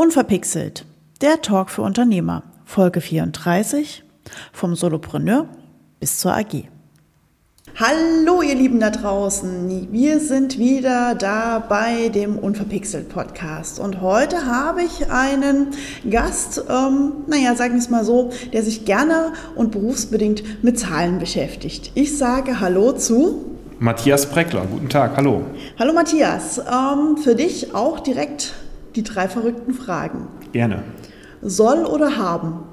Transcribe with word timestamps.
Unverpixelt, 0.00 0.86
der 1.20 1.42
Talk 1.42 1.68
für 1.68 1.82
Unternehmer, 1.82 2.42
Folge 2.64 3.02
34, 3.02 4.02
vom 4.50 4.74
Solopreneur 4.74 5.46
bis 5.98 6.16
zur 6.16 6.34
AG. 6.34 6.70
Hallo 7.78 8.40
ihr 8.40 8.54
Lieben 8.54 8.80
da 8.80 8.88
draußen, 8.88 9.88
wir 9.92 10.18
sind 10.20 10.58
wieder 10.58 11.14
da 11.14 11.58
bei 11.58 12.08
dem 12.08 12.38
Unverpixelt 12.38 13.10
Podcast 13.10 13.78
und 13.78 14.00
heute 14.00 14.46
habe 14.46 14.80
ich 14.84 15.10
einen 15.10 15.66
Gast, 16.08 16.64
ähm, 16.70 17.12
naja, 17.26 17.54
sagen 17.54 17.74
wir 17.74 17.80
es 17.80 17.90
mal 17.90 18.02
so, 18.06 18.30
der 18.54 18.62
sich 18.62 18.86
gerne 18.86 19.34
und 19.54 19.70
berufsbedingt 19.70 20.64
mit 20.64 20.78
Zahlen 20.78 21.18
beschäftigt. 21.18 21.92
Ich 21.94 22.16
sage 22.16 22.58
Hallo 22.58 22.92
zu 22.92 23.44
Matthias 23.80 24.24
Breckler, 24.24 24.64
guten 24.64 24.88
Tag, 24.88 25.18
hallo. 25.18 25.42
Hallo 25.78 25.92
Matthias, 25.92 26.56
ähm, 26.56 27.18
für 27.18 27.34
dich 27.34 27.74
auch 27.74 28.00
direkt 28.00 28.54
die 28.96 29.02
drei 29.02 29.28
verrückten 29.28 29.74
Fragen. 29.74 30.28
Gerne. 30.52 30.82
Soll 31.42 31.84
oder 31.84 32.16
haben? 32.16 32.64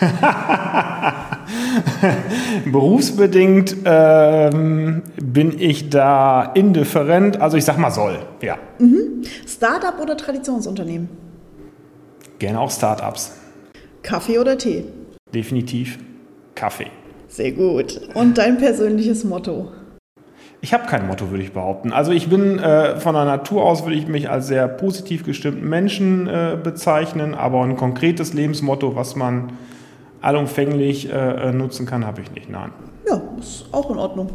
Berufsbedingt 2.64 3.76
ähm, 3.84 5.02
bin 5.22 5.60
ich 5.60 5.90
da 5.90 6.50
indifferent, 6.54 7.40
also 7.40 7.56
ich 7.56 7.64
sag 7.64 7.78
mal 7.78 7.90
soll, 7.92 8.18
ja. 8.40 8.58
Mhm. 8.78 9.22
Startup 9.46 10.00
oder 10.00 10.16
Traditionsunternehmen? 10.16 11.08
Gerne 12.38 12.60
auch 12.60 12.70
Startups. 12.70 13.32
Kaffee 14.02 14.38
oder 14.38 14.56
Tee? 14.58 14.84
Definitiv 15.32 15.98
Kaffee. 16.56 16.88
Sehr 17.28 17.52
gut. 17.52 18.00
Und 18.14 18.36
dein 18.38 18.58
persönliches 18.58 19.22
Motto? 19.24 19.70
Ich 20.64 20.72
habe 20.72 20.86
kein 20.86 21.08
Motto, 21.08 21.30
würde 21.30 21.42
ich 21.42 21.52
behaupten. 21.52 21.92
Also 21.92 22.12
ich 22.12 22.30
bin 22.30 22.60
äh, 22.60 22.96
von 23.00 23.16
der 23.16 23.24
Natur 23.24 23.64
aus, 23.64 23.82
würde 23.82 23.96
ich 23.96 24.06
mich 24.06 24.30
als 24.30 24.46
sehr 24.46 24.68
positiv 24.68 25.24
gestimmten 25.24 25.68
Menschen 25.68 26.28
äh, 26.28 26.56
bezeichnen, 26.62 27.34
aber 27.34 27.64
ein 27.64 27.76
konkretes 27.76 28.32
Lebensmotto, 28.32 28.94
was 28.94 29.16
man 29.16 29.54
allumfänglich 30.20 31.12
äh, 31.12 31.48
äh 31.48 31.52
nutzen 31.52 31.84
kann, 31.84 32.06
habe 32.06 32.20
ich 32.20 32.30
nicht. 32.30 32.48
Nein. 32.48 32.70
Ja, 33.08 33.20
ist 33.40 33.66
auch 33.72 33.90
in 33.90 33.98
Ordnung. 33.98 34.30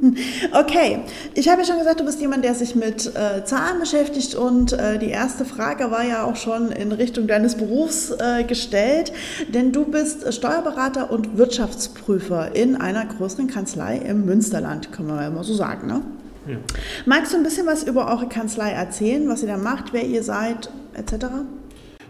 okay, 0.52 1.00
ich 1.34 1.48
habe 1.48 1.62
ja 1.62 1.66
schon 1.66 1.78
gesagt, 1.78 2.00
du 2.00 2.04
bist 2.04 2.20
jemand, 2.20 2.44
der 2.44 2.54
sich 2.54 2.74
mit 2.74 3.06
äh, 3.06 3.44
Zahlen 3.44 3.80
beschäftigt 3.80 4.34
und 4.34 4.72
äh, 4.72 4.98
die 4.98 5.08
erste 5.08 5.44
Frage 5.44 5.90
war 5.90 6.04
ja 6.04 6.24
auch 6.24 6.36
schon 6.36 6.70
in 6.72 6.92
Richtung 6.92 7.26
deines 7.26 7.56
Berufs 7.56 8.10
äh, 8.10 8.44
gestellt, 8.44 9.12
denn 9.48 9.72
du 9.72 9.84
bist 9.84 10.32
Steuerberater 10.32 11.10
und 11.10 11.36
Wirtschaftsprüfer 11.36 12.54
in 12.54 12.76
einer 12.76 13.04
größeren 13.06 13.48
Kanzlei 13.48 13.98
im 13.98 14.24
Münsterland, 14.24 14.92
können 14.92 15.08
wir 15.08 15.22
ja 15.22 15.30
mal 15.30 15.44
so 15.44 15.54
sagen, 15.54 15.86
ne? 15.86 16.02
Ja. 16.46 16.56
Magst 17.04 17.32
du 17.32 17.36
ein 17.36 17.42
bisschen 17.42 17.66
was 17.66 17.82
über 17.82 18.08
eure 18.08 18.26
Kanzlei 18.26 18.70
erzählen, 18.70 19.28
was 19.28 19.42
ihr 19.42 19.48
da 19.48 19.58
macht, 19.58 19.92
wer 19.92 20.04
ihr 20.04 20.22
seid, 20.22 20.70
etc.? 20.94 21.26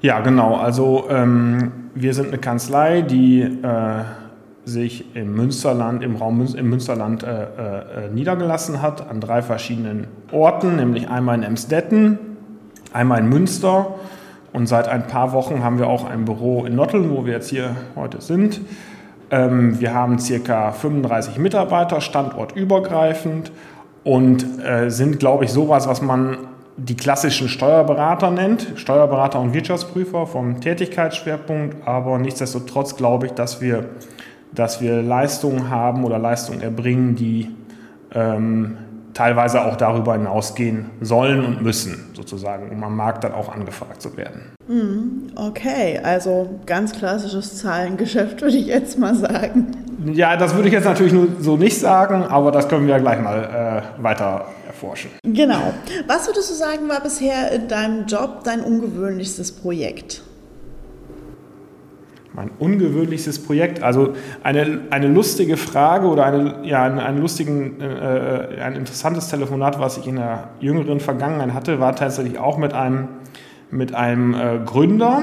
Ja, 0.01 0.21
genau. 0.21 0.55
Also 0.55 1.07
ähm, 1.11 1.73
wir 1.95 2.15
sind 2.15 2.29
eine 2.29 2.39
Kanzlei, 2.39 3.03
die 3.03 3.41
äh, 3.41 4.05
sich 4.69 5.17
im 5.17 5.35
Münsterland, 5.35 6.03
im 6.05 6.17
Raum 6.17 6.47
im 6.55 6.71
Münsterland 6.71 7.23
äh, 7.23 7.27
äh, 7.27 7.47
niedergelassen 8.13 8.83
hat, 8.83 9.09
an 9.09 9.21
drei 9.21 9.43
verschiedenen 9.43 10.07
Orten, 10.31 10.77
nämlich 10.77 11.09
einmal 11.09 11.37
in 11.37 11.43
Emsdetten, 11.43 12.19
einmal 12.93 13.21
in 13.21 13.29
Münster 13.29 13.95
und 14.53 14.67
seit 14.67 14.89
ein 14.89 15.07
paar 15.07 15.33
Wochen 15.33 15.63
haben 15.63 15.79
wir 15.79 15.87
auch 15.89 16.09
ein 16.09 16.25
Büro 16.25 16.65
in 16.65 16.75
Notteln, 16.75 17.11
wo 17.11 17.25
wir 17.25 17.35
jetzt 17.35 17.51
hier 17.51 17.77
heute 17.97 18.21
sind. 18.21 18.61
Ähm, 19.31 19.79
wir 19.81 19.95
haben 19.95 20.19
circa 20.19 20.73
35 20.73 21.39
Mitarbeiter, 21.39 22.01
standortübergreifend 22.01 23.53
und 24.05 24.45
äh, 24.65 24.91
sind, 24.91 25.19
glaube 25.19 25.45
ich, 25.45 25.53
sowas, 25.53 25.87
was 25.87 26.01
man 26.01 26.39
die 26.79 26.97
klassischen 26.97 27.49
Steuerberater 27.49 28.31
nennt, 28.31 28.73
Steuerberater 28.77 29.41
und 29.41 29.53
Wirtschaftsprüfer 29.53 30.27
vom 30.27 30.61
Tätigkeitsschwerpunkt, 30.61 31.87
aber 31.87 32.19
nichtsdestotrotz 32.19 32.97
glaube 32.97 33.27
ich, 33.27 33.33
dass 33.33 33.61
wir 33.61 33.87
dass 34.59 34.81
wir 34.81 35.03
Leistungen 35.03 35.71
haben 35.71 36.05
oder 36.05 36.19
Leistungen 36.19 36.61
erbringen, 36.61 37.15
die 37.15 37.51
ähm, 38.13 38.79
teilweise 39.15 39.65
auch 39.65 39.77
darüber 39.77 40.13
hinausgehen 40.13 40.91
sollen 41.01 41.45
und 41.45 41.63
müssen, 41.63 42.11
sozusagen, 42.15 42.71
um 42.71 42.83
am 42.85 42.97
Markt 42.97 43.25
dann 43.25 43.33
auch 43.33 43.53
angefragt 43.53 44.01
zu 44.01 44.17
werden. 44.17 44.43
Hm, 44.67 45.29
okay, 45.35 46.01
also 46.03 46.61
ganz 46.67 46.93
klassisches 46.93 47.59
Zahlengeschäft 47.59 48.41
würde 48.43 48.57
ich 48.57 48.67
jetzt 48.67 48.99
mal 48.99 49.15
sagen. 49.15 49.73
Ja, 50.13 50.37
das 50.37 50.55
würde 50.55 50.69
ich 50.69 50.75
jetzt 50.75 50.85
natürlich 50.85 51.13
nur 51.13 51.29
so 51.41 51.57
nicht 51.57 51.79
sagen, 51.79 52.23
aber 52.23 52.53
das 52.53 52.69
können 52.69 52.87
wir 52.87 52.95
ja 52.95 53.01
gleich 53.01 53.21
mal 53.21 53.83
äh, 53.99 54.03
weiter 54.03 54.47
erforschen. 54.67 55.11
Genau. 55.25 55.73
Was 56.07 56.29
würdest 56.29 56.51
du 56.51 56.55
sagen, 56.55 56.89
war 56.89 57.01
bisher 57.01 57.51
in 57.53 57.67
deinem 57.67 58.07
Job 58.07 58.45
dein 58.45 58.61
ungewöhnlichstes 58.61 59.51
Projekt? 59.51 60.23
Mein 62.39 62.53
ungewöhnlichstes 62.61 63.43
Projekt, 63.43 63.83
also 63.83 64.13
eine, 64.45 64.83
eine 64.91 65.09
lustige 65.09 65.57
Frage 65.57 66.07
oder 66.07 66.25
eine, 66.25 66.61
ja, 66.63 66.85
ein, 66.85 67.01
ein, 67.01 67.21
lustigen, 67.21 67.81
äh, 67.81 68.61
ein 68.63 68.77
interessantes 68.77 69.27
Telefonat, 69.27 69.81
was 69.81 69.99
ich 69.99 70.07
in 70.07 70.15
der 70.15 70.51
jüngeren 70.61 71.01
Vergangenheit 71.01 71.53
hatte, 71.53 71.81
war 71.81 71.97
tatsächlich 71.97 72.39
auch 72.39 72.57
mit 72.57 72.75
einem, 72.75 73.09
mit 73.73 73.93
einem 73.93 74.35
äh, 74.35 74.61
Gründer. 74.65 75.23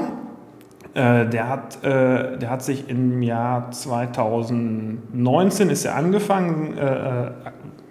Äh, 0.92 1.24
der, 1.24 1.48
hat, 1.48 1.82
äh, 1.82 2.36
der 2.36 2.50
hat 2.50 2.62
sich 2.62 2.90
im 2.90 3.22
Jahr 3.22 3.70
2019 3.70 5.70
ist 5.70 5.86
er 5.86 5.96
angefangen, 5.96 6.76
äh, 6.76 6.84
äh, 6.84 7.30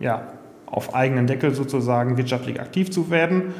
ja, 0.02 0.22
auf 0.68 0.94
eigenen 0.94 1.26
Deckel 1.26 1.56
sozusagen 1.56 2.18
wirtschaftlich 2.18 2.62
aktiv 2.62 2.92
zu 2.92 3.10
werden. 3.10 3.56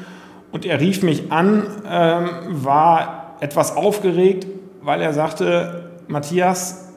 Und 0.52 0.64
er 0.64 0.78
rief 0.78 1.02
mich 1.02 1.32
an, 1.32 1.64
ähm, 1.90 2.28
war 2.50 3.34
etwas 3.40 3.76
aufgeregt, 3.76 4.46
weil 4.86 5.02
er 5.02 5.12
sagte, 5.12 5.90
Matthias, 6.06 6.92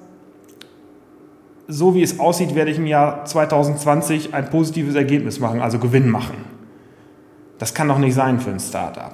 so 1.67 1.95
wie 1.95 2.03
es 2.03 2.19
aussieht, 2.19 2.53
werde 2.53 2.69
ich 2.69 2.77
im 2.77 2.85
Jahr 2.85 3.25
2020 3.25 4.33
ein 4.33 4.47
positives 4.51 4.93
Ergebnis 4.93 5.39
machen, 5.39 5.59
also 5.59 5.79
Gewinn 5.79 6.07
machen. 6.07 6.35
Das 7.57 7.73
kann 7.73 7.87
doch 7.87 7.97
nicht 7.97 8.13
sein 8.13 8.39
für 8.39 8.51
ein 8.51 8.59
Startup. 8.59 9.11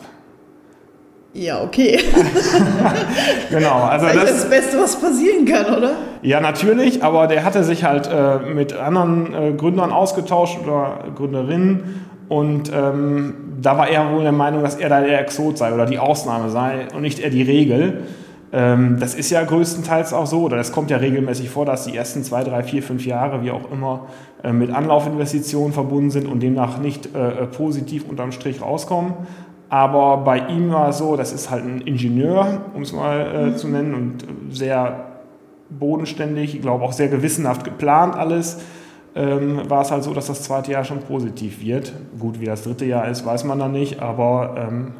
Ja, 1.32 1.64
okay. 1.64 2.00
genau, 3.50 3.84
also 3.84 4.08
das 4.08 4.32
ist 4.32 4.44
das 4.44 4.50
Beste, 4.50 4.78
was 4.78 5.00
passieren 5.00 5.46
kann, 5.46 5.74
oder? 5.74 5.92
Ja, 6.22 6.42
natürlich, 6.42 7.02
aber 7.02 7.28
der 7.28 7.46
hatte 7.46 7.64
sich 7.64 7.86
halt 7.86 8.10
äh, 8.12 8.40
mit 8.40 8.74
anderen 8.74 9.34
äh, 9.34 9.54
Gründern 9.54 9.94
ausgetauscht 9.94 10.60
oder 10.66 11.06
Gründerinnen 11.16 12.06
und 12.28 12.72
ähm, 12.74 13.36
da 13.62 13.78
war 13.78 13.88
er 13.88 14.12
wohl 14.12 14.24
der 14.24 14.34
Meinung, 14.34 14.64
dass 14.64 14.76
er 14.76 14.90
da 14.90 15.00
der 15.00 15.22
Exot 15.22 15.58
sei 15.58 15.74
oder 15.74 15.86
die 15.86 16.00
Ausnahme 16.00 16.50
sei 16.50 16.88
und 16.94 17.04
nicht 17.04 17.20
er 17.20 17.30
die 17.30 17.42
Regel. 17.42 18.04
Ähm, 18.52 18.98
das 19.00 19.16
ist 19.16 19.32
ja 19.32 19.44
größtenteils 19.44 20.14
auch 20.14 20.28
so, 20.28 20.44
oder 20.44 20.58
das 20.58 20.72
kommt 20.72 20.92
ja 20.92 20.98
regelmäßig 20.98 21.50
vor, 21.50 21.66
dass 21.66 21.86
die 21.86 21.96
ersten 21.96 22.24
zwei, 22.24 22.44
drei, 22.44 22.64
vier, 22.64 22.84
fünf 22.84 23.06
Jahre, 23.06 23.42
wie 23.42 23.52
auch 23.52 23.72
immer, 23.72 24.08
äh, 24.44 24.54
mit 24.54 24.72
Anlaufinvestitionen 24.72 25.74
verbunden 25.74 26.12
sind 26.12 26.28
und 26.28 26.42
demnach 26.42 26.78
nicht 26.78 27.14
äh, 27.16 27.48
positiv 27.48 28.08
unterm 28.08 28.32
Strich 28.32 28.62
rauskommen. 28.62 29.14
Aber 29.70 30.18
bei 30.18 30.48
ihm 30.48 30.72
war 30.72 30.90
es 30.90 31.00
so, 31.00 31.16
das 31.16 31.34
ist 31.34 31.50
halt 31.50 31.66
ein 31.66 31.82
Ingenieur, 31.82 32.62
um 32.74 32.84
es 32.84 32.94
mal 32.94 33.20
äh, 33.20 33.46
mhm. 33.48 33.58
zu 33.58 33.68
nennen, 33.68 33.94
und 33.94 34.54
sehr 34.56 35.06
bodenständig, 35.70 36.56
ich 36.56 36.62
glaube 36.62 36.84
auch 36.84 36.94
sehr 36.94 37.08
gewissenhaft 37.08 37.64
geplant 37.64 38.16
alles. 38.16 38.60
Ähm, 39.16 39.62
war 39.70 39.82
es 39.82 39.92
halt 39.92 40.04
so, 40.04 40.14
dass 40.14 40.28
das 40.28 40.44
zweite 40.44 40.72
Jahr 40.72 40.84
schon 40.84 41.00
positiv 41.00 41.62
wird. 41.62 41.94
Gut, 42.20 42.40
wie 42.40 42.46
das 42.46 42.64
dritte 42.64 42.86
Jahr 42.86 43.08
ist, 43.08 43.26
weiß 43.26 43.46
man 43.46 43.60
dann 43.60 43.72
nicht, 43.72 44.02
aber 44.02 44.56
ähm, 44.58 44.92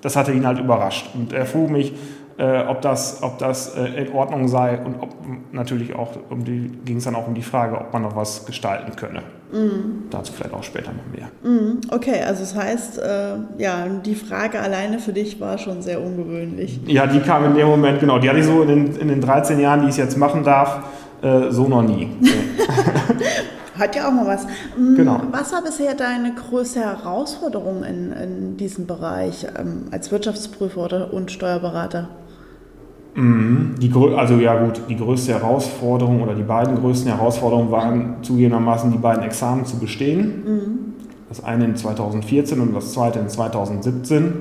das 0.00 0.14
hatte 0.14 0.32
ihn 0.32 0.46
halt 0.46 0.60
überrascht. 0.60 1.10
Und 1.14 1.32
er 1.32 1.46
frug 1.46 1.70
mich, 1.70 1.92
äh, 2.38 2.64
ob 2.66 2.82
das, 2.82 3.22
ob 3.22 3.38
das 3.38 3.74
äh, 3.76 4.04
in 4.04 4.12
Ordnung 4.12 4.48
sei 4.48 4.78
und 4.78 4.96
ob 5.00 5.14
natürlich 5.52 5.94
auch 5.94 6.12
um 6.28 6.44
die 6.44 6.70
ging 6.84 6.98
es 6.98 7.04
dann 7.04 7.14
auch 7.14 7.26
um 7.26 7.34
die 7.34 7.42
Frage, 7.42 7.78
ob 7.80 7.92
man 7.92 8.02
noch 8.02 8.14
was 8.14 8.44
gestalten 8.44 8.94
könne. 8.94 9.22
Mhm. 9.52 10.04
Dazu 10.10 10.32
vielleicht 10.32 10.54
auch 10.54 10.62
später 10.62 10.90
noch 10.92 11.18
mehr. 11.18 11.28
Mhm. 11.42 11.80
Okay, 11.90 12.22
also 12.26 12.40
das 12.40 12.54
heißt, 12.54 12.98
äh, 12.98 13.36
ja, 13.58 13.86
die 14.04 14.14
Frage 14.14 14.60
alleine 14.60 14.98
für 14.98 15.12
dich 15.12 15.40
war 15.40 15.56
schon 15.56 15.80
sehr 15.80 16.02
ungewöhnlich. 16.02 16.80
Ja, 16.86 17.06
die 17.06 17.20
kam 17.20 17.44
in 17.46 17.54
dem 17.54 17.68
Moment, 17.68 18.00
genau, 18.00 18.18
die 18.18 18.28
hatte 18.28 18.40
ich 18.40 18.46
so 18.46 18.62
in 18.62 18.68
den, 18.68 18.96
in 18.96 19.08
den 19.08 19.20
13 19.20 19.58
Jahren, 19.58 19.80
die 19.80 19.86
ich 19.86 19.92
es 19.92 19.96
jetzt 19.96 20.18
machen 20.18 20.44
darf, 20.44 20.80
äh, 21.22 21.50
so 21.50 21.68
noch 21.68 21.82
nie. 21.82 22.10
Hat 23.78 23.94
ja 23.94 24.08
auch 24.08 24.12
mal 24.12 24.26
was. 24.26 24.46
Mm, 24.76 24.96
genau. 24.96 25.20
Was 25.32 25.52
war 25.52 25.62
bisher 25.62 25.94
deine 25.94 26.34
größte 26.34 26.80
Herausforderung 26.80 27.84
in, 27.84 28.12
in 28.12 28.56
diesem 28.56 28.86
Bereich 28.86 29.46
ähm, 29.58 29.88
als 29.90 30.10
Wirtschaftsprüfer 30.10 30.84
oder, 30.84 31.12
und 31.12 31.30
Steuerberater? 31.30 32.08
Mhm. 33.16 33.74
Die, 33.80 33.90
also 34.16 34.36
ja 34.36 34.62
gut, 34.62 34.82
die 34.88 34.96
größte 34.96 35.32
Herausforderung 35.32 36.22
oder 36.22 36.34
die 36.34 36.42
beiden 36.42 36.76
größten 36.76 37.10
Herausforderungen 37.10 37.70
waren 37.70 38.16
zugegebenermaßen 38.22 38.92
die 38.92 38.98
beiden 38.98 39.24
Examen 39.24 39.64
zu 39.64 39.78
bestehen. 39.78 40.42
Mhm. 40.44 40.78
Das 41.28 41.42
eine 41.42 41.64
in 41.64 41.74
2014 41.74 42.60
und 42.60 42.74
das 42.74 42.92
zweite 42.92 43.18
in 43.18 43.28
2017. 43.28 44.32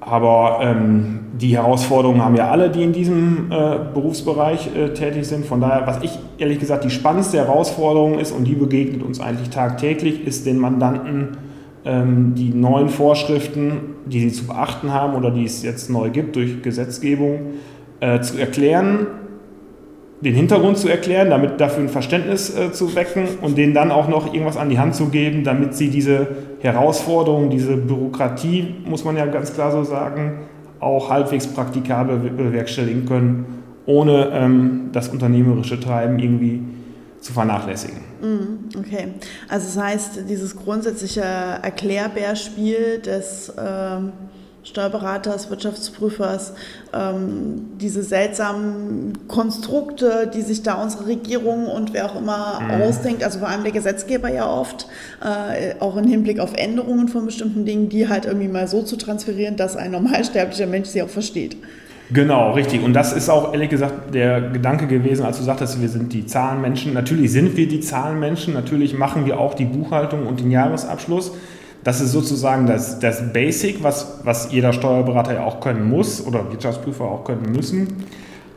Aber 0.00 0.58
ähm, 0.62 1.20
die 1.40 1.56
Herausforderungen 1.56 2.24
haben 2.24 2.34
ja 2.34 2.50
alle, 2.50 2.70
die 2.70 2.82
in 2.82 2.92
diesem 2.92 3.52
äh, 3.52 3.78
Berufsbereich 3.94 4.74
äh, 4.74 4.94
tätig 4.94 5.28
sind. 5.28 5.46
Von 5.46 5.60
daher, 5.60 5.86
was 5.86 6.02
ich 6.02 6.18
ehrlich 6.38 6.58
gesagt 6.58 6.84
die 6.84 6.90
spannendste 6.90 7.36
Herausforderung 7.36 8.18
ist, 8.18 8.32
und 8.32 8.44
die 8.44 8.54
begegnet 8.54 9.02
uns 9.02 9.20
eigentlich 9.20 9.50
tagtäglich, 9.50 10.26
ist 10.26 10.44
den 10.46 10.58
Mandanten 10.58 11.36
die 11.84 12.50
neuen 12.54 12.88
Vorschriften, 12.88 13.96
die 14.06 14.20
sie 14.20 14.32
zu 14.32 14.46
beachten 14.46 14.92
haben 14.92 15.16
oder 15.16 15.30
die 15.30 15.44
es 15.44 15.62
jetzt 15.62 15.90
neu 15.90 16.10
gibt 16.10 16.36
durch 16.36 16.62
Gesetzgebung, 16.62 17.40
äh, 18.00 18.20
zu 18.20 18.38
erklären, 18.38 19.06
den 20.20 20.34
Hintergrund 20.34 20.78
zu 20.78 20.88
erklären, 20.88 21.30
damit 21.30 21.60
dafür 21.60 21.82
ein 21.82 21.88
Verständnis 21.88 22.56
äh, 22.56 22.72
zu 22.72 22.94
wecken 22.94 23.24
und 23.40 23.58
denen 23.58 23.74
dann 23.74 23.90
auch 23.90 24.08
noch 24.08 24.32
irgendwas 24.32 24.56
an 24.56 24.70
die 24.70 24.78
Hand 24.78 24.94
zu 24.94 25.06
geben, 25.06 25.42
damit 25.42 25.74
sie 25.74 25.90
diese 25.90 26.28
Herausforderungen, 26.60 27.50
diese 27.50 27.76
Bürokratie, 27.76 28.74
muss 28.84 29.04
man 29.04 29.16
ja 29.16 29.26
ganz 29.26 29.52
klar 29.52 29.72
so 29.72 29.82
sagen, 29.82 30.34
auch 30.78 31.10
halbwegs 31.10 31.48
praktikabel 31.48 32.18
bewerkstelligen 32.18 33.06
können, 33.06 33.46
ohne 33.86 34.30
ähm, 34.32 34.90
das 34.92 35.08
unternehmerische 35.08 35.80
Treiben 35.80 36.18
irgendwie 36.18 36.62
zu 37.20 37.32
vernachlässigen. 37.32 38.11
Mm, 38.22 38.78
okay, 38.78 39.08
also 39.48 39.66
das 39.66 39.76
heißt, 39.76 40.10
dieses 40.28 40.56
grundsätzliche 40.56 41.22
Erklärbärspiel 41.22 43.00
des 43.00 43.52
ähm 43.58 44.12
Steuerberaters, 44.64 45.50
Wirtschaftsprüfers, 45.50 46.54
ähm, 46.92 47.70
diese 47.80 48.02
seltsamen 48.02 49.26
Konstrukte, 49.26 50.30
die 50.32 50.42
sich 50.42 50.62
da 50.62 50.80
unsere 50.80 51.06
Regierung 51.06 51.66
und 51.66 51.92
wer 51.92 52.06
auch 52.06 52.16
immer 52.16 52.60
mhm. 52.60 52.82
ausdenkt, 52.82 53.24
also 53.24 53.40
vor 53.40 53.48
allem 53.48 53.64
der 53.64 53.72
Gesetzgeber 53.72 54.32
ja 54.32 54.48
oft, 54.48 54.86
äh, 55.20 55.74
auch 55.80 55.96
im 55.96 56.06
Hinblick 56.06 56.38
auf 56.38 56.52
Änderungen 56.54 57.08
von 57.08 57.26
bestimmten 57.26 57.64
Dingen, 57.64 57.88
die 57.88 58.08
halt 58.08 58.24
irgendwie 58.24 58.48
mal 58.48 58.68
so 58.68 58.82
zu 58.82 58.96
transferieren, 58.96 59.56
dass 59.56 59.76
ein 59.76 59.90
normalsterblicher 59.90 60.66
Mensch 60.66 60.88
sie 60.88 61.02
auch 61.02 61.08
versteht. 61.08 61.56
Genau, 62.12 62.52
richtig. 62.52 62.82
Und 62.82 62.92
das 62.92 63.12
ist 63.12 63.28
auch 63.28 63.52
ehrlich 63.52 63.70
gesagt 63.70 64.14
der 64.14 64.40
Gedanke 64.40 64.86
gewesen, 64.86 65.24
als 65.24 65.38
du 65.38 65.44
sagtest, 65.44 65.80
wir 65.80 65.88
sind 65.88 66.12
die 66.12 66.26
Zahlenmenschen. 66.26 66.92
Natürlich 66.92 67.32
sind 67.32 67.56
wir 67.56 67.68
die 67.68 67.80
Zahlenmenschen, 67.80 68.52
natürlich 68.54 68.96
machen 68.96 69.24
wir 69.24 69.40
auch 69.40 69.54
die 69.54 69.64
Buchhaltung 69.64 70.26
und 70.26 70.40
den 70.40 70.50
Jahresabschluss. 70.50 71.32
Das 71.84 72.00
ist 72.00 72.12
sozusagen 72.12 72.66
das, 72.66 73.00
das 73.00 73.32
Basic, 73.32 73.82
was, 73.82 74.20
was 74.24 74.52
jeder 74.52 74.72
Steuerberater 74.72 75.34
ja 75.34 75.44
auch 75.44 75.60
können 75.60 75.88
muss 75.88 76.24
oder 76.24 76.50
Wirtschaftsprüfer 76.50 77.04
auch 77.04 77.24
können 77.24 77.50
müssen. 77.50 78.04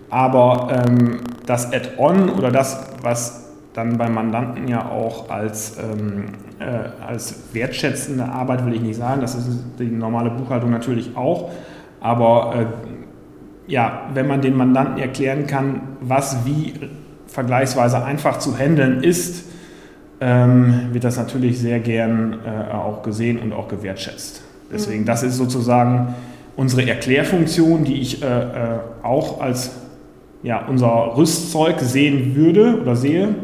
Aber 0.10 0.84
ähm, 0.88 1.20
das 1.46 1.72
Add-on 1.72 2.30
oder 2.30 2.52
das, 2.52 2.88
was 3.02 3.46
dann 3.74 3.98
beim 3.98 4.14
Mandanten 4.14 4.68
ja 4.68 4.90
auch 4.90 5.30
als, 5.30 5.78
ähm, 5.78 6.26
äh, 6.60 7.06
als 7.06 7.36
wertschätzende 7.54 8.26
Arbeit, 8.26 8.66
will 8.66 8.74
ich 8.74 8.82
nicht 8.82 8.98
sagen, 8.98 9.22
das 9.22 9.36
ist 9.36 9.48
die 9.80 9.86
normale 9.86 10.30
Buchhaltung 10.30 10.72
natürlich 10.72 11.16
auch, 11.18 11.52
aber 12.00 12.54
äh, 12.56 12.66
ja, 13.68 14.10
wenn 14.14 14.28
man 14.28 14.42
den 14.42 14.56
Mandanten 14.56 15.00
erklären 15.00 15.48
kann, 15.48 15.82
was 16.02 16.46
wie 16.46 16.74
vergleichsweise 17.28 18.04
einfach 18.04 18.40
zu 18.40 18.58
handeln 18.58 19.04
ist, 19.04 19.46
ähm, 20.22 20.90
wird 20.92 21.04
das 21.04 21.18
natürlich 21.18 21.60
sehr 21.60 21.80
gern 21.80 22.38
äh, 22.46 22.74
auch 22.74 23.04
gesehen 23.04 23.40
und 23.40 23.54
auch 23.54 23.68
gewertschätzt. 23.68 24.44
Deswegen, 24.72 25.02
mhm. 25.02 25.06
das 25.06 25.24
ist 25.24 25.38
sozusagen 25.38 26.16
unsere 26.56 26.88
Erklärfunktion, 26.88 27.84
die 27.84 28.02
ich 28.02 28.24
äh, 28.24 28.26
äh, 28.26 28.80
auch 29.04 29.42
als 29.42 29.72
ja, 30.44 30.64
unser 30.68 31.18
Rüstzeug 31.18 31.80
sehen 31.80 32.36
würde 32.36 32.80
oder 32.80 32.96
sehe, 32.96 33.36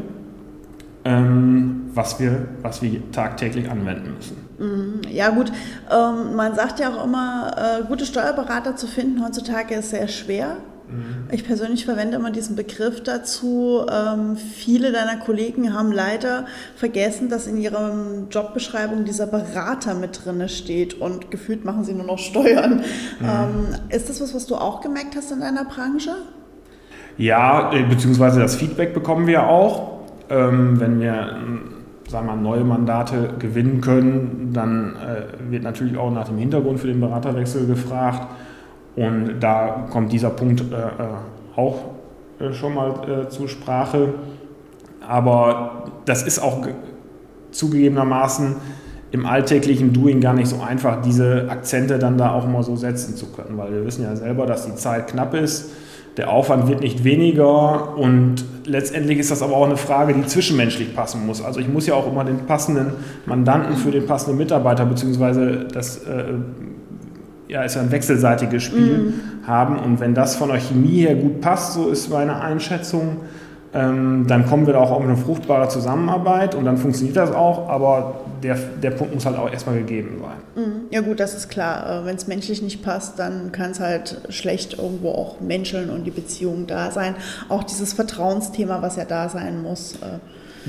ähm, 1.04 1.71
was, 1.94 2.20
wir, 2.20 2.48
was 2.62 2.82
wir 2.82 3.12
tagtäglich 3.12 3.70
anwenden 3.70 4.16
müssen. 4.16 4.38
Mhm. 4.60 5.02
Ja 5.10 5.30
gut, 5.30 5.52
ähm, 5.92 6.36
man 6.36 6.56
sagt 6.56 6.80
ja 6.80 6.90
auch 6.90 7.04
immer, 7.04 7.56
äh, 7.58 7.84
gute 7.88 8.06
Steuerberater 8.06 8.76
zu 8.76 8.88
finden 8.88 9.24
heutzutage 9.24 9.76
ist 9.76 9.90
sehr 9.90 10.08
schwer. 10.08 10.58
Mhm. 10.92 11.28
Ich 11.32 11.46
persönlich 11.46 11.86
verwende 11.86 12.18
immer 12.18 12.32
diesen 12.32 12.56
Begriff 12.56 13.02
dazu. 13.02 13.86
Ähm, 13.90 14.36
viele 14.36 14.92
deiner 14.92 15.18
Kollegen 15.18 15.74
haben 15.74 15.92
leider 15.92 16.46
vergessen, 16.76 17.30
dass 17.30 17.48
in 17.48 17.58
ihrer 17.58 17.94
Jobbeschreibung 18.30 19.06
dieser 19.06 19.28
Berater 19.28 19.94
mit 19.94 20.26
drin 20.26 20.48
steht 20.50 21.00
und 21.00 21.32
gefühlt 21.32 21.66
machen 21.66 21.84
sie 21.84 21.94
nur 21.94 22.06
noch 22.06 22.20
Steuern. 22.20 22.84
Mhm. 23.20 23.26
Ähm, 23.26 23.68
ist 23.90 24.10
das 24.10 24.22
was, 24.22 24.36
was 24.36 24.48
du 24.48 24.56
auch 24.56 24.82
gemerkt 24.82 25.16
hast 25.16 25.32
in 25.32 25.40
deiner 25.40 25.66
Branche? 25.66 26.12
Ja, 27.18 27.72
äh, 27.74 27.84
beziehungsweise 27.84 28.40
das 28.40 28.56
Feedback 28.56 28.94
bekommen 28.94 29.28
wir 29.28 29.48
auch. 29.48 30.02
Ähm, 30.30 30.80
wenn 30.80 31.00
wir 31.00 31.38
sagen 32.12 32.28
wir, 32.28 32.36
neue 32.36 32.64
Mandate 32.64 33.30
gewinnen 33.40 33.82
können, 33.82 34.52
dann 34.54 34.96
äh, 34.96 35.52
wird 35.52 35.64
natürlich 35.64 35.98
auch 35.98 36.12
nach 36.12 36.28
dem 36.28 36.38
Hintergrund 36.38 36.80
für 36.80 36.88
den 36.88 37.00
Beraterwechsel 37.00 37.66
gefragt. 37.66 38.28
Und 38.96 39.40
da 39.40 39.88
kommt 39.90 40.12
dieser 40.12 40.30
Punkt 40.30 40.62
äh, 40.62 40.76
äh 40.76 41.08
auch 41.56 41.80
äh, 42.40 42.54
schon 42.54 42.76
mal 42.76 42.94
äh, 43.10 43.30
zur 43.30 43.48
Sprache. 43.48 44.14
Aber 45.08 45.86
das 46.06 46.24
ist 46.24 46.40
auch 46.40 46.68
zugegebenermaßen 47.52 48.56
im 49.12 49.26
alltäglichen 49.26 49.92
Doing 49.92 50.22
gar 50.22 50.34
nicht 50.34 50.48
so 50.48 50.62
einfach, 50.62 51.02
diese 51.02 51.48
Akzente 51.50 52.00
dann 52.00 52.18
da 52.18 52.32
auch 52.32 52.48
mal 52.48 52.64
so 52.64 52.76
setzen 52.78 53.16
zu 53.16 53.28
können, 53.28 53.58
weil 53.58 53.72
wir 53.72 53.86
wissen 53.86 54.04
ja 54.04 54.16
selber, 54.16 54.46
dass 54.46 54.66
die 54.66 54.76
Zeit 54.76 55.08
knapp 55.08 55.34
ist. 55.34 55.72
Der 56.18 56.30
Aufwand 56.30 56.68
wird 56.68 56.82
nicht 56.82 57.04
weniger 57.06 57.98
und 57.98 58.44
letztendlich 58.66 59.18
ist 59.18 59.32
das 59.32 59.42
aber 59.42 59.56
auch 59.56 59.66
eine 59.66 59.78
Frage, 59.78 60.14
die 60.14 60.26
zwischenmenschlich 60.26 60.94
passen 60.94 61.26
muss. 61.26 61.44
Also 61.44 61.62
ich 61.62 61.70
muss 61.70 61.88
ja 61.88 61.94
auch 61.94 62.06
immer 62.12 62.26
den 62.26 62.46
passenden 62.46 62.94
Mandanten 63.26 63.78
für 63.78 63.92
den 63.92 64.06
passenden 64.06 64.38
Mitarbeiter 64.38 64.86
beziehungsweise 64.86 65.68
das 65.74 66.00
äh, 66.00 66.34
ja, 67.48 67.64
ist 67.64 67.76
ja 67.76 67.82
ein 67.82 67.92
wechselseitiges 67.92 68.64
Spiel 68.64 68.98
mhm. 68.98 69.48
haben. 69.48 69.78
Und 69.78 70.00
wenn 70.00 70.14
das 70.14 70.36
von 70.36 70.50
der 70.50 70.60
Chemie 70.60 71.02
her 71.02 71.16
gut 71.16 71.42
passt, 71.42 71.74
so 71.74 71.90
ist 71.90 72.10
meine 72.10 72.42
Einschätzung, 72.42 73.18
ähm, 73.74 74.26
dann 74.28 74.46
kommen 74.48 74.66
wir 74.66 74.74
da 74.74 74.80
auch 74.80 74.92
auf 74.92 75.04
eine 75.04 75.16
fruchtbare 75.18 75.68
Zusammenarbeit 75.68 76.56
und 76.56 76.66
dann 76.66 76.78
funktioniert 76.78 77.18
das 77.18 77.32
auch, 77.32 77.70
aber 77.70 78.22
der, 78.44 78.56
der 78.56 78.92
Punkt 78.92 79.14
muss 79.14 79.26
halt 79.26 79.38
auch 79.38 79.52
erstmal 79.52 79.78
gegeben 79.78 80.22
sein. 80.22 80.64
Mhm. 80.64 80.72
Ja 80.90 81.02
gut, 81.02 81.20
das 81.20 81.36
ist 81.36 81.50
klar. 81.50 82.02
Äh, 82.02 82.06
wenn 82.06 82.16
es 82.16 82.28
menschlich 82.28 82.62
nicht 82.62 82.84
passt, 82.84 83.20
dann 83.20 83.52
kann 83.52 83.72
es 83.72 83.80
halt 83.80 84.22
schlecht 84.30 84.78
irgendwo 84.78 85.10
auch 85.12 85.40
menscheln 85.42 85.90
und 85.90 86.04
die 86.04 86.12
Beziehung 86.12 86.68
da 86.68 86.92
sein. 86.92 87.16
Auch 87.50 87.64
dieses 87.64 87.94
Vertrauensthema, 87.94 88.82
was 88.82 88.96
ja 88.96 89.06
da 89.06 89.30
sein 89.30 89.62
muss. 89.62 89.94
Äh, 89.96 90.20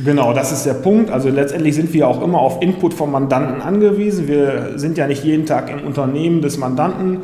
Genau, 0.02 0.32
das 0.32 0.52
ist 0.52 0.64
der 0.64 0.74
Punkt. 0.74 1.10
Also 1.10 1.28
letztendlich 1.28 1.74
sind 1.74 1.92
wir 1.92 2.08
auch 2.08 2.22
immer 2.22 2.38
auf 2.38 2.62
Input 2.62 2.94
vom 2.94 3.12
Mandanten 3.12 3.60
angewiesen. 3.60 4.26
Wir 4.26 4.72
sind 4.76 4.96
ja 4.96 5.06
nicht 5.06 5.22
jeden 5.22 5.44
Tag 5.44 5.70
im 5.70 5.86
Unternehmen 5.86 6.40
des 6.40 6.56
Mandanten 6.56 7.18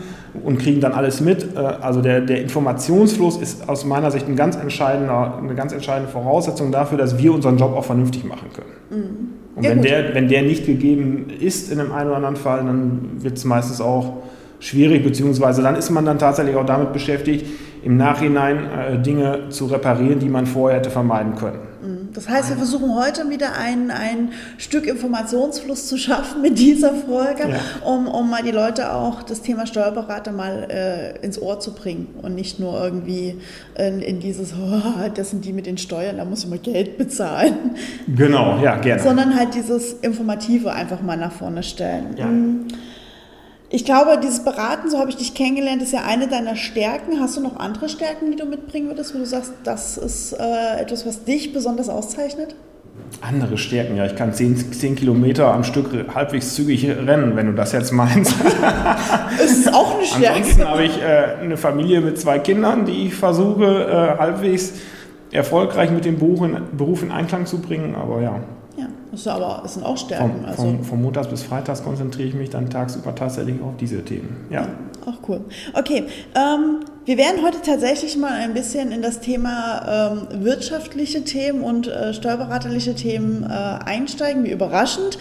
und 0.44 0.58
kriegen 0.58 0.80
dann 0.80 0.92
alles 0.92 1.20
mit. 1.20 1.56
Äh, 1.56 1.58
also 1.58 2.02
der, 2.02 2.20
der 2.20 2.42
Informationsfluss 2.42 3.38
ist 3.38 3.68
aus 3.68 3.84
meiner 3.84 4.10
Sicht 4.10 4.28
ein 4.28 4.36
ganz 4.36 4.56
eine 4.56 5.54
ganz 5.54 5.72
entscheidende 5.72 6.10
Voraussetzung 6.10 6.70
dafür, 6.70 6.98
dass 6.98 7.18
wir 7.18 7.32
unseren 7.32 7.56
Job 7.56 7.74
auch 7.74 7.84
vernünftig 7.84 8.24
machen 8.24 8.48
können. 8.52 9.02
Mhm. 9.02 9.47
Und 9.58 9.64
ja, 9.64 9.70
wenn, 9.70 9.82
der, 9.82 10.14
wenn 10.14 10.28
der 10.28 10.42
nicht 10.42 10.66
gegeben 10.66 11.26
ist 11.40 11.72
in 11.72 11.80
einem 11.80 11.90
einen 11.90 12.08
oder 12.08 12.16
anderen 12.18 12.36
Fall, 12.36 12.58
dann 12.58 13.00
wird 13.18 13.38
es 13.38 13.44
meistens 13.44 13.80
auch 13.80 14.18
schwierig, 14.60 15.02
beziehungsweise 15.02 15.62
dann 15.62 15.74
ist 15.74 15.90
man 15.90 16.04
dann 16.04 16.20
tatsächlich 16.20 16.54
auch 16.54 16.64
damit 16.64 16.92
beschäftigt, 16.92 17.44
im 17.82 17.96
Nachhinein 17.96 18.58
äh, 18.70 18.98
Dinge 19.02 19.48
zu 19.48 19.66
reparieren, 19.66 20.20
die 20.20 20.28
man 20.28 20.46
vorher 20.46 20.78
hätte 20.78 20.90
vermeiden 20.90 21.34
können. 21.34 21.58
Mhm. 22.08 22.14
Das 22.14 22.28
heißt, 22.28 22.48
wir 22.50 22.56
versuchen 22.56 22.94
heute 22.94 23.28
wieder 23.30 23.56
ein, 23.56 23.90
ein 23.90 24.32
Stück 24.56 24.86
Informationsfluss 24.86 25.86
zu 25.88 25.96
schaffen 25.96 26.42
mit 26.42 26.58
dieser 26.58 26.94
Folge, 26.94 27.50
ja. 27.50 27.88
um, 27.88 28.06
um 28.06 28.30
mal 28.30 28.42
die 28.42 28.50
Leute 28.50 28.92
auch 28.92 29.22
das 29.22 29.42
Thema 29.42 29.66
Steuerberater 29.66 30.32
mal 30.32 30.66
äh, 30.70 31.24
ins 31.24 31.40
Ohr 31.40 31.60
zu 31.60 31.74
bringen 31.74 32.08
und 32.22 32.34
nicht 32.34 32.58
nur 32.60 32.82
irgendwie 32.82 33.36
in, 33.76 34.00
in 34.00 34.20
dieses, 34.20 34.52
oh, 34.54 35.08
das 35.14 35.30
sind 35.30 35.44
die 35.44 35.52
mit 35.52 35.66
den 35.66 35.78
Steuern, 35.78 36.18
da 36.18 36.24
muss 36.24 36.44
ich 36.44 36.50
mal 36.50 36.58
Geld 36.58 36.98
bezahlen. 36.98 37.54
Genau, 38.06 38.58
ja, 38.62 38.76
gerne. 38.76 39.02
Sondern 39.02 39.36
halt 39.36 39.54
dieses 39.54 39.92
Informative 39.94 40.72
einfach 40.72 41.02
mal 41.02 41.16
nach 41.16 41.32
vorne 41.32 41.62
stellen. 41.62 42.16
Ja. 42.16 42.26
Ich 43.70 43.84
glaube, 43.84 44.18
dieses 44.22 44.44
Beraten, 44.44 44.90
so 44.90 44.98
habe 44.98 45.10
ich 45.10 45.16
dich 45.16 45.34
kennengelernt, 45.34 45.82
ist 45.82 45.92
ja 45.92 46.04
eine 46.06 46.26
deiner 46.26 46.56
Stärken. 46.56 47.20
Hast 47.20 47.36
du 47.36 47.42
noch 47.42 47.58
andere 47.58 47.90
Stärken, 47.90 48.30
die 48.30 48.36
du 48.36 48.46
mitbringen 48.46 48.88
würdest, 48.88 49.14
wo 49.14 49.18
du 49.18 49.26
sagst, 49.26 49.52
das 49.62 49.98
ist 49.98 50.32
äh, 50.32 50.80
etwas, 50.80 51.04
was 51.04 51.24
dich 51.24 51.52
besonders 51.52 51.90
auszeichnet? 51.90 52.54
Andere 53.20 53.58
Stärken, 53.58 53.96
ja. 53.96 54.06
Ich 54.06 54.16
kann 54.16 54.32
10, 54.32 54.72
10 54.72 54.96
Kilometer 54.96 55.52
am 55.52 55.64
Stück 55.64 55.90
halbwegs 56.14 56.54
zügig 56.54 56.88
rennen, 56.88 57.36
wenn 57.36 57.46
du 57.46 57.52
das 57.52 57.72
jetzt 57.72 57.92
meinst. 57.92 58.34
das 59.38 59.50
ist 59.50 59.74
auch 59.74 59.96
eine 59.96 60.06
Stärke. 60.06 60.36
Ansonsten 60.36 60.64
habe 60.66 60.84
ich 60.84 61.02
äh, 61.02 61.42
eine 61.42 61.58
Familie 61.58 62.00
mit 62.00 62.18
zwei 62.18 62.38
Kindern, 62.38 62.86
die 62.86 63.06
ich 63.08 63.14
versuche, 63.14 63.64
äh, 63.64 64.18
halbwegs 64.18 64.72
erfolgreich 65.30 65.90
mit 65.90 66.06
dem 66.06 66.18
Beruf 66.18 66.42
in, 66.42 66.56
Beruf 66.74 67.02
in 67.02 67.12
Einklang 67.12 67.44
zu 67.44 67.60
bringen. 67.60 67.94
Aber 67.94 68.22
ja, 68.22 68.40
das 69.10 69.20
ist 69.20 69.28
aber, 69.28 69.60
das 69.62 69.74
sind 69.74 69.84
auch 69.84 69.96
Stärken. 69.96 70.40
Vom, 70.40 70.44
also. 70.44 70.62
vom, 70.62 70.84
vom 70.84 71.02
Montags 71.02 71.28
bis 71.28 71.42
Freitags 71.42 71.82
konzentriere 71.82 72.28
ich 72.28 72.34
mich 72.34 72.50
dann 72.50 72.68
tagsüber 72.68 73.14
tatsächlich 73.14 73.60
auf 73.62 73.76
diese 73.78 74.04
Themen. 74.04 74.46
Ja. 74.50 74.68
auch 75.06 75.28
cool. 75.28 75.40
Okay, 75.74 76.04
ähm, 76.34 76.80
wir 77.04 77.16
werden 77.16 77.42
heute 77.42 77.62
tatsächlich 77.62 78.18
mal 78.18 78.32
ein 78.32 78.52
bisschen 78.52 78.92
in 78.92 79.00
das 79.00 79.20
Thema 79.20 80.18
ähm, 80.30 80.44
wirtschaftliche 80.44 81.24
Themen 81.24 81.62
und 81.62 81.86
äh, 81.86 82.12
steuerberaterliche 82.12 82.94
Themen 82.94 83.44
äh, 83.44 83.46
einsteigen, 83.48 84.44
wie 84.44 84.50
überraschend. 84.50 85.18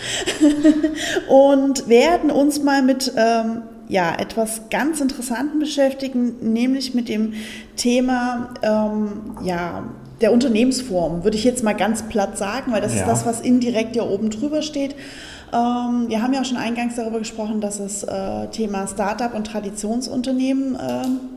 und 1.29 1.88
werden 1.88 2.29
uns 2.29 2.62
mal 2.62 2.82
mit 2.82 3.13
ähm, 3.15 3.62
ja, 3.88 4.13
etwas 4.17 4.70
ganz 4.70 5.00
Interessanten 5.00 5.60
beschäftigen, 5.60 6.51
nämlich 6.51 6.94
mit 6.94 7.08
dem 7.08 7.34
Thema 7.77 8.50
ähm, 8.62 9.38
ja, 9.44 9.84
der 10.21 10.31
Unternehmensform, 10.31 11.24
würde 11.24 11.38
ich 11.38 11.43
jetzt 11.43 11.63
mal 11.63 11.74
ganz 11.74 12.03
platt 12.03 12.38
sagen, 12.38 12.71
weil 12.71 12.81
das 12.81 12.95
ja. 12.95 13.01
ist 13.01 13.07
das, 13.07 13.25
was 13.25 13.41
indirekt 13.41 13.95
ja 13.95 14.03
oben 14.03 14.29
drüber 14.29 14.62
steht. 14.62 14.95
Ähm, 15.53 16.05
wir 16.07 16.21
haben 16.21 16.33
ja 16.33 16.41
auch 16.41 16.45
schon 16.45 16.57
eingangs 16.57 16.95
darüber 16.95 17.19
gesprochen, 17.19 17.62
dass 17.62 17.77
das 17.77 18.03
äh, 18.03 18.47
Thema 18.47 18.88
Startup 18.88 19.33
und 19.33 19.47
Traditionsunternehmen 19.47 20.75
äh, 20.75 21.37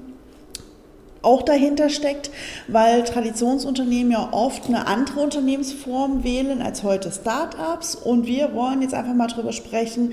auch 1.23 1.43
dahinter 1.43 1.89
steckt, 1.89 2.31
weil 2.69 3.03
Traditionsunternehmen 3.05 4.13
ja 4.13 4.29
oft 4.33 4.67
eine 4.69 4.87
andere 4.87 5.21
Unternehmensform 5.21 6.25
wählen 6.25 6.63
als 6.63 6.83
heute 6.83 7.11
Startups. 7.11 7.95
Und 7.95 8.27
wir 8.27 8.55
wollen 8.55 8.83
jetzt 8.83 8.95
einfach 8.95 9.15
mal 9.15 9.27
darüber 9.27 9.53
sprechen, 9.53 10.13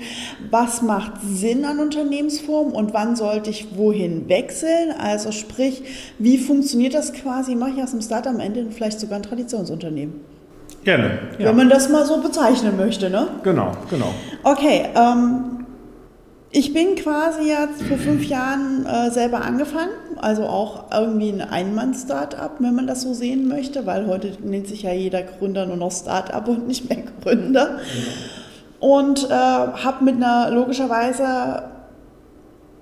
was 0.50 0.82
macht 0.82 1.12
Sinn 1.22 1.64
an 1.64 1.78
Unternehmensformen 1.78 2.72
und 2.72 2.92
wann 2.92 3.16
sollte 3.16 3.50
ich 3.50 3.76
wohin 3.76 4.28
wechseln. 4.28 4.92
Also 4.98 5.32
sprich, 5.32 5.82
wie 6.18 6.38
funktioniert 6.38 6.94
das 6.94 7.12
quasi? 7.12 7.54
Mache 7.54 7.72
ich 7.76 7.82
aus 7.82 7.92
dem 7.92 8.02
Startup 8.02 8.32
am 8.32 8.40
Ende 8.40 8.66
vielleicht 8.70 9.00
sogar 9.00 9.16
ein 9.16 9.22
Traditionsunternehmen? 9.22 10.20
Gerne. 10.84 11.18
Ja. 11.38 11.48
Wenn 11.48 11.56
man 11.56 11.68
das 11.68 11.88
mal 11.88 12.06
so 12.06 12.20
bezeichnen 12.20 12.76
möchte, 12.76 13.10
ne? 13.10 13.28
Genau, 13.42 13.72
genau. 13.90 14.14
Okay, 14.44 14.86
ähm, 14.94 15.66
ich 16.50 16.72
bin 16.72 16.94
quasi 16.94 17.48
jetzt 17.48 17.82
vor 17.82 17.98
fünf 17.98 18.24
Jahren 18.24 18.86
äh, 18.86 19.10
selber 19.10 19.42
angefangen, 19.42 19.90
also 20.20 20.46
auch 20.46 20.90
irgendwie 20.92 21.30
ein 21.30 21.40
Einmann-Startup, 21.40 22.52
wenn 22.58 22.74
man 22.74 22.86
das 22.86 23.02
so 23.02 23.14
sehen 23.14 23.48
möchte, 23.48 23.86
weil 23.86 24.06
heute 24.06 24.32
nennt 24.42 24.68
sich 24.68 24.82
ja 24.82 24.92
jeder 24.92 25.22
Gründer 25.22 25.66
nur 25.66 25.76
noch 25.76 25.92
Startup 25.92 26.46
und 26.48 26.66
nicht 26.66 26.88
mehr 26.88 27.04
Gründer. 27.22 27.72
Mhm. 27.72 27.78
Und 28.80 29.30
äh, 29.30 29.32
habe 29.32 30.04
mit 30.04 30.16
einer 30.16 30.50
logischerweise 30.50 31.64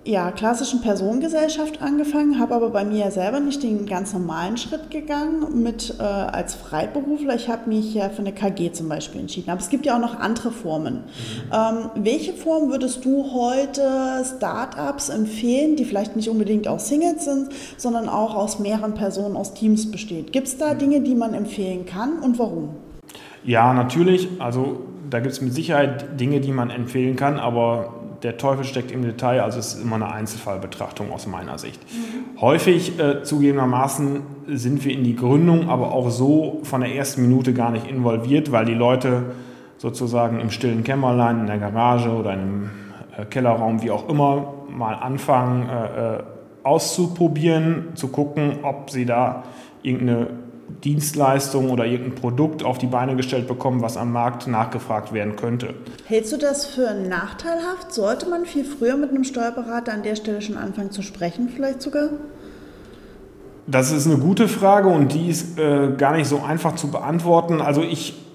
ja, 0.07 0.31
klassischen 0.31 0.83
Personengesellschaft 0.83 1.83
angefangen, 1.83 2.39
habe 2.39 2.55
aber 2.55 2.71
bei 2.71 2.85
mir 2.85 3.11
selber 3.11 3.41
nicht 3.41 3.63
den 3.63 3.87
ganz 3.87 4.13
normalen 4.13 4.57
Schritt 4.57 4.91
gegangen 4.91 5.63
mit 5.63 5.97
äh, 5.99 6.03
als 6.03 6.55
Freiberufler. 6.55 7.35
Ich 7.35 7.49
habe 7.49 7.69
mich 7.69 7.93
ja 7.93 8.09
für 8.09 8.21
eine 8.21 8.33
KG 8.33 8.71
zum 8.73 8.89
Beispiel 8.89 9.21
entschieden. 9.23 9.51
Aber 9.51 9.61
es 9.61 9.69
gibt 9.69 9.85
ja 9.85 9.97
auch 9.97 10.01
noch 10.01 10.19
andere 10.21 10.53
Formen. 10.53 10.95
Mhm. 10.95 11.53
Ähm, 11.53 11.91
welche 11.97 12.35
Form 12.35 12.71
würdest 12.71 13.05
du 13.05 13.33
heute 13.33 14.25
Startups 14.25 15.09
empfehlen, 15.09 15.75
die 15.75 15.85
vielleicht 15.85 16.15
nicht 16.15 16.31
unbedingt 16.31 16.69
auch 16.69 16.79
Singles 16.79 17.25
sind, 17.25 17.49
sondern 17.77 18.09
auch 18.09 18.37
aus 18.37 18.61
mehreren 18.61 18.95
Personen, 18.95 19.37
aus 19.37 19.55
Teams 19.55 19.91
besteht? 19.91 20.33
Gibt 20.33 20.47
es 20.47 20.57
da 20.57 20.75
mhm. 20.75 20.79
Dinge, 20.79 21.01
die 21.01 21.17
man 21.17 21.35
empfehlen 21.35 21.85
kann 21.85 22.21
und 22.21 22.39
warum? 22.39 22.69
Ja, 23.43 23.75
natürlich. 23.75 24.29
Also 24.39 24.83
da 25.11 25.19
gibt 25.19 25.33
es 25.33 25.41
mit 25.41 25.53
Sicherheit 25.53 26.21
Dinge, 26.21 26.41
die 26.41 26.53
man 26.53 26.71
empfehlen 26.71 27.17
kann, 27.17 27.39
aber 27.39 27.93
der 28.23 28.37
Teufel 28.37 28.65
steckt 28.65 28.91
im 28.91 29.03
Detail, 29.03 29.41
also 29.41 29.59
es 29.59 29.75
ist 29.75 29.83
immer 29.83 29.97
eine 29.97 30.11
Einzelfallbetrachtung 30.11 31.13
aus 31.13 31.27
meiner 31.27 31.59
Sicht. 31.59 31.81
Mhm. 31.83 32.41
Häufig 32.41 32.99
äh, 32.99 33.23
zugegebenermaßen 33.23 34.23
sind 34.49 34.85
wir 34.85 34.93
in 34.93 35.05
die 35.05 35.17
Gründung 35.17 35.69
aber 35.69 35.93
auch 35.93 36.11
so 36.11 36.61
von 36.63 36.81
der 36.81 36.95
ersten 36.95 37.23
Minute 37.23 37.53
gar 37.53 37.71
nicht 37.71 37.87
involviert, 37.89 38.53
weil 38.53 38.65
die 38.65 38.75
Leute 38.75 39.35
sozusagen 39.79 40.41
im 40.41 40.51
stillen 40.51 40.85
Kämmerlein, 40.85 41.41
in 41.41 41.47
der 41.47 41.59
Garage 41.59 42.11
oder 42.11 42.31
einem 42.31 42.71
äh, 43.17 43.25
Kellerraum, 43.25 43.83
wie 43.83 43.91
auch 43.91 44.09
immer, 44.09 44.55
mal 44.69 44.95
anfangen 44.95 45.69
äh, 45.69 46.17
äh 46.17 46.23
auszuprobieren, 46.67 47.95
zu 47.95 48.09
gucken, 48.09 48.65
ob 48.65 48.91
sie 48.91 49.07
da 49.07 49.45
irgendeine 49.83 50.27
Dienstleistung 50.85 51.71
oder 51.71 51.87
irgendein 51.87 52.15
Produkt 52.15 52.65
auf 52.65 52.79
die 52.79 52.87
Beine 52.87 53.17
gestellt 53.17 53.47
bekommen, 53.47 53.83
was 53.83 53.97
am 53.97 54.13
Markt 54.13 54.47
nachgefragt 54.47 55.13
werden 55.13 55.37
könnte. 55.37 55.75
Hältst 56.05 56.33
du 56.33 56.37
das 56.37 56.67
für 56.67 56.95
nachteilhaft? 56.95 57.93
Sollte 57.93 58.29
man 58.29 58.47
viel 58.47 58.65
früher 58.65 58.97
mit 58.97 59.11
einem 59.11 59.25
Steuerberater 59.25 59.93
an 59.93 60.03
der 60.03 60.17
Stelle 60.17 60.43
schon 60.43 60.57
anfangen 60.57 60.91
zu 60.91 61.03
sprechen, 61.03 61.49
vielleicht 61.49 61.83
sogar? 61.83 62.11
Das 63.67 63.91
ist 63.91 64.07
eine 64.07 64.19
gute 64.19 64.49
Frage 64.49 64.89
und 64.89 65.13
die 65.13 65.29
ist 65.29 65.59
äh, 65.59 65.93
gar 65.97 66.17
nicht 66.17 66.29
so 66.29 66.41
einfach 66.41 66.77
zu 66.77 66.89
beantworten. 66.91 67.61
Also 67.61 67.83
ich 67.83 68.26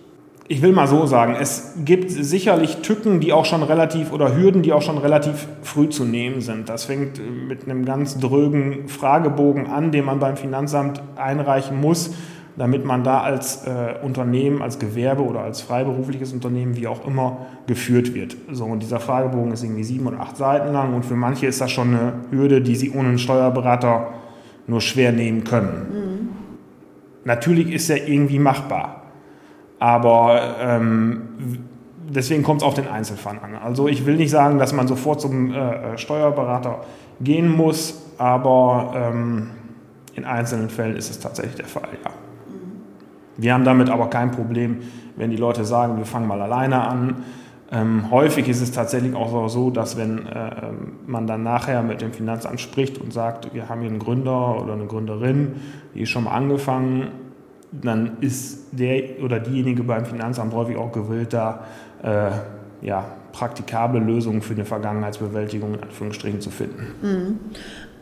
ich 0.52 0.62
will 0.62 0.74
mal 0.74 0.86
so 0.86 1.06
sagen, 1.06 1.38
es 1.40 1.76
gibt 1.86 2.12
sicherlich 2.12 2.82
Tücken, 2.82 3.22
die 3.22 3.32
auch 3.32 3.46
schon 3.46 3.64
relativ 3.64 4.12
oder 4.12 4.36
Hürden, 4.36 4.64
die 4.64 4.74
auch 4.74 4.82
schon 4.82 4.98
relativ 4.98 5.48
früh 5.62 5.88
zu 5.88 6.04
nehmen 6.04 6.42
sind. 6.42 6.68
Das 6.68 6.84
fängt 6.84 7.22
mit 7.48 7.64
einem 7.64 7.86
ganz 7.86 8.20
drögen 8.20 8.90
Fragebogen 8.90 9.68
an, 9.68 9.94
den 9.94 10.04
man 10.04 10.20
beim 10.20 10.36
Finanzamt 10.36 11.02
einreichen 11.16 11.80
muss, 11.80 12.14
damit 12.58 12.84
man 12.84 13.06
da 13.06 13.22
als 13.22 13.66
äh, 13.66 14.04
Unternehmen, 14.04 14.62
als 14.62 14.78
Gewerbe 14.78 15.24
oder 15.24 15.40
als 15.40 15.62
freiberufliches 15.62 16.34
Unternehmen, 16.34 16.76
wie 16.76 16.88
auch 16.88 17.08
immer, 17.08 17.46
geführt 17.66 18.14
wird. 18.14 18.36
So, 18.52 18.66
und 18.66 18.84
dieser 18.84 19.00
Fragebogen 19.00 19.54
ist 19.54 19.64
irgendwie 19.64 19.86
sieben 19.86 20.06
oder 20.06 20.20
acht 20.20 20.36
Seiten 20.36 20.74
lang 20.74 20.94
und 20.94 21.06
für 21.06 21.16
manche 21.16 21.46
ist 21.48 21.62
das 21.62 21.72
schon 21.72 21.96
eine 21.96 22.14
Hürde, 22.30 22.60
die 22.60 22.76
sie 22.76 22.92
ohne 22.92 23.08
einen 23.08 23.20
Steuerberater 23.20 24.10
nur 24.68 24.82
schwer 24.82 25.14
nehmen 25.14 25.46
können. 25.46 25.88
Mhm. 25.94 26.30
Natürlich 27.24 27.72
ist 27.72 27.90
er 27.90 28.06
irgendwie 28.06 28.40
machbar. 28.40 29.01
Aber 29.82 30.58
ähm, 30.60 31.22
deswegen 32.08 32.44
kommt 32.44 32.62
es 32.62 32.68
auf 32.68 32.76
den 32.76 32.88
Einzelfall 32.88 33.40
an. 33.42 33.56
Also 33.56 33.88
ich 33.88 34.06
will 34.06 34.16
nicht 34.16 34.30
sagen, 34.30 34.60
dass 34.60 34.74
man 34.74 34.88
sofort 34.88 35.20
zum 35.20 35.52
äh, 35.52 35.98
Steuerberater 35.98 36.82
gehen 37.20 37.50
muss, 37.50 38.00
aber 38.20 38.94
ähm, 38.96 39.50
in 40.14 40.24
einzelnen 40.24 40.70
Fällen 40.70 40.96
ist 40.96 41.10
es 41.10 41.20
tatsächlich 41.20 41.56
der 41.56 41.66
Fall, 41.66 41.90
ja. 42.04 42.12
Wir 43.38 43.56
haben 43.56 43.66
damit 43.66 43.90
aber 43.90 44.08
kein 44.12 44.30
Problem, 44.30 44.82
wenn 45.16 45.32
die 45.32 45.38
Leute 45.38 45.66
sagen, 45.66 45.98
wir 45.98 46.06
fangen 46.06 46.28
mal 46.28 46.40
alleine 46.40 46.88
an. 46.88 47.24
Ähm, 47.72 48.12
häufig 48.12 48.48
ist 48.48 48.62
es 48.62 48.72
tatsächlich 48.72 49.16
auch 49.16 49.48
so, 49.48 49.72
dass 49.72 49.98
wenn 49.98 50.28
äh, 50.28 50.52
man 51.08 51.26
dann 51.26 51.42
nachher 51.42 51.82
mit 51.82 52.02
dem 52.02 52.14
Finanzamt 52.14 52.62
spricht 52.62 53.00
und 53.00 53.12
sagt, 53.14 53.52
wir 53.56 53.68
haben 53.68 53.82
hier 53.82 53.90
einen 53.90 53.98
Gründer 53.98 54.62
oder 54.62 54.74
eine 54.74 54.86
Gründerin, 54.86 55.56
die 55.96 56.02
ist 56.02 56.10
schon 56.10 56.26
mal 56.26 56.36
angefangen, 56.36 57.08
dann 57.72 58.18
ist 58.22 58.61
der 58.72 59.24
oder 59.24 59.40
diejenige 59.40 59.84
beim 59.84 60.06
Finanzamt 60.06 60.54
häufig 60.54 60.78
auch 60.78 60.92
gewillt, 60.92 61.34
da 61.34 61.66
äh, 62.04 62.32
ja, 62.86 63.06
praktikable 63.32 64.00
Lösungen 64.00 64.42
für 64.42 64.54
eine 64.54 64.66
Vergangenheitsbewältigung 64.66 65.76
in 65.76 65.84
Anführungsstrichen 65.84 66.42
zu 66.42 66.50
finden. 66.50 66.88
Mhm. 67.02 67.40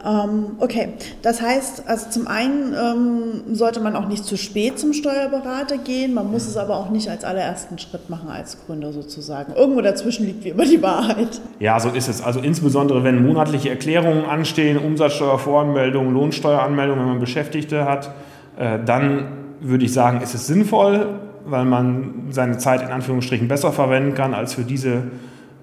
Ähm, 0.05 0.51
okay, 0.59 0.93
das 1.21 1.41
heißt, 1.41 1.83
also 1.87 2.09
zum 2.09 2.27
einen 2.27 2.73
ähm, 2.73 3.55
sollte 3.55 3.81
man 3.81 3.97
auch 3.97 4.07
nicht 4.07 4.23
zu 4.23 4.37
spät 4.37 4.79
zum 4.79 4.93
Steuerberater 4.93 5.77
gehen, 5.77 6.13
man 6.13 6.31
muss 6.31 6.47
es 6.47 6.55
aber 6.55 6.77
auch 6.77 6.89
nicht 6.89 7.09
als 7.09 7.25
allerersten 7.25 7.77
Schritt 7.79 8.09
machen 8.09 8.29
als 8.29 8.65
Gründer 8.65 8.93
sozusagen. 8.93 9.53
Irgendwo 9.53 9.81
dazwischen 9.81 10.25
liegt 10.25 10.45
wie 10.45 10.49
immer 10.49 10.63
die 10.63 10.81
Wahrheit. 10.81 11.41
Ja, 11.59 11.77
so 11.81 11.89
ist 11.89 12.07
es. 12.07 12.21
Also 12.21 12.39
insbesondere 12.39 13.03
wenn 13.03 13.25
monatliche 13.25 13.69
Erklärungen 13.69 14.23
anstehen, 14.23 14.77
Umsatzsteuervoranmeldungen, 14.77 16.13
Lohnsteueranmeldungen, 16.13 17.01
wenn 17.01 17.09
man 17.09 17.19
Beschäftigte 17.19 17.83
hat, 17.83 18.11
äh, 18.57 18.79
dann 18.85 19.38
würde 19.61 19.85
ich 19.85 19.93
sagen, 19.93 20.21
ist 20.21 20.33
es 20.33 20.47
sinnvoll, 20.47 21.19
weil 21.45 21.65
man 21.65 22.27
seine 22.29 22.57
Zeit 22.57 22.81
in 22.81 22.89
Anführungsstrichen 22.89 23.47
besser 23.47 23.71
verwenden 23.71 24.13
kann 24.13 24.33
als 24.33 24.53
für 24.53 24.63
diese 24.63 25.03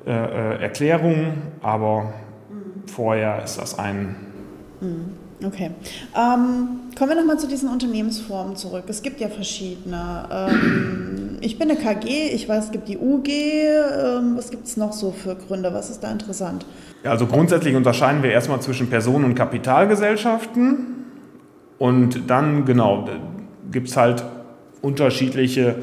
äh, 0.07 0.11
äh 0.11 0.63
Erklärung. 0.63 1.35
Aber 1.63 2.13
vorher 2.87 3.43
ist 3.43 3.59
das 3.59 3.79
ein. 3.79 4.17
Mhm. 4.81 5.27
Okay. 5.45 5.71
Ähm, 6.17 6.69
kommen 6.97 7.11
wir 7.11 7.17
nochmal 7.17 7.39
zu 7.39 7.47
diesen 7.47 7.69
Unternehmensformen 7.69 8.57
zurück. 8.57 8.85
Es 8.89 9.03
gibt 9.03 9.21
ja 9.21 9.29
verschiedene. 9.29 10.27
Ähm, 10.31 11.37
ich 11.43 11.59
bin 11.59 11.71
eine 11.71 11.79
KG, 11.79 12.31
ich 12.33 12.49
weiß, 12.49 12.67
es 12.67 12.71
gibt 12.73 12.89
die 12.89 12.97
UG. 12.97 13.29
Ähm, 13.29 14.33
was 14.37 14.51
gibt 14.51 14.67
es 14.67 14.79
noch 14.79 14.93
so 14.95 15.13
für 15.13 15.37
Gründe? 15.37 15.75
Was 15.75 15.91
ist 15.91 16.03
da 16.03 16.11
interessant? 16.11 16.65
Ja, 17.05 17.11
also 17.11 17.27
grundsätzlich 17.27 17.77
unterscheiden 17.77 18.23
wir 18.23 18.31
erstmal 18.31 18.61
zwischen 18.61 18.89
Personen- 18.89 19.25
und 19.25 19.35
Kapitalgesellschaften. 19.35 21.05
Und 21.79 22.31
dann, 22.31 22.65
genau, 22.65 23.07
gibt 23.71 23.89
es 23.89 23.97
halt 23.97 24.25
unterschiedliche 24.83 25.77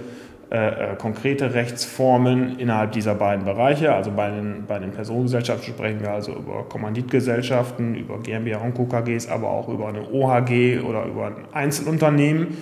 äh, 0.54 0.92
äh, 0.92 0.96
konkrete 0.98 1.56
Rechtsformen 1.56 2.60
innerhalb 2.60 2.92
dieser 2.92 3.16
beiden 3.16 3.44
Bereiche. 3.44 3.92
Also 3.92 4.12
bei 4.12 4.30
den, 4.30 4.66
bei 4.68 4.78
den 4.78 4.92
Personengesellschaften 4.92 5.74
sprechen 5.74 6.00
wir 6.02 6.12
also 6.12 6.32
über 6.32 6.66
Kommanditgesellschaften, 6.70 7.96
über 7.96 8.20
GmbH 8.20 8.60
und 8.60 8.76
Co. 8.76 8.86
KGs, 8.86 9.30
aber 9.30 9.50
auch 9.50 9.68
über 9.68 9.88
eine 9.88 10.02
OHG 10.02 10.80
oder 10.88 11.06
über 11.06 11.26
ein 11.26 11.36
Einzelunternehmen. 11.54 12.56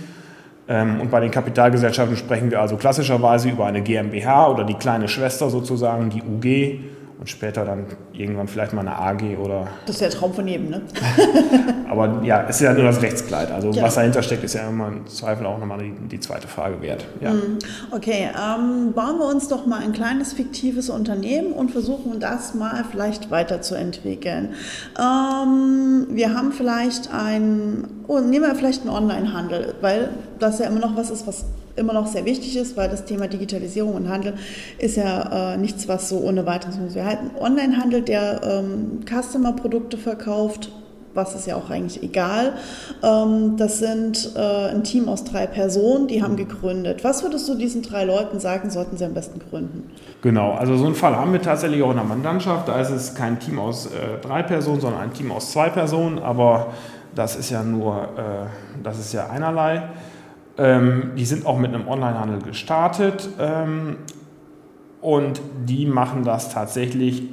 Ähm, 0.69 1.01
und 1.01 1.11
bei 1.11 1.19
den 1.19 1.31
Kapitalgesellschaften 1.31 2.15
sprechen 2.15 2.49
wir 2.49 2.61
also 2.61 2.77
klassischerweise 2.77 3.49
über 3.49 3.65
eine 3.65 3.81
GmbH 3.81 4.47
oder 4.47 4.63
die 4.63 4.75
kleine 4.75 5.09
Schwester 5.09 5.49
sozusagen, 5.49 6.09
die 6.09 6.21
UG 6.21 6.79
und 7.21 7.29
später 7.29 7.65
dann 7.65 7.85
irgendwann 8.13 8.47
vielleicht 8.47 8.73
mal 8.73 8.81
eine 8.81 8.97
AG 8.97 9.37
oder. 9.37 9.67
Das 9.85 9.97
ist 9.97 10.01
der 10.01 10.09
Traum 10.09 10.33
von 10.33 10.47
jedem, 10.47 10.71
ne? 10.71 10.81
Aber 11.89 12.19
ja, 12.23 12.47
es 12.49 12.55
ist 12.55 12.61
ja 12.63 12.73
nur 12.73 12.85
das 12.85 12.99
Rechtskleid. 12.99 13.51
Also 13.51 13.69
ja. 13.69 13.83
was 13.83 13.93
dahinter 13.93 14.23
steckt, 14.23 14.43
ist 14.43 14.55
ja 14.55 14.67
immer 14.67 14.87
im 14.87 15.05
Zweifel 15.05 15.45
auch 15.45 15.59
nochmal 15.59 15.77
die, 15.77 15.93
die 16.07 16.19
zweite 16.19 16.47
Frage 16.47 16.81
wert. 16.81 17.05
Ja. 17.21 17.31
Mhm. 17.31 17.59
Okay, 17.91 18.27
ähm, 18.29 18.93
bauen 18.93 19.19
wir 19.19 19.27
uns 19.27 19.47
doch 19.47 19.67
mal 19.67 19.81
ein 19.81 19.93
kleines 19.93 20.33
fiktives 20.33 20.89
Unternehmen 20.89 21.53
und 21.53 21.69
versuchen 21.69 22.19
das 22.19 22.55
mal 22.55 22.83
vielleicht 22.89 23.29
weiterzuentwickeln. 23.29 24.55
Ähm, 24.99 26.07
wir 26.09 26.33
haben 26.33 26.51
vielleicht 26.51 27.13
ein, 27.13 27.87
oh, 28.07 28.19
nehmen 28.19 28.47
wir 28.47 28.55
vielleicht 28.55 28.81
einen 28.81 28.89
Onlinehandel, 28.89 29.75
weil 29.81 30.09
das 30.39 30.57
ja 30.57 30.65
immer 30.65 30.79
noch 30.79 30.95
was 30.95 31.11
ist, 31.11 31.27
was 31.27 31.45
immer 31.75 31.93
noch 31.93 32.07
sehr 32.07 32.25
wichtig 32.25 32.57
ist, 32.57 32.77
weil 32.77 32.89
das 32.89 33.05
Thema 33.05 33.27
Digitalisierung 33.27 33.95
und 33.95 34.09
Handel 34.09 34.33
ist 34.77 34.97
ja 34.97 35.53
äh, 35.53 35.57
nichts, 35.57 35.87
was 35.87 36.09
so 36.09 36.19
ohne 36.19 36.45
weiteres 36.45 36.77
muss. 36.77 36.95
Wir 36.95 37.05
halten 37.05 37.31
Onlinehandel, 37.39 38.01
der 38.01 38.41
ähm, 38.43 39.01
Customer-Produkte 39.05 39.97
verkauft, 39.97 40.71
was 41.13 41.35
ist 41.35 41.47
ja 41.47 41.55
auch 41.55 41.69
eigentlich 41.69 42.01
egal. 42.03 42.53
Ähm, 43.03 43.57
das 43.57 43.79
sind 43.79 44.31
äh, 44.35 44.69
ein 44.69 44.83
Team 44.83 45.09
aus 45.09 45.23
drei 45.23 45.47
Personen, 45.47 46.07
die 46.07 46.23
haben 46.23 46.35
gegründet. 46.35 47.03
Was 47.03 47.23
würdest 47.23 47.47
du 47.49 47.55
diesen 47.55 47.81
drei 47.81 48.05
Leuten 48.05 48.39
sagen, 48.39 48.69
sollten 48.69 48.97
sie 48.97 49.05
am 49.05 49.13
besten 49.13 49.39
gründen? 49.39 49.91
Genau, 50.21 50.53
also 50.53 50.77
so 50.77 50.85
einen 50.85 50.95
Fall 50.95 51.15
haben 51.15 51.33
wir 51.33 51.41
tatsächlich 51.41 51.81
auch 51.83 51.91
in 51.91 51.97
der 51.97 52.05
Mandantschaft. 52.05 52.67
Da 52.67 52.79
ist 52.79 52.91
es 52.91 53.15
kein 53.15 53.39
Team 53.39 53.59
aus 53.59 53.87
äh, 53.87 54.19
drei 54.21 54.43
Personen, 54.43 54.79
sondern 54.79 55.01
ein 55.01 55.13
Team 55.13 55.31
aus 55.31 55.51
zwei 55.51 55.69
Personen. 55.69 56.19
Aber 56.19 56.67
das 57.15 57.35
ist 57.35 57.49
ja 57.49 57.63
nur, 57.63 58.03
äh, 58.17 58.81
das 58.83 58.99
ist 58.99 59.13
ja 59.13 59.29
einerlei. 59.29 59.83
Ähm, 60.61 61.13
die 61.17 61.25
sind 61.25 61.47
auch 61.47 61.57
mit 61.57 61.73
einem 61.73 61.87
Onlinehandel 61.87 62.39
gestartet 62.43 63.27
ähm, 63.39 63.97
und 65.01 65.41
die 65.65 65.87
machen 65.87 66.23
das 66.23 66.53
tatsächlich 66.53 67.23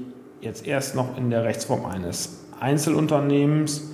jetzt 0.40 0.66
erst 0.66 0.96
noch 0.96 1.18
in 1.18 1.28
der 1.28 1.44
Rechtsform 1.44 1.84
eines 1.84 2.46
Einzelunternehmens. 2.58 3.90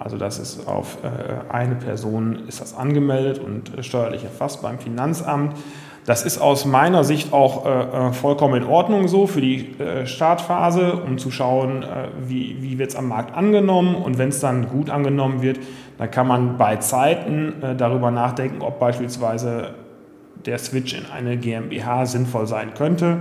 Also 0.00 0.16
das 0.16 0.40
ist 0.40 0.66
auf 0.66 0.98
äh, 1.04 1.52
eine 1.52 1.76
Person 1.76 2.48
ist 2.48 2.60
das 2.60 2.76
angemeldet 2.76 3.38
und 3.38 3.78
äh, 3.78 3.84
steuerlich 3.84 4.24
erfasst 4.24 4.62
beim 4.62 4.80
Finanzamt. 4.80 5.56
Das 6.04 6.24
ist 6.24 6.38
aus 6.38 6.64
meiner 6.64 7.04
Sicht 7.04 7.32
auch 7.32 7.64
äh, 7.64 8.08
äh 8.08 8.12
vollkommen 8.12 8.62
in 8.62 8.68
Ordnung 8.68 9.06
so 9.06 9.28
für 9.28 9.40
die 9.40 9.78
äh, 9.78 10.06
Startphase, 10.06 10.94
um 10.94 11.18
zu 11.18 11.30
schauen, 11.30 11.84
äh, 11.84 12.08
wie, 12.26 12.56
wie 12.60 12.78
wird 12.78 12.90
es 12.90 12.96
am 12.96 13.08
Markt 13.08 13.36
angenommen. 13.36 13.94
Und 13.94 14.18
wenn 14.18 14.30
es 14.30 14.40
dann 14.40 14.68
gut 14.68 14.90
angenommen 14.90 15.42
wird, 15.42 15.60
dann 15.98 16.10
kann 16.10 16.26
man 16.26 16.58
bei 16.58 16.76
Zeiten 16.76 17.62
äh, 17.62 17.76
darüber 17.76 18.10
nachdenken, 18.10 18.62
ob 18.62 18.80
beispielsweise 18.80 19.74
der 20.44 20.58
Switch 20.58 20.92
in 20.92 21.06
eine 21.06 21.36
GmbH 21.36 22.06
sinnvoll 22.06 22.48
sein 22.48 22.74
könnte. 22.74 23.18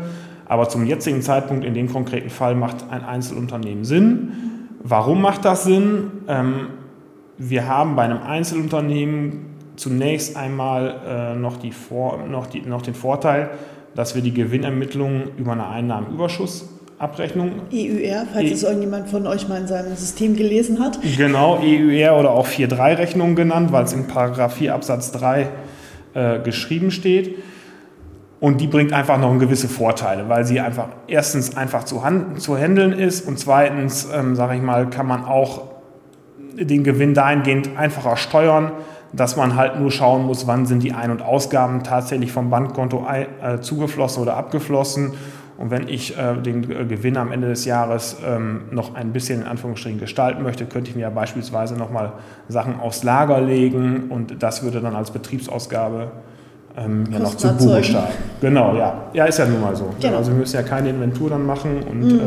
Aber 0.48 0.68
zum 0.68 0.86
jetzigen 0.86 1.22
Zeitpunkt 1.22 1.64
in 1.64 1.76
dem 1.76 1.92
konkreten 1.92 2.32
Fall 2.32 2.56
macht 2.56 2.78
ein 2.90 3.06
Einzelunternehmen 3.06 3.86
Sinn. 3.86 4.32
Warum 4.84 5.22
macht 5.22 5.46
das 5.46 5.66
Sinn? 5.66 6.12
Ähm, 6.28 6.68
wir 7.38 7.68
haben 7.68 7.96
bei 7.96 8.04
einem 8.04 8.22
Einzelunternehmen 8.24 9.51
zunächst 9.82 10.38
einmal 10.38 10.96
äh, 11.08 11.36
noch, 11.36 11.58
die 11.58 11.72
Vor 11.72 12.20
noch, 12.30 12.46
die, 12.46 12.62
noch 12.62 12.84
den 12.84 12.94
Vorteil, 12.94 13.50
dass 13.96 14.14
wir 14.14 14.22
die 14.22 14.34
Gewinnermittlung 14.34 15.24
über 15.38 15.54
eine 15.54 15.68
Einnahmenüberschussabrechnung. 15.68 17.54
EUR, 17.74 18.28
falls 18.32 18.50
e 18.50 18.54
es 18.54 18.64
irgendjemand 18.64 19.10
von 19.10 19.26
euch 19.26 19.48
mal 19.50 19.60
in 19.60 19.68
seinem 19.68 19.96
System 19.96 20.36
gelesen 20.36 20.80
hat. 20.80 21.00
Genau, 21.18 21.60
EUR 21.60 22.20
oder 22.20 22.30
auch 22.30 22.48
4.3-Rechnung 22.48 23.36
genannt, 23.36 23.72
weil 23.72 23.86
es 23.86 23.94
in 23.94 24.06
Paragraph 24.06 24.54
4 24.54 24.76
Absatz 24.76 25.12
3 25.14 25.50
äh, 26.14 26.40
geschrieben 26.40 26.92
steht. 26.92 27.40
Und 28.40 28.62
die 28.62 28.68
bringt 28.68 28.94
einfach 28.94 29.20
noch 29.20 29.36
gewisse 29.40 29.68
Vorteile, 29.68 30.30
weil 30.30 30.46
sie 30.46 30.60
einfach 30.60 30.90
erstens 31.08 31.58
einfach 31.58 31.86
zu, 31.86 32.02
zu 32.38 32.58
handeln 32.58 32.92
ist 32.92 33.28
und 33.28 33.40
zweitens, 33.40 34.08
ähm, 34.14 34.36
sage 34.36 34.56
ich 34.56 34.62
mal, 34.62 34.90
kann 34.90 35.08
man 35.08 35.26
auch 35.26 35.72
den 36.54 36.84
Gewinn 36.84 37.14
dahingehend 37.14 37.78
einfacher 37.78 38.18
steuern, 38.18 38.72
dass 39.14 39.36
man 39.36 39.56
halt 39.56 39.80
nur 39.80 39.92
schauen 39.92 40.26
muss, 40.26 40.48
wann 40.48 40.66
sind 40.66 40.84
die 40.84 40.94
Ein- 40.94 41.12
und 41.12 41.22
Ausgaben 41.22 41.84
tatsächlich 41.84 42.32
vom 42.32 42.50
Bankkonto 42.50 43.06
äh, 43.08 43.60
zugeflossen 43.60 44.24
oder 44.24 44.38
abgeflossen. 44.38 45.14
Und 45.58 45.70
wenn 45.70 45.88
ich 45.88 46.18
äh, 46.18 46.36
den 46.42 46.64
Gewinn 46.64 47.18
am 47.18 47.32
Ende 47.32 47.50
des 47.50 47.66
Jahres 47.66 48.18
ähm, 48.26 48.62
noch 48.72 48.96
ein 48.96 49.14
bisschen 49.14 49.42
in 49.42 49.48
Anführungsstrichen 49.48 50.00
gestalten 50.00 50.42
möchte, 50.42 50.66
könnte 50.66 50.90
ich 50.90 50.96
mir 50.96 51.04
ja 51.04 51.10
beispielsweise 51.12 51.76
nochmal 51.76 52.14
Sachen 52.48 52.80
aufs 52.80 53.04
Lager 53.04 53.40
legen 53.42 54.06
und 54.10 54.42
das 54.42 54.64
würde 54.64 54.82
dann 54.82 54.96
als 54.96 55.12
Betriebsausgabe 55.12 56.12
ähm, 56.78 57.04
ja 57.12 57.20
noch 57.20 57.36
zu 57.36 57.54
Buche 57.56 57.84
starten. 57.84 58.14
Genau, 58.40 58.76
ja. 58.76 59.10
Ja, 59.14 59.26
ist 59.26 59.38
ja 59.38 59.46
nun 59.46 59.62
mal 59.62 59.76
so. 59.76 59.94
Genau. 60.00 60.18
Also 60.18 60.32
wir 60.32 60.40
müssen 60.40 60.56
ja 60.56 60.64
keine 60.64 60.90
Inventur 60.90 61.30
dann 61.30 61.46
machen 61.46 61.84
und 61.84 62.02
mhm. 62.02 62.20
äh, 62.20 62.22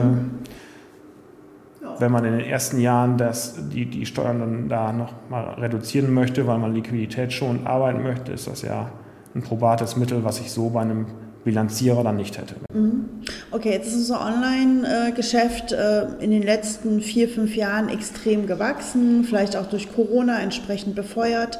wenn 1.98 2.12
man 2.12 2.24
in 2.24 2.38
den 2.38 2.46
ersten 2.46 2.80
Jahren 2.80 3.16
das, 3.16 3.68
die, 3.70 3.86
die 3.86 4.06
Steuern 4.06 4.40
dann 4.40 4.68
da 4.68 4.92
noch 4.92 5.12
mal 5.28 5.54
reduzieren 5.54 6.12
möchte, 6.12 6.46
weil 6.46 6.58
man 6.58 6.74
Liquidität 6.74 7.32
schon 7.32 7.66
arbeiten 7.66 8.02
möchte, 8.02 8.32
ist 8.32 8.46
das 8.46 8.62
ja 8.62 8.90
ein 9.34 9.42
probates 9.42 9.96
Mittel, 9.96 10.24
was 10.24 10.40
ich 10.40 10.50
so 10.50 10.70
bei 10.70 10.82
einem 10.82 11.06
Bilanzierer 11.44 12.02
dann 12.02 12.16
nicht 12.16 12.38
hätte. 12.38 12.54
Mhm. 12.72 13.04
Okay, 13.50 13.70
jetzt 13.70 13.88
ist 13.88 13.94
unser 13.94 14.20
Online-Geschäft 14.20 15.72
äh, 15.72 16.06
in 16.20 16.30
den 16.30 16.42
letzten 16.42 17.00
vier, 17.00 17.28
fünf 17.28 17.54
Jahren 17.54 17.88
extrem 17.88 18.46
gewachsen, 18.46 19.24
vielleicht 19.24 19.56
auch 19.56 19.66
durch 19.66 19.94
Corona 19.94 20.40
entsprechend 20.40 20.94
befeuert. 20.94 21.58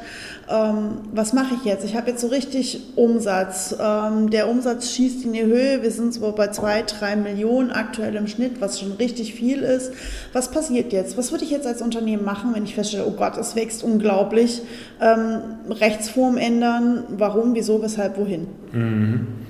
Ähm, 0.51 0.99
was 1.13 1.33
mache 1.33 1.55
ich 1.55 1.65
jetzt? 1.65 1.85
Ich 1.85 1.97
habe 1.97 2.11
jetzt 2.11 2.21
so 2.21 2.27
richtig 2.27 2.81
Umsatz. 2.97 3.77
Ähm, 3.81 4.31
der 4.31 4.49
Umsatz 4.49 4.91
schießt 4.91 5.25
in 5.25 5.33
die 5.33 5.45
Höhe. 5.45 5.83
Wir 5.83 5.91
sind 5.91 6.13
so 6.13 6.33
bei 6.33 6.49
zwei, 6.49 6.83
drei 6.83 7.17
Millionen 7.17 7.71
aktuell 7.71 8.15
im 8.17 8.27
Schnitt, 8.27 8.61
was 8.61 8.81
schon 8.81 8.93
richtig 8.93 9.35
viel 9.35 9.61
ist. 9.63 9.93
Was 10.33 10.51
passiert 10.51 10.93
jetzt? 10.93 11.17
Was 11.17 11.31
würde 11.31 11.45
ich 11.45 11.51
jetzt 11.51 11.67
als 11.67 11.81
Unternehmen 11.81 12.25
machen, 12.25 12.51
wenn 12.55 12.65
ich 12.65 12.75
feststelle, 12.75 13.07
oh 13.07 13.13
Gott, 13.13 13.37
es 13.39 13.55
wächst 13.57 13.85
unglaublich? 13.85 14.63
Ähm, 15.01 15.41
Rechtsform 15.71 16.37
ändern. 16.37 17.05
Warum, 17.17 17.55
wieso, 17.55 17.81
weshalb, 17.83 18.19
wohin? 18.19 18.49
Mhm. 18.73 19.44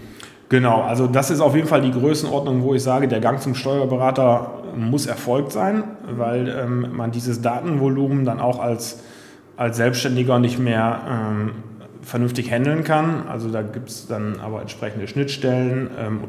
Genau, 0.49 0.83
also 0.83 1.07
das 1.07 1.31
ist 1.31 1.41
auf 1.41 1.55
jeden 1.55 1.69
Fall 1.69 1.81
die 1.81 1.91
Größenordnung, 1.91 2.63
wo 2.63 2.75
ich 2.75 2.83
sage, 2.83 3.09
der 3.09 3.21
Gang 3.21 3.41
zum 3.41 3.55
Steuerberater 3.55 4.63
muss 4.77 5.07
erfolgt 5.07 5.53
sein, 5.53 5.85
weil 6.17 6.49
ähm, 6.49 6.89
man 6.95 7.11
dieses 7.11 7.41
Datenvolumen 7.41 8.25
dann 8.25 8.41
auch 8.41 8.61
als, 8.61 9.03
als 9.57 9.77
Selbstständiger 9.77 10.39
nicht 10.39 10.59
mehr 10.59 11.01
ähm, 11.09 11.53
vernünftig 12.03 12.51
handeln 12.51 12.85
kann. 12.85 13.27
Also 13.29 13.51
da 13.51 13.63
gibt 13.63 13.89
es 13.89 14.07
dann 14.07 14.39
aber 14.41 14.61
entsprechende 14.61 15.09
Schnittstellen 15.09 15.91
ähm, 15.99 16.21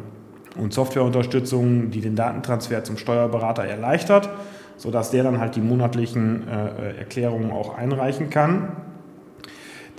und 0.58 0.74
Softwareunterstützung, 0.74 1.92
die 1.92 2.00
den 2.00 2.16
Datentransfer 2.16 2.84
zum 2.86 2.98
Steuerberater 2.98 3.66
erleichtert, 3.66 4.30
sodass 4.78 5.12
der 5.12 5.24
dann 5.24 5.40
halt 5.40 5.58
die 5.58 5.62
monatlichen 5.62 6.48
äh, 6.48 6.98
Erklärungen 7.00 7.52
auch 7.52 7.78
einreichen 7.78 8.30
kann. 8.30 8.70